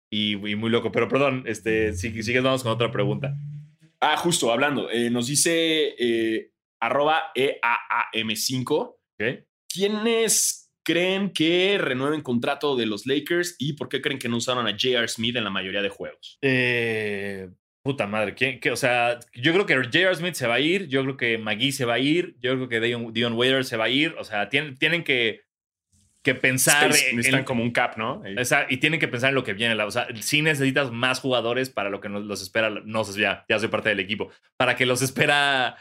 [0.08, 0.90] Y, y muy loco.
[0.90, 3.34] Pero perdón, este, si sigues, vamos con otra pregunta.
[4.00, 4.90] Ah, justo hablando.
[4.90, 8.70] eh, nos dice eh, arroba EAAM5.
[8.70, 9.44] ¿ok?
[9.68, 14.66] ¿Quiénes creen que renueven contrato de los Lakers y por qué creen que no usaron
[14.66, 15.06] a J.R.
[15.06, 16.38] Smith en la mayoría de juegos?
[16.40, 17.50] Eh,
[17.82, 18.34] puta madre.
[18.34, 18.70] ¿quién, qué?
[18.70, 20.14] o sea, yo creo que J.R.
[20.14, 20.88] Smith se va a ir.
[20.88, 22.36] Yo creo que McGee se va a ir.
[22.40, 24.14] Yo creo que Dion, Dion Waiters se va a ir.
[24.18, 25.42] O sea, tienen, tienen que,
[26.22, 26.84] que pensar.
[26.84, 28.24] En- necesitan en- como un cap, ¿no?
[28.24, 29.74] Eh, Esa- y tienen que pensar en lo que viene.
[29.82, 32.70] O sea, sí necesitas más jugadores para lo que nos, los espera.
[32.70, 34.30] No sé, ya, ya soy parte del equipo.
[34.56, 35.76] Para que los espera,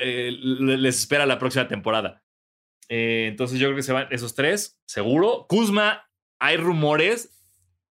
[0.00, 2.22] eh, les espera la próxima temporada.
[2.90, 5.46] Eh, entonces yo creo que se van esos tres, seguro.
[5.48, 6.10] Kuzma,
[6.40, 7.34] hay rumores.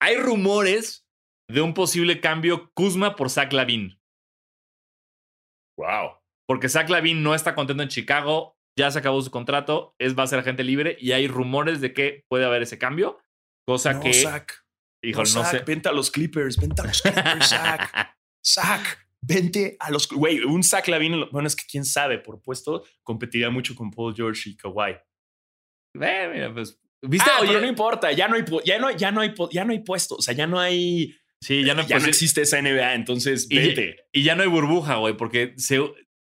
[0.00, 1.06] Hay rumores
[1.48, 4.00] de un posible cambio Kuzma por Zach Lavin.
[5.78, 6.18] wow.
[6.46, 8.56] Porque Zach Lavin no está contento en Chicago.
[8.78, 9.94] Ya se acabó su contrato.
[9.98, 10.96] Es, va a ser agente libre.
[10.98, 13.18] Y hay rumores de que puede haber ese cambio.
[13.66, 14.14] Cosa no, que.
[14.14, 14.50] Zach,
[15.04, 15.64] Híjole, no, no Zach, sé.
[15.64, 18.16] vente a los Clippers, vente a los Clippers, Zach.
[18.46, 19.07] Zach.
[19.20, 20.08] Vente a los.
[20.08, 21.26] Güey, un Zach Lavine.
[21.32, 24.92] Bueno, es que quién sabe, por puesto, competiría mucho con Paul George y Kawhi.
[26.00, 26.80] Eh, mira, pues.
[27.00, 27.30] ¿Viste?
[27.32, 29.78] Ah, pero no importa, ya no hay, ya no, ya no hay, ya no hay
[29.80, 31.16] puesto, o sea, ya no hay.
[31.40, 34.06] Sí, ya no, ya no existe esa NBA, entonces vete.
[34.12, 35.78] Y, ya no hay burbuja, güey, porque se,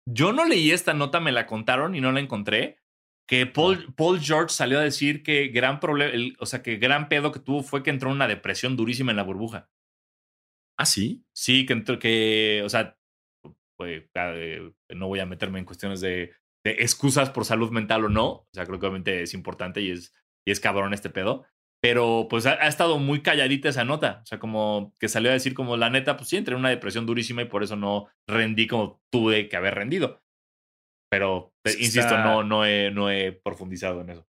[0.06, 2.78] yo no leí esta nota, me la contaron y no la encontré.
[3.26, 7.32] Que Paul, Paul George salió a decir que gran problema, o sea, que gran pedo
[7.32, 9.68] que tuvo fue que entró en una depresión durísima en la burbuja.
[10.78, 11.24] ¿Ah, sí?
[11.32, 12.98] Sí, que que, o sea,
[13.76, 14.04] pues,
[14.94, 16.32] no voy a meterme en cuestiones de,
[16.64, 18.26] de, excusas por salud mental o no.
[18.26, 20.14] O sea, creo que obviamente es importante y es,
[20.46, 21.46] y es cabrón este pedo.
[21.82, 24.20] Pero pues ha, estado muy calladita esa nota.
[24.22, 26.70] O sea, como que salió a decir como la neta, pues sí, entré en una
[26.70, 30.22] depresión durísima y por eso no rendí como tuve que haber rendido.
[31.10, 34.26] Pero, insisto, no, no, he, no he profundizado en eso.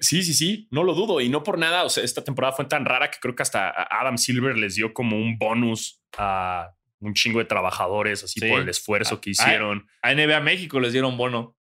[0.00, 1.20] Sí, sí, sí, no lo dudo.
[1.20, 3.70] Y no por nada, o sea, esta temporada fue tan rara que creo que hasta
[3.90, 6.70] Adam Silver les dio como un bonus a
[7.00, 9.86] un chingo de trabajadores, así por el esfuerzo que hicieron.
[10.02, 11.56] A, NBA México les dieron bono.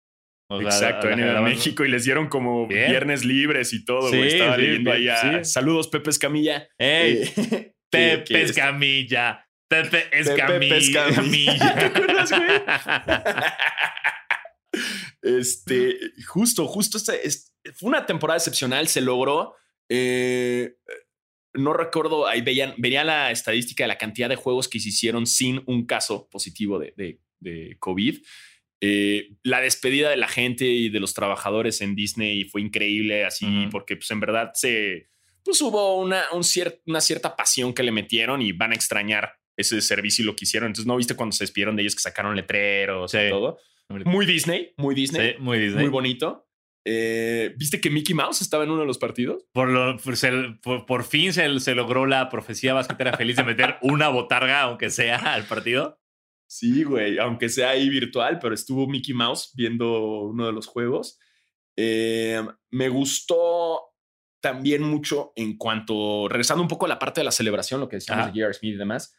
[0.50, 4.12] Exacto, en México y les dieron como viernes libres y todo.
[4.12, 5.08] Estaba leyendo ahí
[5.44, 6.68] Saludos, Pepe Escamilla.
[6.78, 9.46] Eh, Pepe Escamilla.
[9.68, 11.74] Pepe Escamilla.
[11.74, 12.48] ¿Te acuerdas, güey?
[15.22, 16.98] este, justo, justo.
[16.98, 18.88] Este, fue una temporada excepcional.
[18.88, 19.54] Se logró.
[19.88, 20.76] Eh,
[21.54, 25.26] no recuerdo, ahí veían, veía la estadística de la cantidad de juegos que se hicieron
[25.26, 28.18] sin un caso positivo de, de, de COVID.
[28.80, 33.66] Eh, la despedida de la gente y de los trabajadores en Disney fue increíble, así,
[33.72, 35.08] porque pues en verdad se,
[35.42, 36.42] pues hubo una, un
[36.86, 40.44] una cierta pasión que le metieron y van a extrañar ese servicio y lo que
[40.44, 40.68] hicieron.
[40.68, 43.58] Entonces, ¿no viste cuando se despidieron de ellos que sacaron letreros y todo?
[43.88, 45.36] Muy Disney, muy Disney.
[45.38, 45.84] muy Disney.
[45.84, 46.46] Muy bonito.
[46.84, 49.44] Eh, ¿Viste que Mickey Mouse estaba en uno de los partidos?
[49.52, 49.96] Por, lo,
[50.86, 55.34] por, fin se, se, logró la profecía basquetera feliz de meter una botarga, aunque sea,
[55.34, 55.98] al partido.
[56.48, 61.18] Sí, güey, aunque sea ahí virtual, pero estuvo Mickey Mouse viendo uno de los juegos.
[61.76, 63.82] Eh, me gustó
[64.40, 67.96] también mucho en cuanto, regresando un poco a la parte de la celebración, lo que
[67.96, 68.54] decíamos de J.R.
[68.54, 69.14] Smith y demás,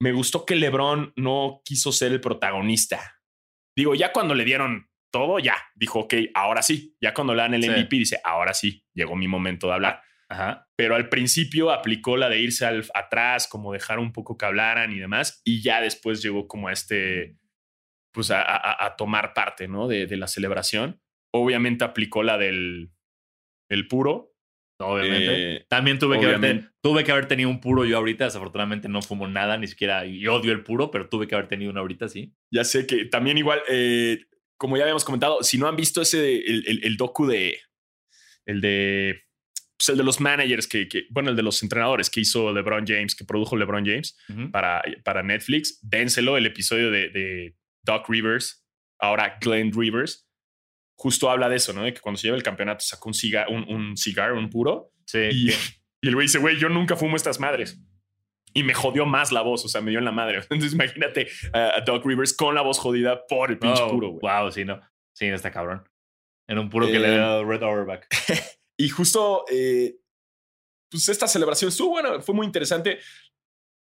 [0.00, 3.21] me gustó que LeBron no quiso ser el protagonista.
[3.76, 6.96] Digo, ya cuando le dieron todo, ya dijo, ok, ahora sí.
[7.00, 10.02] Ya cuando le dan el MVP, dice, ahora sí, llegó mi momento de hablar.
[10.76, 14.90] Pero al principio aplicó la de irse al, atrás, como dejar un poco que hablaran
[14.92, 17.36] y demás, y ya después llegó como a este,
[18.12, 19.88] pues a, tomar parte, ¿no?
[19.88, 21.00] De, la celebración.
[21.34, 22.90] Obviamente aplicó la del
[23.68, 24.34] el puro.
[24.78, 25.56] Obviamente.
[25.56, 28.24] Eh, También tuve que, haber, tuve que haber tenido un puro yo ahorita.
[28.24, 30.04] Desafortunadamente no fumo nada, ni siquiera.
[30.04, 32.34] Y odio el puro, pero tuve que haber tenido uno ahorita, sí.
[32.50, 34.24] Ya sé que también igual, eh,
[34.56, 37.58] como ya habíamos comentado, si no han visto ese, el, el docu de,
[38.44, 39.22] el de
[39.82, 43.16] pues, el de los managers que, bueno, el de los entrenadores que hizo LeBron James,
[43.16, 44.16] que produjo LeBron James
[44.52, 48.64] para, para Netflix, dénselo, el episodio de, Doc Rivers,
[49.00, 50.28] ahora Glenn Rivers,
[50.94, 51.82] justo habla de eso, ¿no?
[51.82, 54.92] De que cuando se lleva el campeonato sacó un cigar, un, un, cigar, un puro.
[55.04, 55.18] Sí.
[55.18, 55.50] Y,
[56.08, 57.80] el güey dice, güey, yo nunca fumo estas madres.
[58.54, 60.38] Y me jodió más la voz, o sea, me dio en la madre.
[60.50, 64.20] Entonces imagínate a Doc Rivers con la voz jodida por el pinche puro, güey.
[64.20, 64.80] Wow, sí, no.
[65.14, 65.88] Sí, está cabrón.
[66.48, 68.06] Era un puro que le eh, dio Red Auerbach.
[68.78, 69.96] Y justo, eh,
[70.90, 72.98] pues esta celebración estuvo bueno, fue muy interesante.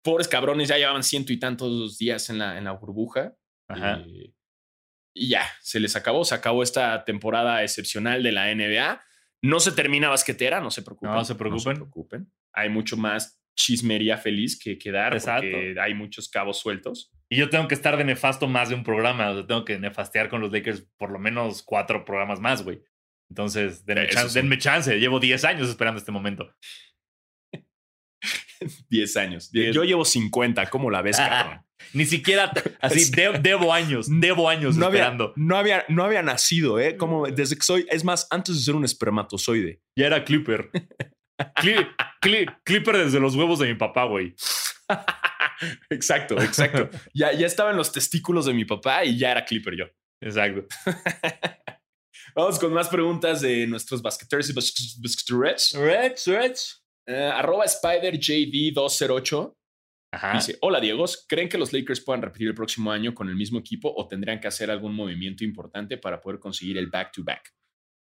[0.04, 3.34] Pobres cabrones, ya llevaban ciento y tantos días en la, en la burbuja.
[3.70, 4.34] Eh,
[5.16, 9.02] y ya, se les acabó, se acabó esta temporada excepcional de la NBA.
[9.44, 11.12] No se termina basquetera, no se preocupen.
[11.12, 11.76] No se preocupen.
[11.76, 12.32] preocupen.
[12.54, 17.12] Hay mucho más chismería feliz que, quedar porque hay muchos cabos sueltos.
[17.30, 19.32] Y yo tengo que estar de nefasto más de un programa.
[19.32, 22.82] O tengo que nefastear con los Lakers por lo menos cuatro programas más, güey.
[23.30, 26.54] Entonces, denme, chance, Llevo 10 años esperando este momento.
[28.90, 29.52] 10 años.
[29.52, 30.68] Yo llevo 50.
[30.70, 31.66] ¿Cómo la ves, cabrón?
[31.94, 33.12] Ni siquiera así,
[33.42, 35.26] debo años, debo años no esperando.
[35.26, 36.98] Había, no, había, no había nacido, ¿eh?
[36.98, 39.82] Como desde que soy, es más, antes de ser un espermatozoide.
[39.98, 40.70] Ya era Clipper.
[42.64, 44.36] clipper desde los huevos de mi papá, güey.
[45.90, 46.90] exacto, exacto.
[47.14, 49.86] ya, ya estaba en los testículos de mi papá y ya era Clipper yo.
[50.22, 50.68] Exacto.
[52.36, 54.54] Vamos con más preguntas de nuestros basqueteers y
[56.26, 56.84] Reds.
[57.06, 59.54] Uh, arroba SpiderJD208.
[60.34, 63.60] Dice, hola Diego, ¿creen que los Lakers puedan repetir el próximo año con el mismo
[63.60, 67.54] equipo o tendrían que hacer algún movimiento importante para poder conseguir el back-to-back?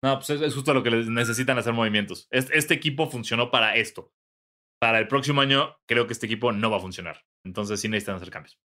[0.04, 2.26] No, pues es, justo lo que necesitan hacer movimientos.
[2.30, 4.12] Este, este, equipo funcionó para esto.
[4.80, 7.22] Para el próximo año, creo que este equipo no va a funcionar.
[7.44, 8.58] Entonces sí necesitan hacer cambios.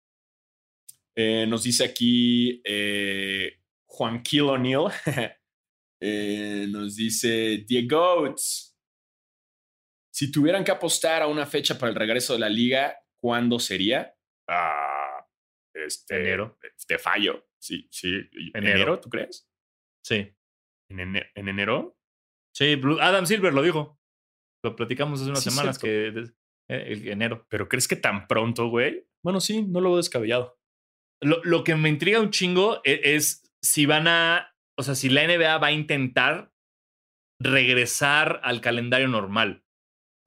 [1.18, 4.88] Eh, nos dice aquí eh, Juan Kill O'Neill.
[6.02, 8.36] Eh, nos dice Diego.
[10.14, 12.96] Si tuvieran que apostar a una fecha para el regreso de la liga,
[13.26, 14.16] ¿cuándo sería?
[14.48, 15.26] Ah,
[15.74, 16.60] este, Enero.
[16.88, 17.48] Te fallo.
[17.60, 18.30] Sí, sí.
[18.54, 18.76] Enero.
[18.76, 19.50] ¿Enero, tú crees?
[20.06, 20.32] Sí.
[20.92, 21.98] ¿En, ene- en enero?
[22.56, 24.00] Sí, Adam Silver lo dijo.
[24.64, 26.32] Lo platicamos hace unas Sí, semanas cierto.
[26.68, 27.48] que eh, el enero.
[27.50, 29.08] ¿Pero crees que tan pronto, güey?
[29.24, 30.60] Bueno, sí, no lo veo descabellado.
[31.24, 35.10] Lo, lo que me intriga un chingo e- es, si van a, o sea, si
[35.10, 36.54] la NBA va a intentar
[37.42, 39.65] regresar al calendario normal.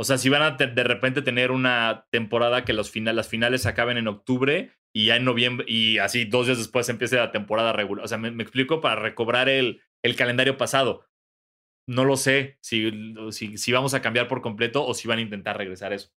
[0.00, 3.66] O sea, si van a de repente tener una temporada que los final, las finales
[3.66, 7.72] acaben en octubre y ya en noviembre, y así dos días después empiece la temporada
[7.72, 8.04] regular.
[8.04, 11.04] O sea, me, me explico para recobrar el, el calendario pasado.
[11.88, 12.90] No lo sé si,
[13.30, 16.10] si, si vamos a cambiar por completo o si van a intentar regresar eso.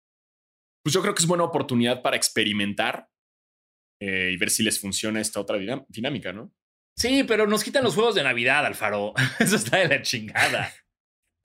[0.85, 3.09] Pues yo creo que es buena oportunidad para experimentar
[4.01, 6.53] eh, y ver si les funciona esta otra dinam- dinámica, ¿no?
[6.97, 9.13] Sí, pero nos quitan los juegos de Navidad, Alfaro.
[9.39, 10.73] Eso está de la chingada.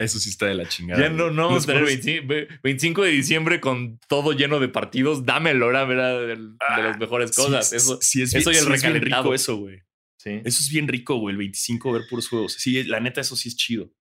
[0.03, 1.01] Eso sí está de la chingada.
[1.01, 4.59] Ya no, no vamos a tener juegos- 25, ve- 25 de diciembre con todo lleno
[4.59, 5.25] de partidos.
[5.25, 7.69] Dámelo, ahora era de, de las mejores cosas.
[7.69, 9.79] Sí, eso, sí, es eso bien, y el sí es rico eso, güey.
[10.17, 11.33] sí, Eso es bien rico, güey.
[11.33, 12.53] El 25 ver puros juegos.
[12.53, 13.91] Sí, la neta, eso sí es chido.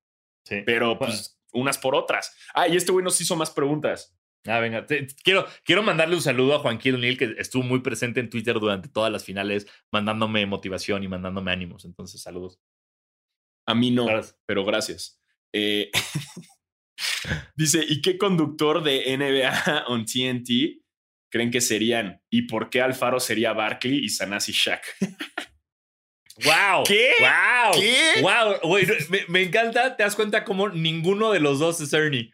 [0.46, 0.56] sí.
[0.66, 2.34] Pero pues unas por otras.
[2.54, 4.16] Ah, y este güey nos hizo más preguntas.
[4.46, 4.86] Ah, venga.
[4.86, 8.58] te- quiero, quiero mandarle un saludo a Juanquín O'Neill, que estuvo muy presente en Twitter
[8.58, 11.84] durante todas las finales, mandándome motivación y mandándome ánimos.
[11.84, 12.58] Entonces, saludos.
[13.68, 14.36] A mí no, Gracias.
[14.44, 15.21] pero gracias.
[15.54, 15.90] Eh,
[17.56, 20.80] dice, ¿y qué conductor de NBA on TNT
[21.30, 22.20] creen que serían?
[22.30, 24.82] ¿Y por qué Alfaro sería Barkley y Sanasi Shaq?
[26.44, 26.84] ¡Wow!
[26.86, 27.12] ¿Qué?
[27.20, 27.72] ¡Wow!
[27.80, 28.22] ¿Qué?
[28.22, 28.58] ¡Wow!
[28.62, 32.32] No, me, me encanta, te das cuenta cómo ninguno de los dos es Ernie.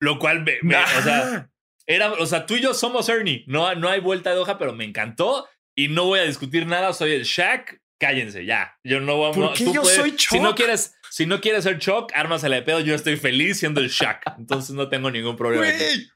[0.00, 1.50] Lo cual, me, me- o sea,
[1.86, 3.44] era, o sea, tú y yo somos Ernie.
[3.48, 6.92] No, no hay vuelta de hoja, pero me encantó y no voy a discutir nada.
[6.92, 7.80] Soy el Shaq.
[7.98, 8.78] Cállense, ya.
[8.82, 9.34] Yo no voy a.
[9.34, 10.56] ¿Por no, qué tú yo puedes- soy Si no Chuck?
[10.56, 12.80] quieres, si no quieres ser Chuck, ármasela de pedo.
[12.80, 14.22] Yo estoy feliz siendo el Shaq.
[14.38, 15.64] Entonces no tengo ningún problema.
[15.66, 16.08] Güey,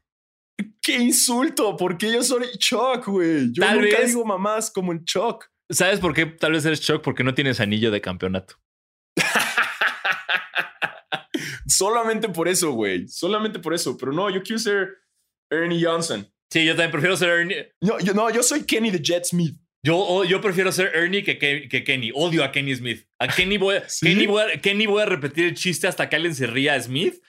[0.81, 3.53] qué insulto, ¿por qué yo soy Chuck, güey?
[3.53, 5.47] Yo Tal nunca vez- digo mamás como el Chuck.
[5.71, 7.03] ¿Sabes por qué tal vez eres Chuck?
[7.03, 8.57] Porque no tienes anillo de campeonato.
[11.67, 13.09] Solamente por eso, güey.
[13.09, 13.97] Solamente por eso.
[13.97, 14.89] Pero no, yo quiero ser
[15.51, 16.29] Ernie Johnson.
[16.53, 17.73] Sí, yo también prefiero ser Ernie.
[17.81, 19.57] No, yo, no, yo soy Kenny the Jet Smith.
[19.85, 22.11] Yo, yo prefiero ser Ernie que, que Kenny.
[22.15, 23.07] Odio a Kenny Smith.
[23.19, 23.77] A Kenny voy.
[24.01, 26.81] Kenny, voy a, Kenny voy a repetir el chiste hasta que alguien se ría a
[26.81, 27.23] Smith.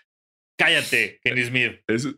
[0.57, 1.81] Cállate, Kenny Smith.
[1.87, 2.13] Eso,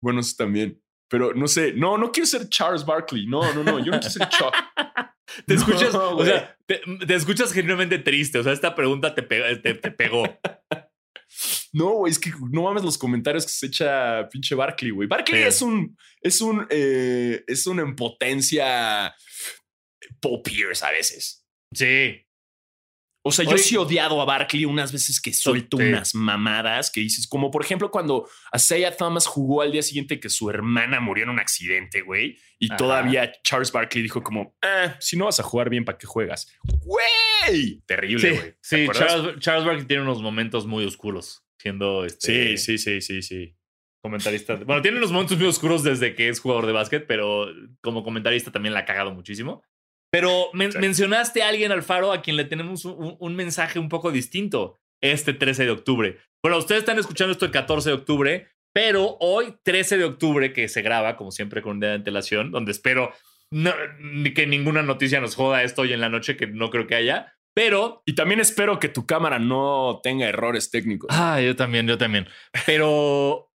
[0.00, 0.80] bueno, eso también.
[1.08, 3.26] Pero no sé, no, no quiero ser Charles Barkley.
[3.26, 4.54] No, no, no, yo no quiero ser Chuck.
[5.46, 6.28] Te No, escuchas, o güey.
[6.28, 8.38] sea, te, te escuchas genuinamente triste.
[8.38, 10.24] O sea, esta pregunta te, pe- te, te pegó.
[11.72, 15.08] No, güey, es que no mames los comentarios que se echa pinche Barkley, güey.
[15.08, 15.48] Barkley Sí.
[15.48, 19.14] es un, es un, eh, es una en potencia
[20.20, 21.46] Paul Pierce a veces.
[21.72, 22.20] Sí.
[23.24, 25.84] O sea, yo sí he odiado a Barkley unas veces que suelto Sí.
[25.84, 30.28] unas mamadas que dices, como por ejemplo cuando Isaiah Thomas jugó al día siguiente que
[30.28, 32.76] su hermana murió en un accidente, güey, y Ajá.
[32.78, 36.52] todavía Charles Barkley dijo como, ah, si no vas a jugar bien, ¿para qué juegas?
[36.64, 38.52] Güey, terrible, Sí, güey.
[38.52, 38.86] ¿Te sí?
[38.92, 43.56] Charles, Charles Barkley tiene unos momentos muy oscuros siendo este, sí, sí, sí, sí, sí.
[44.02, 44.56] comentarista.
[44.56, 47.46] Bueno, tiene unos momentos muy oscuros desde que es jugador de básquet, pero
[47.80, 49.62] como comentarista también la ha cagado muchísimo.
[50.12, 54.12] Pero men- mencionaste a alguien, Alfaro, a quien le tenemos un, un mensaje un poco
[54.12, 56.18] distinto este 13 de octubre.
[56.44, 60.68] Bueno, ustedes están escuchando esto el 14 de octubre, pero hoy, 13 de octubre, que
[60.68, 63.12] se graba, como siempre, con un día de antelación, donde espero
[63.50, 63.72] no-
[64.34, 67.34] que ninguna noticia nos joda esto hoy en la noche, que no creo que haya.
[67.54, 71.08] Pero Y también espero que tu cámara no tenga errores técnicos.
[71.12, 72.26] Ah, yo también, yo también.
[72.66, 73.50] Pero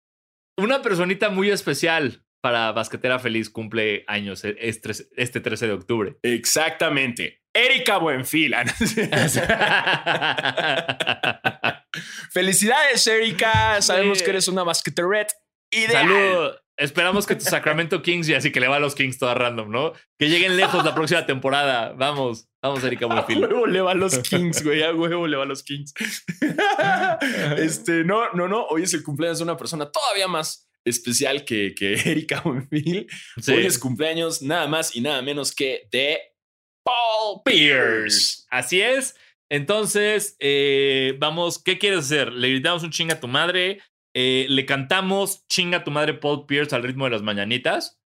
[0.59, 6.17] una personita muy especial para Basquetera Feliz cumple años e- este, este 13 de octubre.
[6.23, 7.41] Exactamente.
[7.55, 8.53] Erika Buenfil.
[8.53, 8.65] Ah,
[12.31, 13.81] Felicidades, Erika.
[13.81, 14.25] Sabemos Sí.
[14.25, 15.33] que eres una basqueteret
[15.71, 16.07] ideal.
[16.07, 16.51] Salud.
[16.77, 19.71] Esperamos que tu Sacramento Kings, y así que le va a los Kings toda random,
[19.71, 19.95] ¿no?
[20.19, 21.95] Que lleguen lejos la próxima temporada.
[21.97, 23.39] Vamos, vamos, Erika A Buenfil.
[23.41, 24.83] huevo le va a los Kings, güey.
[24.83, 25.95] A huevo le va a los Kings.
[27.57, 28.67] este, no, no, no.
[28.67, 33.07] Hoy es el cumpleaños de una persona todavía más especial que, que Erika Buenfil.
[33.41, 33.53] Sí.
[33.53, 36.19] Hoy es cumpleaños nada más y nada menos que de
[36.85, 38.45] Paul Pierce.
[38.51, 39.15] Así es.
[39.51, 42.33] Entonces, eh, vamos, ¿qué quieres hacer?
[42.33, 43.81] ¿Le gritamos un chinga a tu madre?
[44.15, 48.01] Eh, ¿Le cantamos chinga a tu madre Paul Pierce al ritmo de las mañanitas?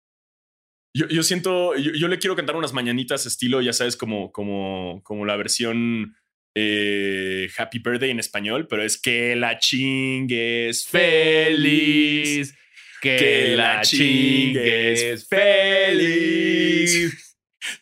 [0.94, 5.02] Yo, yo siento, yo, yo le quiero cantar unas mañanitas estilo, ya sabes, como, como,
[5.04, 6.16] como la versión
[6.58, 12.54] eh, Happy Birthday en español, pero es que la chingues feliz.
[13.00, 17.12] Que, la chingues feliz.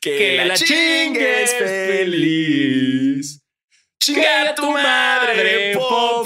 [0.01, 3.41] Que la chingues feliz.
[4.01, 5.77] Chinga a tu madre,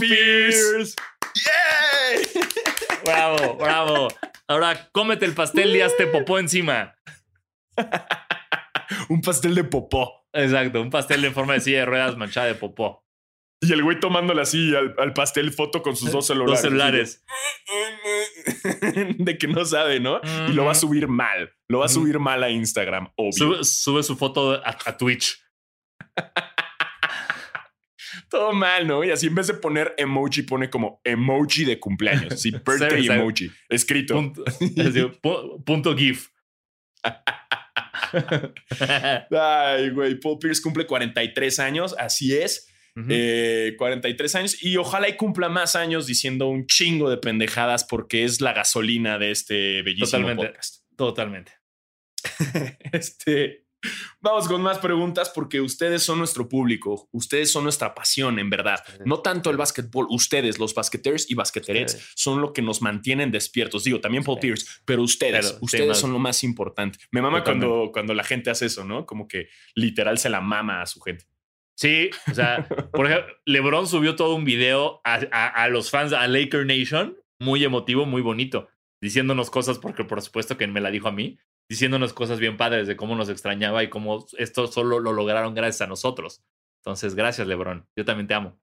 [0.00, 0.94] Pierce.
[1.34, 2.26] ¡Yay!
[3.04, 4.08] Bravo, bravo.
[4.48, 6.96] Ahora cómete el pastel y hazte popó encima.
[9.08, 10.26] un pastel de popó.
[10.32, 13.04] Exacto, un pastel en forma de silla de ruedas manchada de popó.
[13.60, 16.62] Y el güey tomándole así al, al pastel foto con sus dos celulares.
[16.62, 17.24] Dos celulares.
[19.18, 20.20] de que no sabe, ¿no?
[20.48, 21.52] Y lo va a subir mal.
[21.68, 23.32] Lo va a subir mal a Instagram, obvio.
[23.32, 25.42] Sube, sube su foto a, a Twitch.
[28.30, 29.02] Todo mal, ¿no?
[29.04, 32.34] Y así en vez de poner emoji, pone como emoji de cumpleaños.
[32.34, 33.08] Así, birthday sí.
[33.10, 33.50] emoji.
[33.68, 34.14] Escrito.
[34.14, 36.28] Punto, así, pu- punto GIF.
[39.30, 40.14] Ay, güey.
[40.20, 41.94] Paul Pierce cumple 43 años.
[41.98, 42.67] Así es.
[43.00, 43.06] Ujú.
[43.10, 44.62] Eh, 43 años.
[44.62, 49.18] Y ojalá y cumpla más años diciendo un chingo de pendejadas porque es la gasolina
[49.18, 50.46] de este bellísimo Totalmente.
[50.46, 50.84] podcast.
[50.96, 51.52] Totalmente.
[52.92, 53.64] Este,
[54.20, 58.80] vamos con más preguntas porque ustedes son nuestro público, ustedes son nuestra pasión, en verdad.
[59.04, 62.12] No tanto el básquetbol, ustedes, los basqueteers y basqueterets, Ustedes.
[62.16, 63.84] son lo que nos mantienen despiertos.
[63.84, 64.40] Digo, también Paul.
[64.40, 66.98] Pierce, pero ustedes, ustedes son lo más importante.
[67.12, 67.66] Me mama Totalmente.
[67.68, 69.06] cuando, cuando la gente hace eso, ¿no?
[69.06, 71.26] Como que literal se la mama a su gente.
[71.78, 76.12] Sí, o sea, por ejemplo, LeBron subió todo un video a, a- a los fans,
[76.12, 78.68] a Laker Nation, muy emotivo, muy bonito,
[79.00, 81.38] diciéndonos cosas, porque por supuesto que me la dijo a mí,
[81.70, 85.82] diciéndonos cosas bien padres de cómo nos extrañaba y cómo esto solo lo lograron gracias
[85.82, 86.42] a nosotros.
[86.82, 87.86] Entonces, gracias, LeBron.
[87.96, 88.60] Yo también te amo.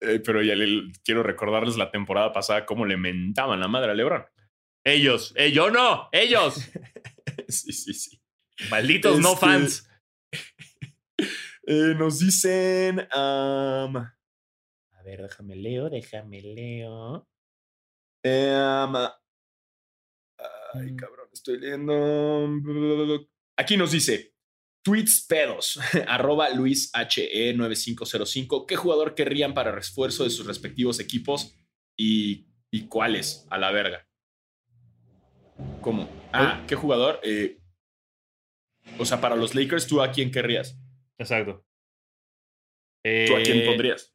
[0.00, 3.94] Eh, pero ya le- quiero recordarles la temporada pasada cómo le mentaban la madre a
[3.94, 4.24] LeBron.
[4.86, 6.70] Ellos, eh, yo no, ellos,
[7.48, 8.20] sí, sí, sí.
[8.70, 9.90] malditos no Este- fans.
[11.66, 13.00] Eh, nos dicen.
[13.12, 13.88] A
[15.04, 17.26] ver, déjame leo, déjame leo.
[18.22, 19.12] Em, ay,
[20.92, 20.96] Mm.
[20.96, 23.28] cabrón, estoy leyendo.
[23.56, 24.34] Aquí nos dice:
[24.82, 28.66] Tweets pedos, arroba Luis HE9505.
[28.66, 31.54] ¿Qué jugador querrían para refuerzo de sus respectivos equipos
[31.96, 33.46] y, y cuáles?
[33.50, 34.06] A la verga.
[35.80, 36.08] ¿Cómo?
[36.32, 37.20] Ah, ¿qué jugador?
[37.22, 37.60] Eh,
[38.98, 40.76] o sea, para los Lakers, ¿tú a quién querrías?
[41.18, 41.64] Exacto.
[43.04, 44.14] ¿Tú a quién Eh, pondrías?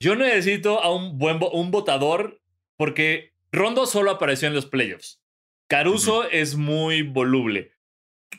[0.00, 2.40] Yo necesito a un buen un votador
[2.76, 5.20] porque Rondo solo apareció en los playoffs.
[5.68, 7.72] Caruso es muy voluble.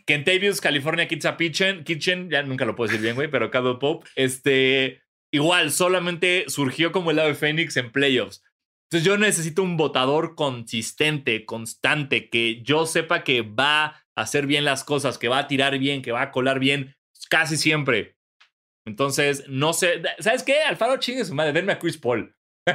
[0.05, 4.07] Kentavious, California Kitchen Kitchen, Kitchen, ya nunca lo puedo decir bien, güey, pero Caldwell Pope,
[4.15, 5.01] este,
[5.31, 8.43] igual, solamente surgió como el ave Fénix en playoffs.
[8.89, 14.65] Entonces yo necesito un votador consistente, constante, que yo sepa que va a hacer bien
[14.65, 16.95] las cosas, que va a tirar bien, que va a colar bien,
[17.29, 18.17] casi siempre.
[18.85, 20.61] Entonces, no sé, ¿sabes qué?
[20.63, 22.35] Alfaro chingue su madre, denme a Chris Paul.
[22.65, 22.73] ¿Qué?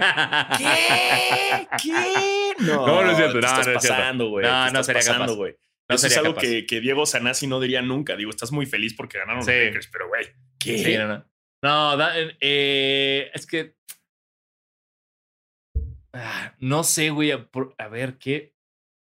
[1.82, 2.54] ¿Qué?
[2.60, 4.44] No, No, no es cierto, no, estás no es pasando, güey.
[4.46, 5.34] No, no estás sería pasando, capaz.
[5.36, 5.56] güey.
[5.88, 6.46] No Eso es sería algo capaz.
[6.48, 8.16] que, que Diego Sanasi no diría nunca.
[8.16, 9.50] Digo, estás muy feliz porque ganaron Sí.
[9.50, 10.26] los Lakers, pero güey,
[10.58, 10.78] ¿qué?
[10.78, 11.24] Sí, no, no.
[11.62, 13.74] No, da- eh, es que.
[16.12, 17.32] Ah, no sé, güey.
[17.32, 17.48] A,
[17.78, 18.54] a ver qué.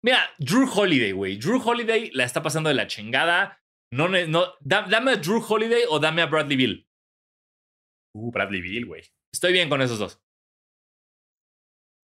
[0.02, 1.36] Mira, Drew Holiday, güey.
[1.38, 3.60] Drew Holiday la está pasando de la chingada.
[3.92, 6.88] No, no, da- dame a Drew Holiday o dame a Bradley Bill.
[8.14, 9.02] Uh, Bradley Bill, güey.
[9.32, 10.20] Estoy bien con esos dos.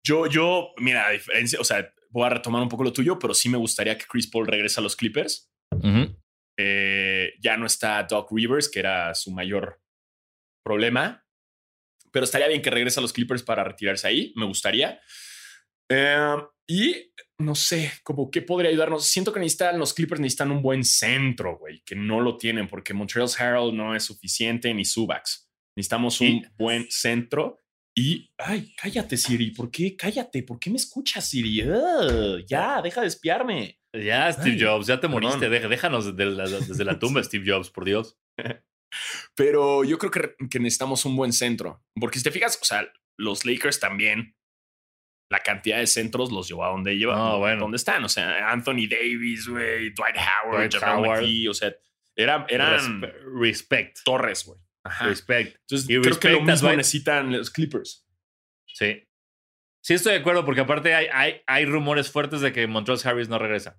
[0.04, 3.34] Yo, yo, mira, a diferencia, o sea, voy a retomar un poco lo tuyo, pero
[3.34, 5.50] sí me gustaría que Chris Paul regrese a los Clippers.
[6.60, 9.80] Eh, ya no está Doc Rivers, que era su mayor
[10.64, 11.24] problema.
[12.10, 14.32] Pero estaría bien que regrese a los Clippers para retirarse ahí.
[14.34, 15.00] Me gustaría.
[15.90, 16.36] Eh,
[16.68, 19.06] y no sé, como qué podría ayudarnos.
[19.06, 22.92] Siento que necesitan, los Clippers necesitan un buen centro, güey, que no lo tienen porque
[22.94, 25.48] Montreal Herald no es suficiente ni Subax.
[25.76, 27.60] Necesitamos un Y- buen centro.
[27.96, 29.50] Y, ay, cállate, Siri.
[29.52, 29.96] ¿Por qué?
[29.96, 30.42] Cállate.
[30.44, 31.64] ¿Por qué me escuchas, Siri?
[32.46, 33.80] Ya, deja de espiarme.
[33.96, 35.48] Ya, Steve Ay, Jobs, ya te moriste.
[35.48, 38.16] Deja- déjanos de la- desde la tumba, Steve Jobs, por Dios.
[39.36, 41.82] Pero yo creo que, que necesitamos un buen centro.
[41.98, 42.86] Porque si te fijas, o sea,
[43.18, 44.36] los Lakers también,
[45.30, 47.60] la cantidad de centros los llevó a donde lleva, No, bueno.
[47.62, 48.02] donde están.
[48.04, 51.24] O sea, Anthony Davis, güey, Dwight Howard, Dwight Howard.
[51.50, 51.72] O sea,
[52.16, 53.98] era- eran Respe- respect.
[54.04, 54.58] torres, güey.
[55.00, 55.56] Respect.
[55.60, 58.06] Entonces, y creo que respect lo a mismo necesitan los Clippers.
[58.66, 59.04] Sí.
[59.82, 63.28] Sí, estoy de acuerdo, porque aparte hay, hay, hay rumores fuertes de que Montrose Harris
[63.28, 63.78] no regresa.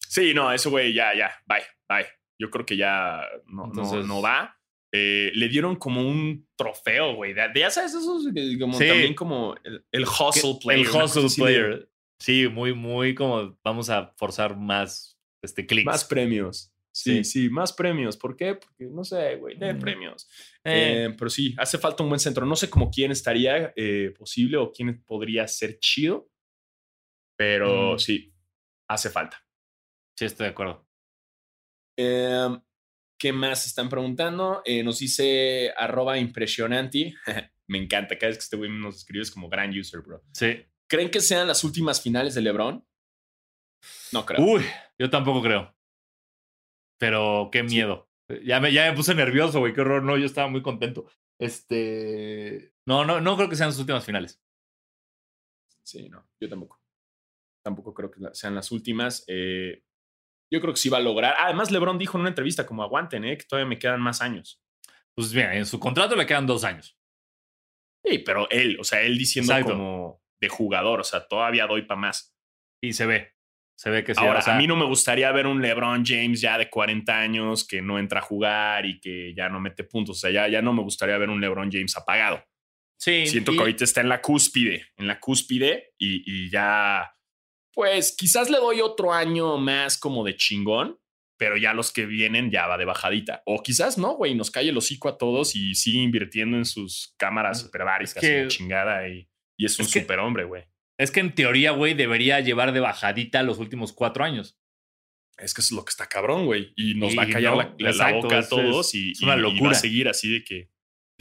[0.00, 2.06] Sí, no, eso, güey, ya, ya, bye, bye.
[2.38, 4.58] Yo creo que ya no, no- Entonces- no, va.
[4.94, 7.32] Eh, le dieron como un trofeo, güey.
[7.32, 8.86] De, de- ya sabes, esos eh, como Sí.
[8.86, 10.86] también como el, el hustle player.
[10.86, 11.88] El hustle así de- player.
[12.20, 15.86] Sí, muy, muy como vamos a forzar más este, clics.
[15.86, 16.68] Más premios.
[16.94, 17.24] Sí, Sí.
[17.24, 18.18] sí, más premios.
[18.18, 18.54] ¿Por qué?
[18.54, 19.78] Porque no sé, güey, de Mm.
[19.80, 20.28] premios.
[20.62, 22.44] Eh, Eh, pero sí, hace falta un buen centro.
[22.44, 26.28] No sé cómo quién estaría eh, posible o quién podría ser chido,
[27.36, 27.98] pero Mm.
[27.98, 28.34] sí,
[28.90, 29.42] hace falta.
[30.18, 30.86] sí, estoy de acuerdo.
[31.98, 32.60] Em,
[33.22, 34.62] ¿Qué más están preguntando?
[34.64, 37.14] Eh, nos dice arroba impresionante.
[37.68, 40.24] Me encanta, cada vez que este güey nos escribe es como gran user, bro.
[40.32, 40.66] Sí.
[40.88, 42.84] ¿Creen que sean las últimas finales de LeBron?
[44.10, 44.44] No creo.
[44.44, 44.64] Uy,
[44.98, 45.72] yo tampoco creo.
[46.98, 48.10] Pero qué miedo.
[48.44, 49.72] Ya me, ya me puse nervioso, güey.
[49.72, 50.02] Qué horror.
[50.02, 51.06] No, yo estaba muy contento.
[51.38, 52.74] Este.
[52.86, 54.42] No, no, no creo que sean sus últimas finales.
[55.84, 56.82] Sí, no, yo tampoco.
[57.64, 59.22] Tampoco creo que sean las últimas.
[59.28, 59.84] Eh,
[60.52, 61.34] yo creo que sí va a lograr.
[61.38, 64.60] Además, LeBron dijo en una entrevista como aguanten, eh, que todavía me quedan más años.
[65.14, 66.96] Pues bien, en su contrato le quedan dos años.
[68.04, 69.72] Sí, pero él, o sea, él diciendo Exacto.
[69.72, 72.34] como de jugador, o sea, todavía doy para más.
[72.82, 73.32] Y se ve.
[73.78, 74.20] Se ve que sí.
[74.20, 77.18] Ahora, o sea, a mí no me gustaría ver un LeBron James ya de 40
[77.18, 80.16] años que no entra a jugar y que ya no mete puntos.
[80.18, 82.44] O sea, ya, ya no me gustaría ver un LeBron James apagado.
[83.00, 87.12] sí, Siento y- que ahorita está en la cúspide, en la cúspide y, y ya,
[87.72, 90.98] pues quizás le doy otro año más como de chingón,
[91.38, 93.42] pero ya los que vienen ya va de bajadita.
[93.46, 97.14] O quizás no, güey, nos cae el hocico a todos y sigue invirtiendo en sus
[97.16, 100.64] cámaras superbáricas que- chingada y, y es un es que- superhombre, güey.
[100.98, 104.58] Es que en teoría, güey, debería llevar de bajadita los últimos cuatro años.
[105.38, 106.72] Es que es lo que está cabrón, güey.
[106.76, 108.94] Y nos Y va a callar no, la, la- la exacto, boca a todos es-
[108.94, 109.70] y, es una y- y va locura.
[109.72, 110.70] a seguir así de que,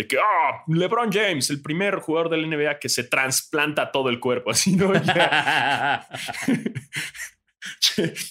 [0.01, 4.19] de que, ah, LeBron James, el primer jugador del NBA que se trasplanta todo el
[4.19, 4.93] cuerpo, así, ¿no?
[4.93, 6.07] Ya.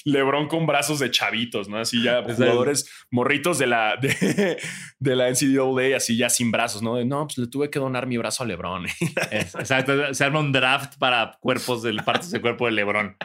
[0.04, 1.78] LeBron con brazos de chavitos, ¿no?
[1.78, 4.58] Así ya jugadores morritos de la, de,
[4.98, 6.96] de la NCAA, así ya sin brazos, ¿no?
[6.96, 8.86] De, no, pues le tuve que donar mi brazo a LeBron.
[9.30, 13.16] Exacto, se arma un draft para cuerpos del partes del cuerpo de LeBron.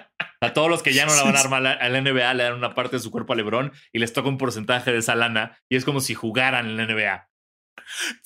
[0.41, 2.53] A todos los que ya no la van a armar a la NBA le dan
[2.53, 5.57] una parte de su cuerpo a LeBron y les toca un porcentaje de esa lana
[5.69, 7.29] y es como si jugaran en la NBA.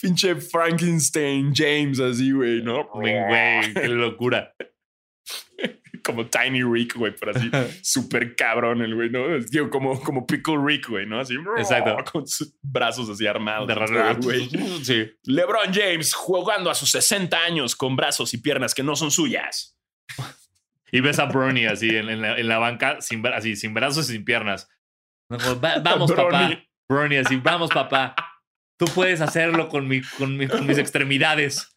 [0.01, 2.87] Pinche Frankenstein James, así, güey, ¿no?
[2.93, 4.53] Güey, qué locura.
[6.03, 7.49] Como Tiny Rick, güey, pero así
[7.83, 9.37] súper cabrón el güey, ¿no?
[9.39, 11.19] Digo, como, como Pickle Rick, güey, ¿no?
[11.19, 11.97] Así, Exacto.
[12.11, 13.67] con sus brazos así armados.
[13.67, 14.49] De raro, güey.
[14.83, 15.11] Sí.
[15.25, 19.77] LeBron James jugando a sus 60 años con brazos y piernas que no son suyas.
[20.91, 24.09] Y ves a Bernie así en, en la, en la banca, sin, así, sin brazos
[24.09, 24.67] y sin piernas.
[25.29, 26.49] No, como, "Va- vamos, papá.
[26.87, 27.17] Bronny.
[27.17, 28.15] Así, vamos, papá.
[28.79, 31.67] Tú puedes hacerlo con, mi, con, mi- con mis extremidades.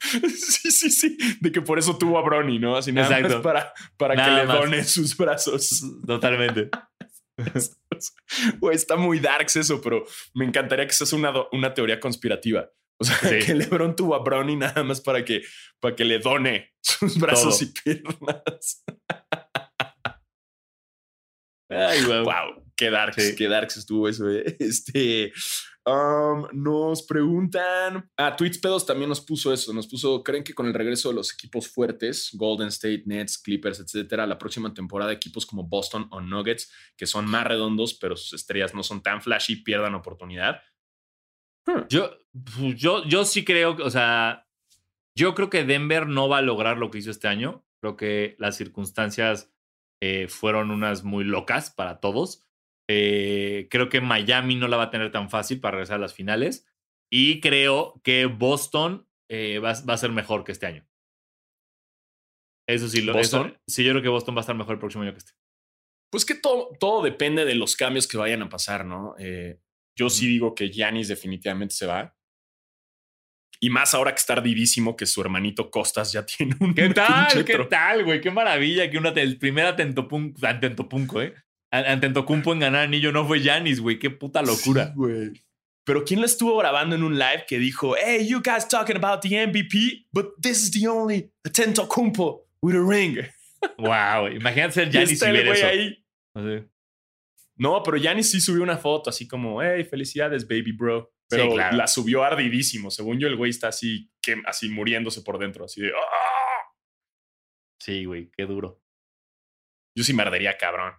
[0.00, 1.18] Sí, sí, sí.
[1.40, 2.76] De que por eso tuvo a Bronny, ¿no?
[2.76, 3.36] Así nada Exacto.
[3.36, 4.56] más para, para que le más.
[4.60, 5.82] done sus brazos.
[6.06, 6.70] Totalmente.
[8.60, 10.04] Güey, está muy darks eso, pero
[10.34, 12.70] me encantaría que seas una, teoría conspirativa.
[13.00, 13.46] O sea, Sí.
[13.46, 15.42] que LeBron tuvo a Bronny nada más para que,
[15.80, 17.68] para que le done sus brazos Todo.
[17.68, 18.84] y piernas.
[21.70, 22.22] Ay, güey.
[22.24, 23.36] Wow, qué darks, Sí.
[23.36, 24.30] qué darks estuvo eso.
[24.30, 24.56] eh.
[24.60, 25.32] Este,
[25.84, 28.08] um, nos preguntan.
[28.16, 29.72] Ah, Tweets Pedos también nos puso eso.
[29.74, 33.80] Nos puso, ¿creen que con el regreso de los equipos fuertes, Golden State, Nets, Clippers,
[33.80, 38.32] etcétera, la próxima temporada equipos como Boston o Nuggets, que son más redondos, pero sus
[38.34, 40.60] estrellas no son tan flashy, pierdan oportunidad?
[41.90, 42.16] Yo,
[42.76, 44.46] yo, yo sí creo, o sea,
[45.14, 47.64] yo creo que Denver no va a lograr lo que hizo este año.
[47.80, 49.52] Creo que las circunstancias
[50.00, 52.47] eh, fueron unas muy locas para todos.
[52.90, 56.14] Eh, creo que Miami no la va a tener tan fácil para regresar a las
[56.14, 56.66] finales.
[57.10, 60.86] Y creo que Boston eh, va, va a ser mejor que este año.
[62.68, 63.58] Eso sí, lo, eso- ¿Boston?
[63.66, 65.32] sí, yo creo que Boston va a estar mejor el próximo año que este.
[66.10, 69.14] Pues que todo, todo depende de los cambios que vayan a pasar, ¿no?
[69.18, 69.60] Eh,
[69.96, 72.14] yo sí digo que Giannis definitivamente se va.
[73.60, 77.44] Y más ahora que está ardidísimo que su hermanito Costas ya tiene un ¿Qué tal?
[77.44, 78.20] ¿Qué tal, güey?
[78.20, 81.34] Qué maravilla que una, el primer Atentopun- Antetopunco, ¿eh?
[81.70, 83.98] Antetokounmpo en ganar anillo no fue Yanis, güey.
[83.98, 84.94] Qué puta locura.
[84.96, 85.42] Sí.
[85.84, 89.20] Pero ¿quién lo estuvo grabando en un live que dijo, hey, you guys talking about
[89.22, 93.18] the MVP, but this is the only Atentocumpo with a ring?
[93.78, 95.66] Wow, imagínate ser Yanis y ver eso.
[95.66, 96.04] ahí.
[96.34, 96.64] Así.
[97.56, 101.12] No, pero Giannis sí subió una foto así como, hey, felicidades, baby bro.
[101.28, 101.76] Pero claro.
[101.76, 102.90] la subió ardidísimo.
[102.90, 106.72] Según yo, el güey está así, que, así muriéndose por dentro, así de, "Ah".
[107.80, 108.80] Sí, güey, qué duro.
[109.96, 110.92] Yo sí me ardería, cabrón.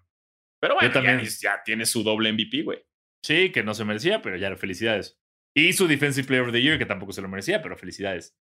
[0.62, 1.22] Pero bueno, también.
[1.42, 2.80] Ya tiene su doble MVP, güey.
[3.24, 5.18] Sí, que no se merecía, pero ya felicidades.
[5.56, 8.38] Y su Defensive Player of the Year, que tampoco se lo merecía, pero felicidades.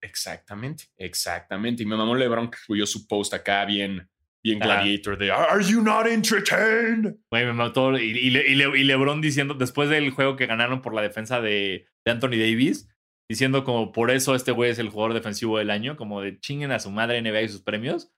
[0.00, 1.82] Exactamente, exactamente.
[1.82, 4.08] Y mi mamá LeBron que subió su post acá bien,
[4.42, 7.14] bien gladiator de Are you not entertained?
[7.30, 7.96] Güey, me mató.
[7.96, 11.02] Y, y, Le- y Le- y LeBron diciendo, después del juego que ganaron por la
[11.02, 12.88] defensa de, de Anthony Davis,
[13.30, 16.72] diciendo como por eso este güey es el jugador defensivo del año, como de chinguen
[16.72, 18.12] a su madre NBA y sus premios.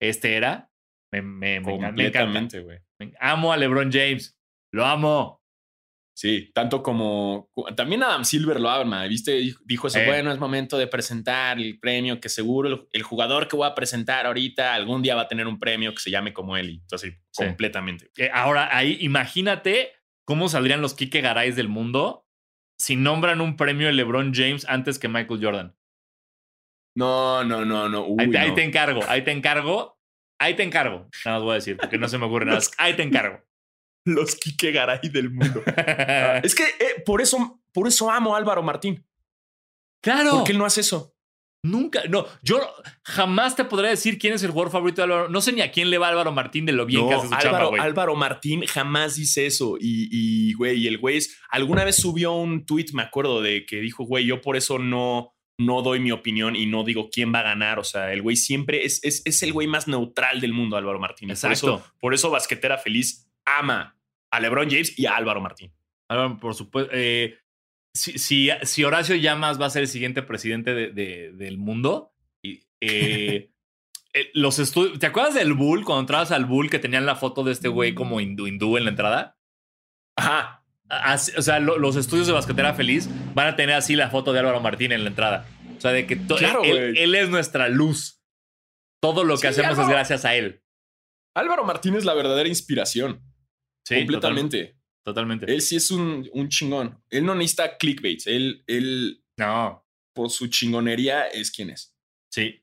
[0.00, 0.70] Este era.
[1.12, 1.62] Me, me.
[1.62, 2.78] Completamente, güey.
[3.20, 4.38] Amo a LeBron James.
[4.72, 5.40] Lo amo.
[6.14, 9.54] Sí, tanto como también Adam Silver lo ama, ¿viste?
[9.64, 10.06] Dijo eso, Eh.
[10.06, 13.74] bueno, es momento de presentar el premio que seguro el, el jugador que voy a
[13.74, 16.80] presentar ahorita algún día va a tener un premio que se llame como él.
[16.82, 17.44] Entonces, Sí.
[17.46, 18.10] completamente.
[18.18, 19.92] Eh, ahora, ahí, imagínate
[20.26, 22.26] cómo saldrían los Kike Garay del mundo
[22.78, 25.76] si nombran un premio de LeBron James antes que Michael Jordan.
[26.94, 28.06] No, no, no, no.
[28.06, 28.54] Uy, ahí, te, ahí no.
[28.54, 29.91] te encargo, ahí te encargo.
[30.44, 31.08] Ahí te encargo.
[31.24, 32.60] Nada más voy a decir, porque no se me ocurre nada.
[32.78, 33.40] Ahí te encargo.
[34.04, 35.62] Los Kike Garay del mundo.
[36.42, 39.06] es que eh, por, eso, por eso amo a Álvaro Martín.
[40.04, 40.30] claro.
[40.38, 41.10] Porque él no hace eso.
[41.64, 42.58] Nunca, no, yo
[43.04, 45.28] jamás te podré decir quién es el jugador favorito de Álvaro.
[45.28, 47.28] No sé ni a quién le va Álvaro Martín de lo bien No, que hace
[47.28, 47.80] su Álvaro, güey.
[47.80, 49.76] Álvaro Martín jamás dice eso.
[49.78, 53.76] Y, y, güey, el güey es- alguna vez subió un tweet, me acuerdo, de que
[53.76, 55.32] dijo, güey, yo por eso no,
[55.64, 57.78] no doy mi opinión y no digo quién va a ganar.
[57.78, 60.98] O sea, el güey siempre es, es, es el güey más neutral del mundo, Álvaro
[61.00, 61.28] Martín.
[61.30, 61.66] Y Por eso,
[62.00, 63.96] por eso Basquetera Feliz ama
[64.30, 65.72] a LeBron James y a Álvaro Martín.
[66.08, 66.90] Álvaro, por supuesto.
[66.94, 67.38] eh,
[67.94, 72.12] si, si, si Horacio Llamas va a ser el siguiente presidente de- de- del mundo,
[72.42, 73.50] y, eh,
[74.14, 74.98] eh, los estudios.
[74.98, 75.84] ¿Te acuerdas del Bull?
[75.84, 78.84] Cuando entrabas al Bull que tenían la foto de este güey como hindú, hindú en
[78.84, 79.38] la entrada.
[80.16, 80.61] Ajá.
[80.92, 84.32] Así- o sea, lo- los estudios de Basquetera Feliz van a tener así la foto
[84.32, 85.46] de Álvaro Martín en la entrada.
[85.76, 88.22] O sea, de que Claro, él, es nuestra luz.
[89.02, 90.62] Todo lo que Sí, hacemos es gracias a él.
[91.34, 93.20] Álvaro Martín es la verdadera inspiración.
[93.88, 94.78] Sí, completamente.
[95.04, 95.52] Totalmente.
[95.52, 97.02] Él sí es un, un chingón.
[97.10, 98.26] Él no necesita clickbaits.
[98.28, 99.84] Él, él, No,
[100.14, 101.96] por su chingonería, es quien es.
[102.30, 102.58] sí.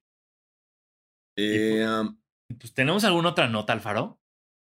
[1.37, 2.19] Eh, um,
[2.59, 4.21] Pues, ¿Tenemos alguna otra nota, Alfaro?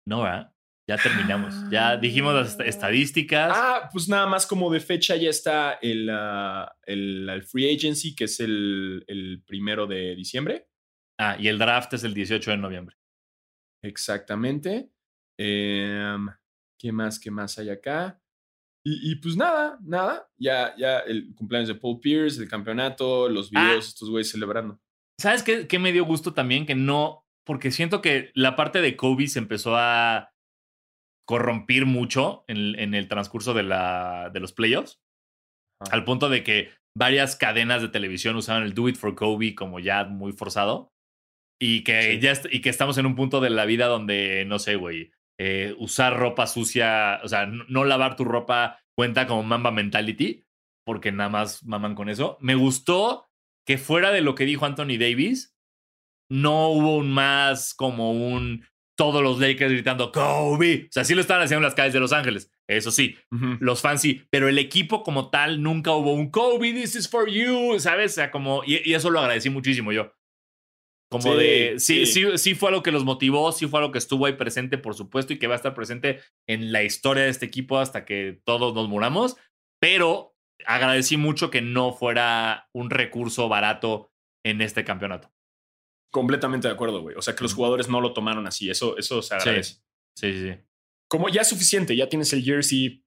[0.07, 0.54] No, ¿verdad?
[0.87, 1.55] Ya terminamos.
[1.70, 3.53] Ya dijimos las est- estadísticas.
[3.55, 8.14] Ah, pues nada más como de fecha ya está el, ah, el, el free agency,
[8.14, 10.68] que es el, el primero de diciembre.
[11.18, 12.97] Ah, y el draft es el 18 de noviembre.
[13.82, 14.91] Exactamente.
[15.39, 16.28] Em,
[16.78, 17.18] ¿Qué más?
[17.18, 18.20] ¿Qué más hay acá?
[18.87, 20.28] Y, y pues nada, nada.
[20.39, 23.64] Ya, ya el cumpleaños de Paul Pierce, el campeonato, los Ah.
[23.68, 24.80] videos, estos güeyes celebrando.
[25.18, 26.66] ¿Sabes qué, qué me dio gusto también?
[26.66, 30.34] Que no, porque siento que la parte de Kobe se empezó a
[31.27, 35.01] corrompir mucho en, en el transcurso de, la, de los playoffs,
[35.91, 39.81] al punto de que varias cadenas de televisión usaban el Do It for Kobe como
[39.81, 40.93] ya muy forzado.
[41.61, 42.20] Y que Sí.
[42.20, 45.75] ya y que estamos en un punto de la vida donde, no sé, güey, eh,
[45.79, 50.43] usar ropa sucia, o sea, no, no lavar tu ropa cuenta como mamba mentality,
[50.85, 52.37] porque nada más maman con eso.
[52.41, 53.27] Me gustó
[53.66, 55.57] que fuera de lo que dijo Anthony Davis,
[56.31, 58.66] no hubo un más como un
[58.97, 60.87] todos los Lakers gritando Kobe.
[60.89, 63.17] O sea, sí lo estaban haciendo en las calles de Los Ángeles, eso sí,
[63.61, 67.29] los fans sí, pero el equipo como tal nunca hubo un Kobe, this is for
[67.29, 68.13] you, ¿sabes?
[68.13, 70.13] O sea, como, y, y eso lo agradecí muchísimo yo.
[71.11, 72.25] Como Sí, de, sí, sí.
[72.25, 74.95] sí, sí fue algo que los motivó, sí fue algo que estuvo ahí presente, por
[74.95, 78.41] supuesto, y que va a estar presente en la historia de este equipo hasta que
[78.45, 79.37] todos nos muramos,
[79.81, 80.35] pero
[80.65, 84.11] agradecí mucho que no fuera un recurso barato
[84.45, 85.34] en este campeonato.
[86.15, 87.17] Completamente de acuerdo, güey.
[87.17, 88.71] O sea, que los jugadores no lo tomaron así.
[88.71, 89.75] Eso, eso se agradece.
[90.17, 90.55] Sí, sí, sí.
[91.11, 93.05] Como ya es suficiente, ya tienes el jersey,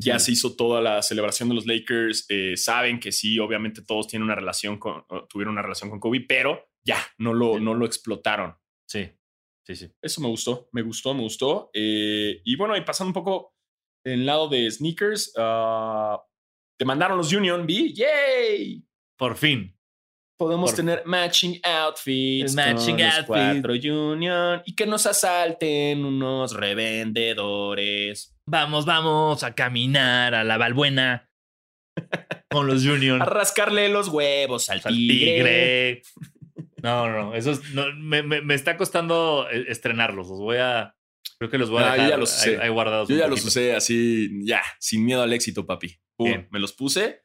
[0.00, 0.26] ya Sí.
[0.26, 2.26] se hizo toda la celebración de los Lakers.
[2.28, 6.20] eh, saben que sí, obviamente todos tienen una relación con, tuvieron una relación con Kobe,
[6.28, 7.60] pero ya no lo, Sí.
[7.62, 8.56] no lo explotaron.
[8.88, 9.08] Sí,
[9.64, 9.88] sí, sí.
[10.02, 11.70] Eso me gustó, me gustó, me gustó.
[11.72, 13.54] Eh, y bueno, y pasando un poco
[14.04, 16.20] en el lado de sneakers, ah,
[16.76, 17.92] te mandaron los Union B.
[17.92, 18.84] ¡Yay!
[19.16, 19.72] Por fin.
[20.38, 22.54] Podemos Por- tener matching outfits.
[22.54, 23.26] Matching con los outfit.
[23.26, 28.34] cuatro Union y que nos asalten unos revendedores.
[28.46, 31.28] Vamos, vamos a caminar a la Balbuena
[32.50, 33.20] con los Union.
[33.20, 35.32] A rascarle los huevos al al tigre.
[35.34, 36.02] tigre.
[36.82, 37.34] No, no, no.
[37.34, 40.28] Eso es- no, me, me- me está costando eh, estrenarlos.
[40.28, 40.94] Los voy a.
[41.38, 42.62] Creo que los voy a Ah, yo dejar ya los ahí, usé.
[42.62, 43.08] ahí guardados.
[43.08, 45.96] Yo ya los usé así, ya, sin miedo al éxito, papi.
[46.16, 46.48] Pum, Bien.
[46.50, 47.22] me los puse.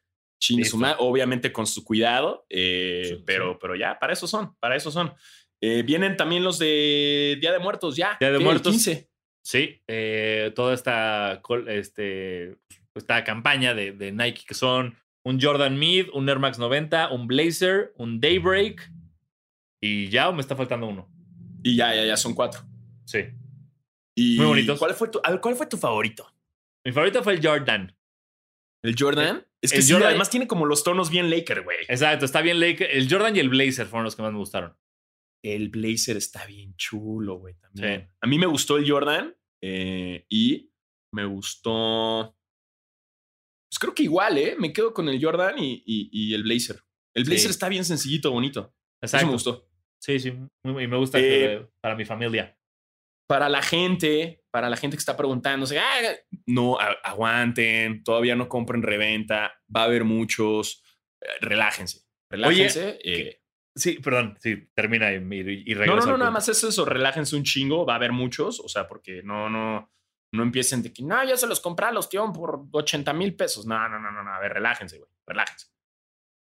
[0.99, 3.23] Obviamente con su cuidado, eh, Sí, sí.
[3.25, 5.13] pero, pero ya, para eso son, para eso son.
[5.61, 8.17] Eh, vienen también los de Día de Muertos, ya.
[8.19, 8.37] Día de.
[8.37, 8.73] El Muertos.
[8.73, 9.09] 15.
[9.45, 12.57] Sí, eh, toda esta, este,
[12.95, 17.27] esta campaña de, de Nike que son un Jordan Mid, un Air Max 90, un
[17.27, 18.89] Blazer, un Daybreak
[19.81, 21.09] y ya o me está faltando uno.
[21.61, 22.61] Y ya, ya, ya, son cuatro.
[23.05, 23.19] Sí.
[24.15, 24.79] Y Muy bonitos.
[24.79, 26.25] ¿Cuál fue tu, a ver, ¿cuál fue tu favorito?
[26.85, 27.93] Mi favorito fue el Jordan.
[28.83, 29.45] ¿El Jordan?
[29.61, 31.77] es que el sí, Jordan- además tiene como los tonos bien Laker, güey.
[31.87, 32.97] Exacto, está bien Lake.
[32.97, 34.75] El Jordan y el Blazer fueron los que más me gustaron.
[35.45, 38.01] El blazer está bien chulo, güey, también.
[38.01, 38.15] Sí.
[38.21, 40.71] A mí me gustó el Jordan eh, y
[41.13, 42.37] me gustó.
[43.69, 44.55] Pues creo que igual, ¿eh?
[44.57, 46.81] Me quedo con el Jordan y, y- y el blazer.
[47.13, 47.49] El blazer Sí.
[47.49, 48.73] está bien sencillito, bonito.
[49.01, 49.25] Eso Exacto.
[49.27, 49.69] me gustó.
[50.01, 50.31] Sí, sí.
[50.63, 52.57] muy- Y me gusta Eh, que- para mi familia.
[53.27, 55.99] Para la gente, para la gente que está preguntándose, "Ah,
[56.45, 60.83] no, aguanten, todavía no compren reventa, va a haber muchos.
[61.21, 62.99] eh, relájense, relájense.
[63.03, 63.39] eh,
[63.75, 64.37] Sí, perdón.
[64.39, 67.85] Sí, termina y, y, y No, no, no, nada más es eso, relájense un chingo,
[67.87, 69.89] va a haber muchos, o sea, porque no, no,
[70.33, 73.35] no empiecen de que, no, ya se los compré a los tío por 80 mil
[73.35, 73.65] pesos.
[73.65, 75.67] No, no, no, no, no, a ver, relájense, güey, relájense.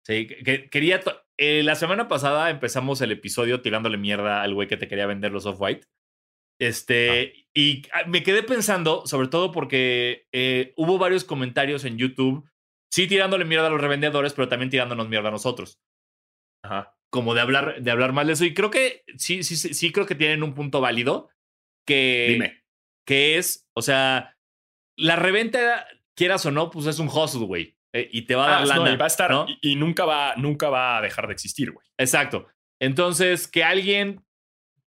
[0.07, 1.01] Sí, que- que- quería.
[1.37, 5.31] eh, la semana pasada empezamos el episodio tirándole mierda al güey que te quería vender
[5.33, 5.87] los off-white.
[6.61, 12.49] Este, y ah, me quedé pensando, sobre todo porque eh, hubo varios comentarios en YouTube,
[12.93, 15.81] sí tirándole mierda a los revendedores, pero también tirándonos mierda a nosotros.
[16.65, 16.95] Ajá.
[17.11, 18.45] Como de hablar, de hablar mal de eso.
[18.45, 21.31] Y creo que sí, sí, sí, sí creo que tienen un punto válido.
[21.87, 22.63] Que, Dime.
[23.07, 24.37] que es, o sea,
[24.99, 27.77] la reventa, quieras o no, pues es un hustle, güey.
[27.95, 28.93] eh, y te va a dar Ah, no, lana.
[28.95, 29.47] y va a estar ¿no?
[29.49, 31.87] y, y nunca va nunca va a dejar de existir, güey.
[31.99, 32.47] Exacto.
[32.83, 34.23] Entonces, que alguien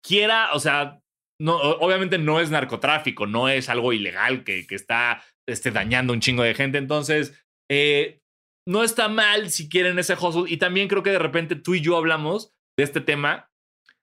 [0.02, 1.00] quiera, o sea,
[1.40, 6.20] no, obviamente no es narcotráfico, no es algo ilegal que, que está este, dañando un
[6.20, 6.76] chingo de gente.
[6.76, 8.20] Entonces, eh,
[8.68, 10.44] no está mal si quieren ese hustle.
[10.46, 13.50] Y también creo que de repente tú y yo hablamos de este tema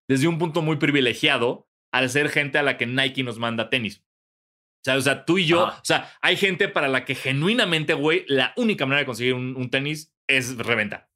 [0.10, 4.00] desde un punto muy privilegiado al ser gente a la que Nike nos manda tenis.
[4.00, 5.80] O sea, o sea, tú y yo, Ajá.
[5.80, 9.56] o sea, hay gente para la que genuinamente, güey, la única manera de conseguir un,
[9.56, 11.12] un tenis es reventa.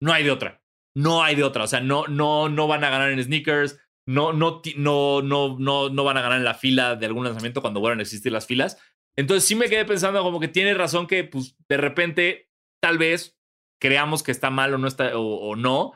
[0.00, 0.62] No hay de otra.
[0.94, 1.64] No hay de otra.
[1.64, 3.80] O sea, no, no, no van a ganar en sneakers.
[4.06, 7.60] No, no, no, no, no, no van a ganar en la fila de algún lanzamiento
[7.60, 8.78] cuando vuelvan a existir las filas.
[9.16, 12.50] Entonces sí me quedé pensando como que tiene razón que, pues, de repente,
[12.82, 13.38] tal vez
[13.80, 15.92] creamos que está mal o no está, o, o no.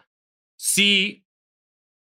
[0.58, 1.26] Sí,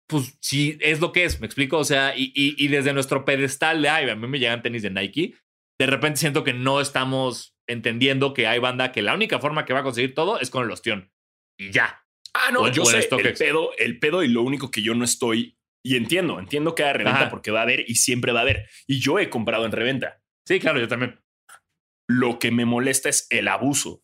[0.08, 1.78] pues sí, es lo que es, me explico.
[1.78, 4.82] O sea, y, y, y desde nuestro pedestal de, ay, a mí me llegan tenis
[4.82, 5.34] de Nike,
[5.78, 9.72] de repente siento que no estamos entendiendo que hay banda que la única forma que
[9.72, 11.12] va a conseguir todo es con el ostión.
[11.58, 12.04] Y ya.
[12.34, 14.94] Ah, no, O yo o sé el pedo, el pedo y lo único que yo
[14.94, 17.30] no estoy y entiendo, entiendo que hay reventa Ajá.
[17.30, 18.68] porque va a haber y siempre va a haber.
[18.86, 20.20] Y yo he comprado en reventa.
[20.46, 21.20] Sí, claro, yo también.
[22.08, 24.02] Lo que me molesta es el abuso.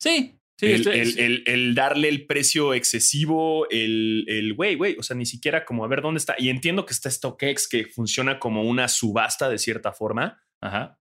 [0.00, 4.96] Sí, sí, el, estoy- el- el- el darle el precio excesivo, el, el güey, güey,
[4.98, 6.34] o sea, ni siquiera como a ver dónde está.
[6.38, 10.98] Y entiendo que está StockX, que funciona como una subasta de cierta forma, Ajá.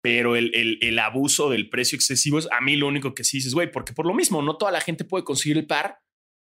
[0.00, 3.38] pero el, el, el abuso del precio excesivo es a mí lo único que sí
[3.38, 5.98] dices, güey, porque por lo mismo no toda la gente puede conseguir el par.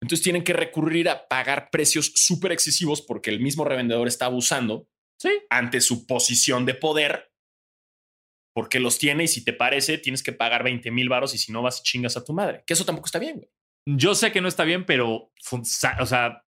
[0.03, 4.89] Entonces tienen que recurrir a pagar precios súper excesivos porque el mismo revendedor está abusando
[5.19, 5.31] Sí.
[5.51, 7.33] ante su posición de poder.
[8.55, 11.53] Porque los tiene y si te parece, tienes que pagar 20 mil varos y si
[11.53, 12.65] no vas y chingas a tu madre.
[12.67, 13.49] Que eso tampoco está bien, güey.
[13.89, 16.45] Yo sé que no está bien, pero, o sea,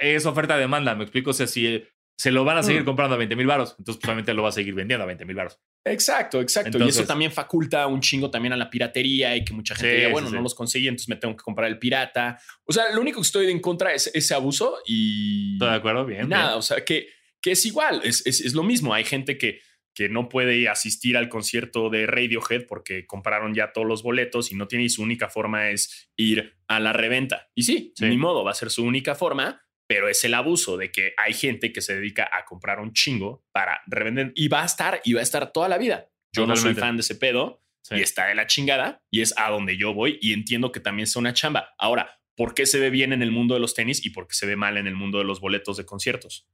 [0.00, 1.30] es oferta-demanda, me explico.
[1.30, 1.82] O sea, si
[2.16, 2.86] se lo van a seguir Mm.
[2.86, 5.24] comprando a 20 mil baros, entonces pues, obviamente lo va a seguir vendiendo a 20
[5.26, 5.58] mil baros.
[5.84, 6.78] Exacto, exacto.
[6.84, 9.96] y eso también faculta un chingo también a la piratería y que mucha gente Sí,
[9.98, 10.34] diga, bueno, sí.
[10.34, 12.40] no los conseguí, entonces me tengo que comprar el pirata.
[12.64, 16.04] O sea, lo único que estoy en contra es ese abuso y, ¿Estoy de acuerdo?
[16.06, 16.28] Bien.
[16.28, 16.58] nada, bien.
[16.58, 17.08] o sea, que,
[17.40, 18.94] que es igual, es, es, es lo mismo.
[18.94, 19.60] Hay gente que,
[19.94, 24.56] que no puede asistir al concierto de Radiohead porque compraron ya todos los boletos y
[24.56, 27.48] no tiene y su única forma es ir a la reventa.
[27.54, 28.06] Y sí, Sí.
[28.06, 31.32] ni modo, va a ser su única forma, pero es el abuso de que hay
[31.32, 35.12] gente que se dedica a comprar un chingo para revender y va a estar y
[35.12, 36.08] va a estar toda la vida.
[36.32, 37.94] Yo no soy fan de ese pedo Sí.
[37.94, 41.04] y está de la chingada y es a donde yo voy y entiendo que también
[41.04, 41.72] es una chamba.
[41.78, 44.34] Ahora, ¿por qué se ve bien en el mundo de los tenis y por qué
[44.34, 46.48] se ve mal en el mundo de los boletos de conciertos?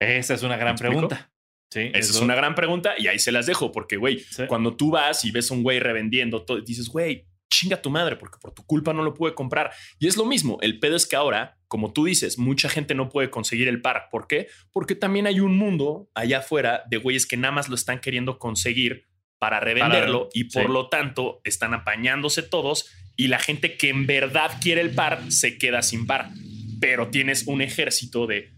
[0.00, 1.32] Esa es una gran pregunta.
[1.70, 4.46] Sí, Esa es una gran pregunta y ahí se las dejo porque, güey, sí.
[4.46, 8.16] cuando tú vas y ves a un güey revendiendo, todo, dices, güey, chinga tu madre
[8.16, 9.70] porque por tu culpa no lo pude comprar.
[9.98, 13.08] Y es lo mismo, el pedo es que ahora, como tú dices, mucha gente no
[13.08, 14.08] puede conseguir el par.
[14.10, 14.48] ¿Por qué?
[14.72, 18.38] Porque también hay un mundo allá afuera de güeyes que nada más lo están queriendo
[18.38, 19.06] conseguir
[19.38, 20.72] para revenderlo y por sí.
[20.72, 25.58] lo tanto están apañándose todos y la gente que en verdad quiere el par se
[25.58, 26.30] queda sin par.
[26.80, 28.52] Pero tienes un ejército de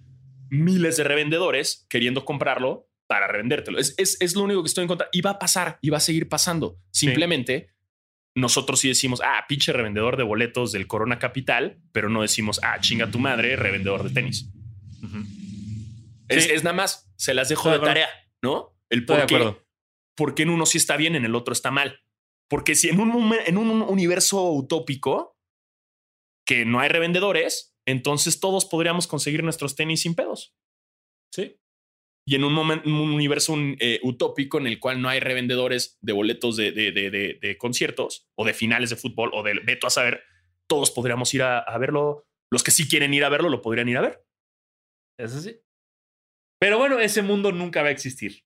[0.49, 3.78] miles de revendedores queriendo comprarlo para revendértelo.
[3.78, 5.08] Es, es, es lo único que estoy en contra.
[5.12, 6.79] Y va a pasar y va a seguir pasando.
[6.91, 7.75] Simplemente
[8.37, 12.79] nosotros sí decimos, ah, pinche revendedor de boletos del Corona Capital, pero no decimos, ah,
[12.80, 14.49] chinga tu madre, revendedor de tenis.
[16.29, 16.50] Es, Sí.
[16.53, 18.08] es nada más, se las dejo Estoy de de tarea,
[18.42, 18.76] ¿no?
[18.91, 19.67] El Estoy de por qué, acuerdo.
[20.14, 22.00] por qué en uno sí está bien, en el otro está mal.
[22.49, 25.37] Porque si en un, en un universo utópico
[26.45, 30.54] que no hay revendedores, entonces todos podríamos conseguir nuestros tenis sin pedos.
[31.33, 31.57] Sí.
[32.28, 35.96] Y en un, momento, un universo un, eh, utópico en el cual no hay revendedores
[36.00, 39.90] de boletos de, de, de, conciertos o de finales de fútbol o de veto a
[39.90, 40.24] saber,
[40.68, 42.26] todos podríamos ir a, a verlo.
[42.50, 44.24] Los que sí quieren ir a verlo lo podrían ir a ver.
[45.18, 45.57] Eso sí.
[46.61, 48.44] Pero bueno, ese mundo nunca va a existir.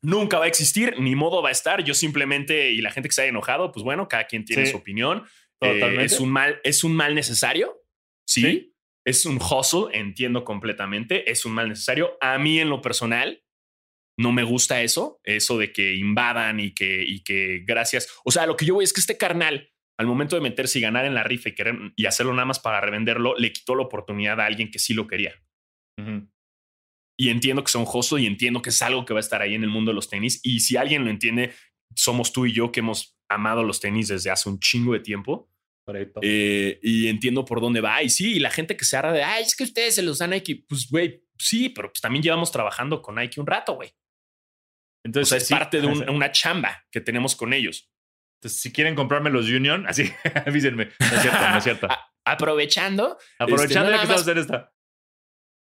[0.00, 1.84] Nunca va a existir, ni modo va a estar.
[1.84, 4.72] Yo simplemente, y la gente que se haya enojado, pues bueno, cada quien tiene Sí.
[4.72, 5.24] su opinión.
[5.60, 7.84] Eh, es, un mal, es un mal necesario.
[8.26, 8.42] Sí.
[8.42, 8.71] Sí.
[9.04, 11.30] Es un hustle, entiendo completamente.
[11.30, 12.16] Es un mal necesario.
[12.20, 13.42] A mí, en lo personal,
[14.18, 15.20] no me gusta eso.
[15.24, 18.08] Eso de que invadan y que, y que gracias.
[18.24, 20.82] O sea, lo que yo voy es que este carnal, al momento de meterse y
[20.82, 23.82] ganar en la rifa y, querer, y hacerlo nada más para revenderlo, le quitó la
[23.82, 25.34] oportunidad a alguien que sí lo quería.
[27.18, 29.54] Y entiendo que son hustle y entiendo que es algo que va a estar ahí
[29.54, 30.40] en el mundo de los tenis.
[30.42, 31.52] Y si alguien lo entiende,
[31.94, 35.51] somos tú y yo que hemos amado los tenis desde hace un chingo de tiempo.
[35.84, 36.20] Correcto.
[36.22, 38.02] Eh, y entiendo por dónde va.
[38.02, 40.18] Y sí, y la gente que se hará de, ay, es que ustedes se los
[40.18, 40.64] dan Nike.
[40.68, 43.88] Pues, güey, sí, pero pues también llevamos trabajando con Nike un rato, güey.
[43.88, 43.92] O
[45.04, 47.90] Entonces, sea, es sí, parte de un- una chamba que tenemos con ellos.
[48.40, 50.04] Entonces, si quieren comprarme los Union, así,
[50.46, 50.86] avísenme.
[51.00, 51.88] No es cierto, no es cierto.
[52.24, 53.18] Aprovechando.
[53.38, 54.72] Aprovechando este, que nada estamos en esta.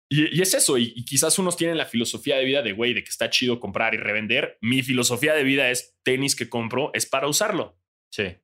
[0.10, 2.94] Y, y es eso, y, y quizás unos tienen la filosofía de vida de, güey,
[2.94, 4.58] de que está chido comprar y revender.
[4.62, 7.78] Mi filosofía de vida es tenis que compro es para usarlo.
[8.14, 8.38] Sí.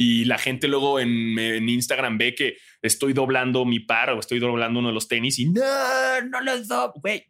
[0.00, 4.38] Y la gente luego en, en Instagram ve que estoy doblando mi par o estoy
[4.40, 5.62] doblando uno de los tenis y no,
[6.30, 7.24] no los doblo, güey.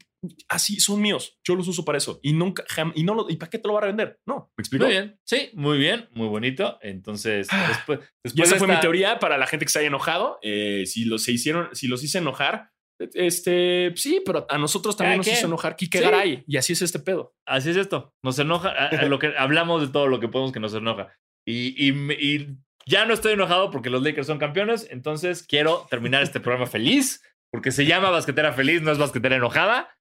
[0.48, 1.38] Así son míos.
[1.46, 2.18] Yo los uso para eso.
[2.22, 2.64] Y nunca,
[2.94, 4.18] y no lo, ¿y para qué te lo va a revender?
[4.26, 4.86] No, me explico.
[4.86, 5.20] Muy bien.
[5.22, 6.08] Sí, muy bien.
[6.12, 6.78] Muy bonito.
[6.80, 7.66] Entonces, Ah.
[7.68, 10.38] después, Y después esa de fue mi teoría para la gente que se haya enojado.
[10.40, 12.70] Eh, si los se hicieron, si los hice enojar,
[13.12, 15.36] este sí, pero a nosotros también nos quien.
[15.36, 16.04] hizo enojar Kike Sí.
[16.04, 16.44] Garay.
[16.46, 17.34] Y así es este pedo.
[17.46, 18.14] Así es esto.
[18.22, 18.70] Nos enoja.
[18.70, 21.12] a- a lo que hablamos de todo lo que podemos que nos enoja.
[21.46, 22.56] Y, y, me- y
[22.86, 24.86] ya no estoy enojado porque los Lakers son campeones.
[24.90, 29.96] Entonces quiero terminar este programa feliz porque se llama Basquetera Feliz, no es Basquetera Enojada.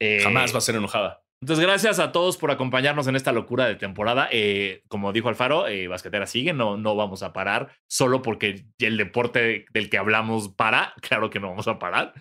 [0.00, 1.22] Eh, Jamás va a ser enojada.
[1.40, 4.28] Entonces, gracias a todos por acompañarnos en esta locura de temporada.
[4.32, 8.96] Eh, como dijo Alfaro, eh, Basquetera sigue, no, no vamos a parar solo porque el
[8.96, 10.94] deporte del que hablamos para.
[11.00, 12.12] Claro que no vamos a parar.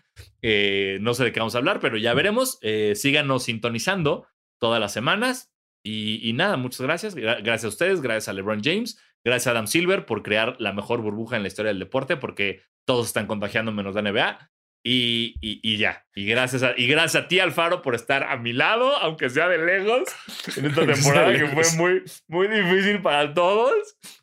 [0.43, 2.59] Eh, no sé de qué vamos a hablar, pero ya veremos.
[2.93, 4.27] Síganos sintonizando
[4.59, 5.51] todas las semanas.
[5.87, 7.15] Y, y nada, muchas gracias.
[7.15, 10.73] Gra- Gracias a ustedes, gracias a LeBron James, gracias a Adam Silver por crear la
[10.73, 14.49] mejor burbuja en la historia del deporte, porque todos están contagiando menos la NBA.
[14.83, 16.05] Y, y- y ya.
[16.15, 19.47] Y gracias, a, y gracias a ti, Alfaro, por estar a mi lado, aunque sea
[19.49, 20.09] de lejos,
[20.57, 23.73] en esta temporada que fue muy, muy difícil para todos.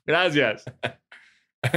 [0.07, 0.65] Gracias.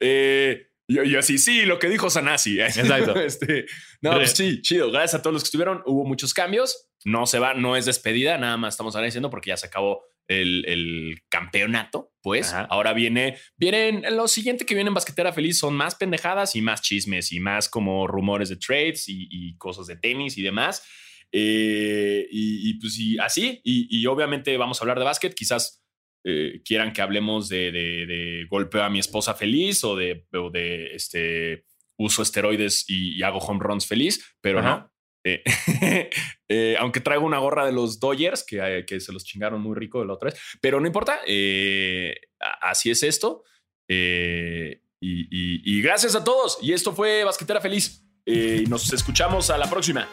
[0.00, 2.60] eh, yo, yo así, sí, lo que dijo Sanasi.
[2.60, 3.16] Exacto.
[3.20, 3.66] este,
[4.00, 4.90] no, pues sí, chido.
[4.90, 5.82] Gracias a todos los que estuvieron.
[5.86, 6.88] Hubo muchos cambios.
[7.04, 10.64] No se va, no es despedida, nada más estamos agradeciendo porque ya se acabó el,
[10.66, 12.12] el campeonato.
[12.22, 12.66] Pues Ajá.
[12.70, 16.80] ahora viene, vienen lo siguiente que viene en Basquetera Feliz son más pendejadas y más
[16.80, 20.84] chismes y más como rumores de trades y, y cosas de tenis y demás.
[21.32, 25.82] Eh, y, y pues y así, y, y obviamente vamos a hablar de básquet, quizás
[26.24, 30.50] eh, quieran que hablemos de, de- de golpeo a mi esposa feliz o de, o
[30.50, 31.64] de este,
[31.96, 34.68] uso esteroides y, y hago home runs feliz, pero Ajá.
[34.76, 34.91] no.
[35.24, 35.42] Eh,
[36.48, 39.76] eh, aunque traigo una gorra de los Dodgers que, eh, que se los chingaron muy
[39.76, 41.20] rico la otra vez, pero no importa.
[41.26, 42.14] eh,
[42.60, 43.44] así es esto.
[43.88, 46.58] Eh, y, y- y gracias a todos.
[46.62, 48.04] Y esto fue Basquetera Feliz.
[48.24, 50.08] Eh, y nos escuchamos a la próxima.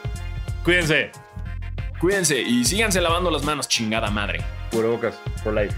[0.63, 1.11] Cuídense.
[1.99, 4.39] Cuídense y síganse lavando las manos, chingada madre.
[4.71, 5.75] Cubrebocas, for life.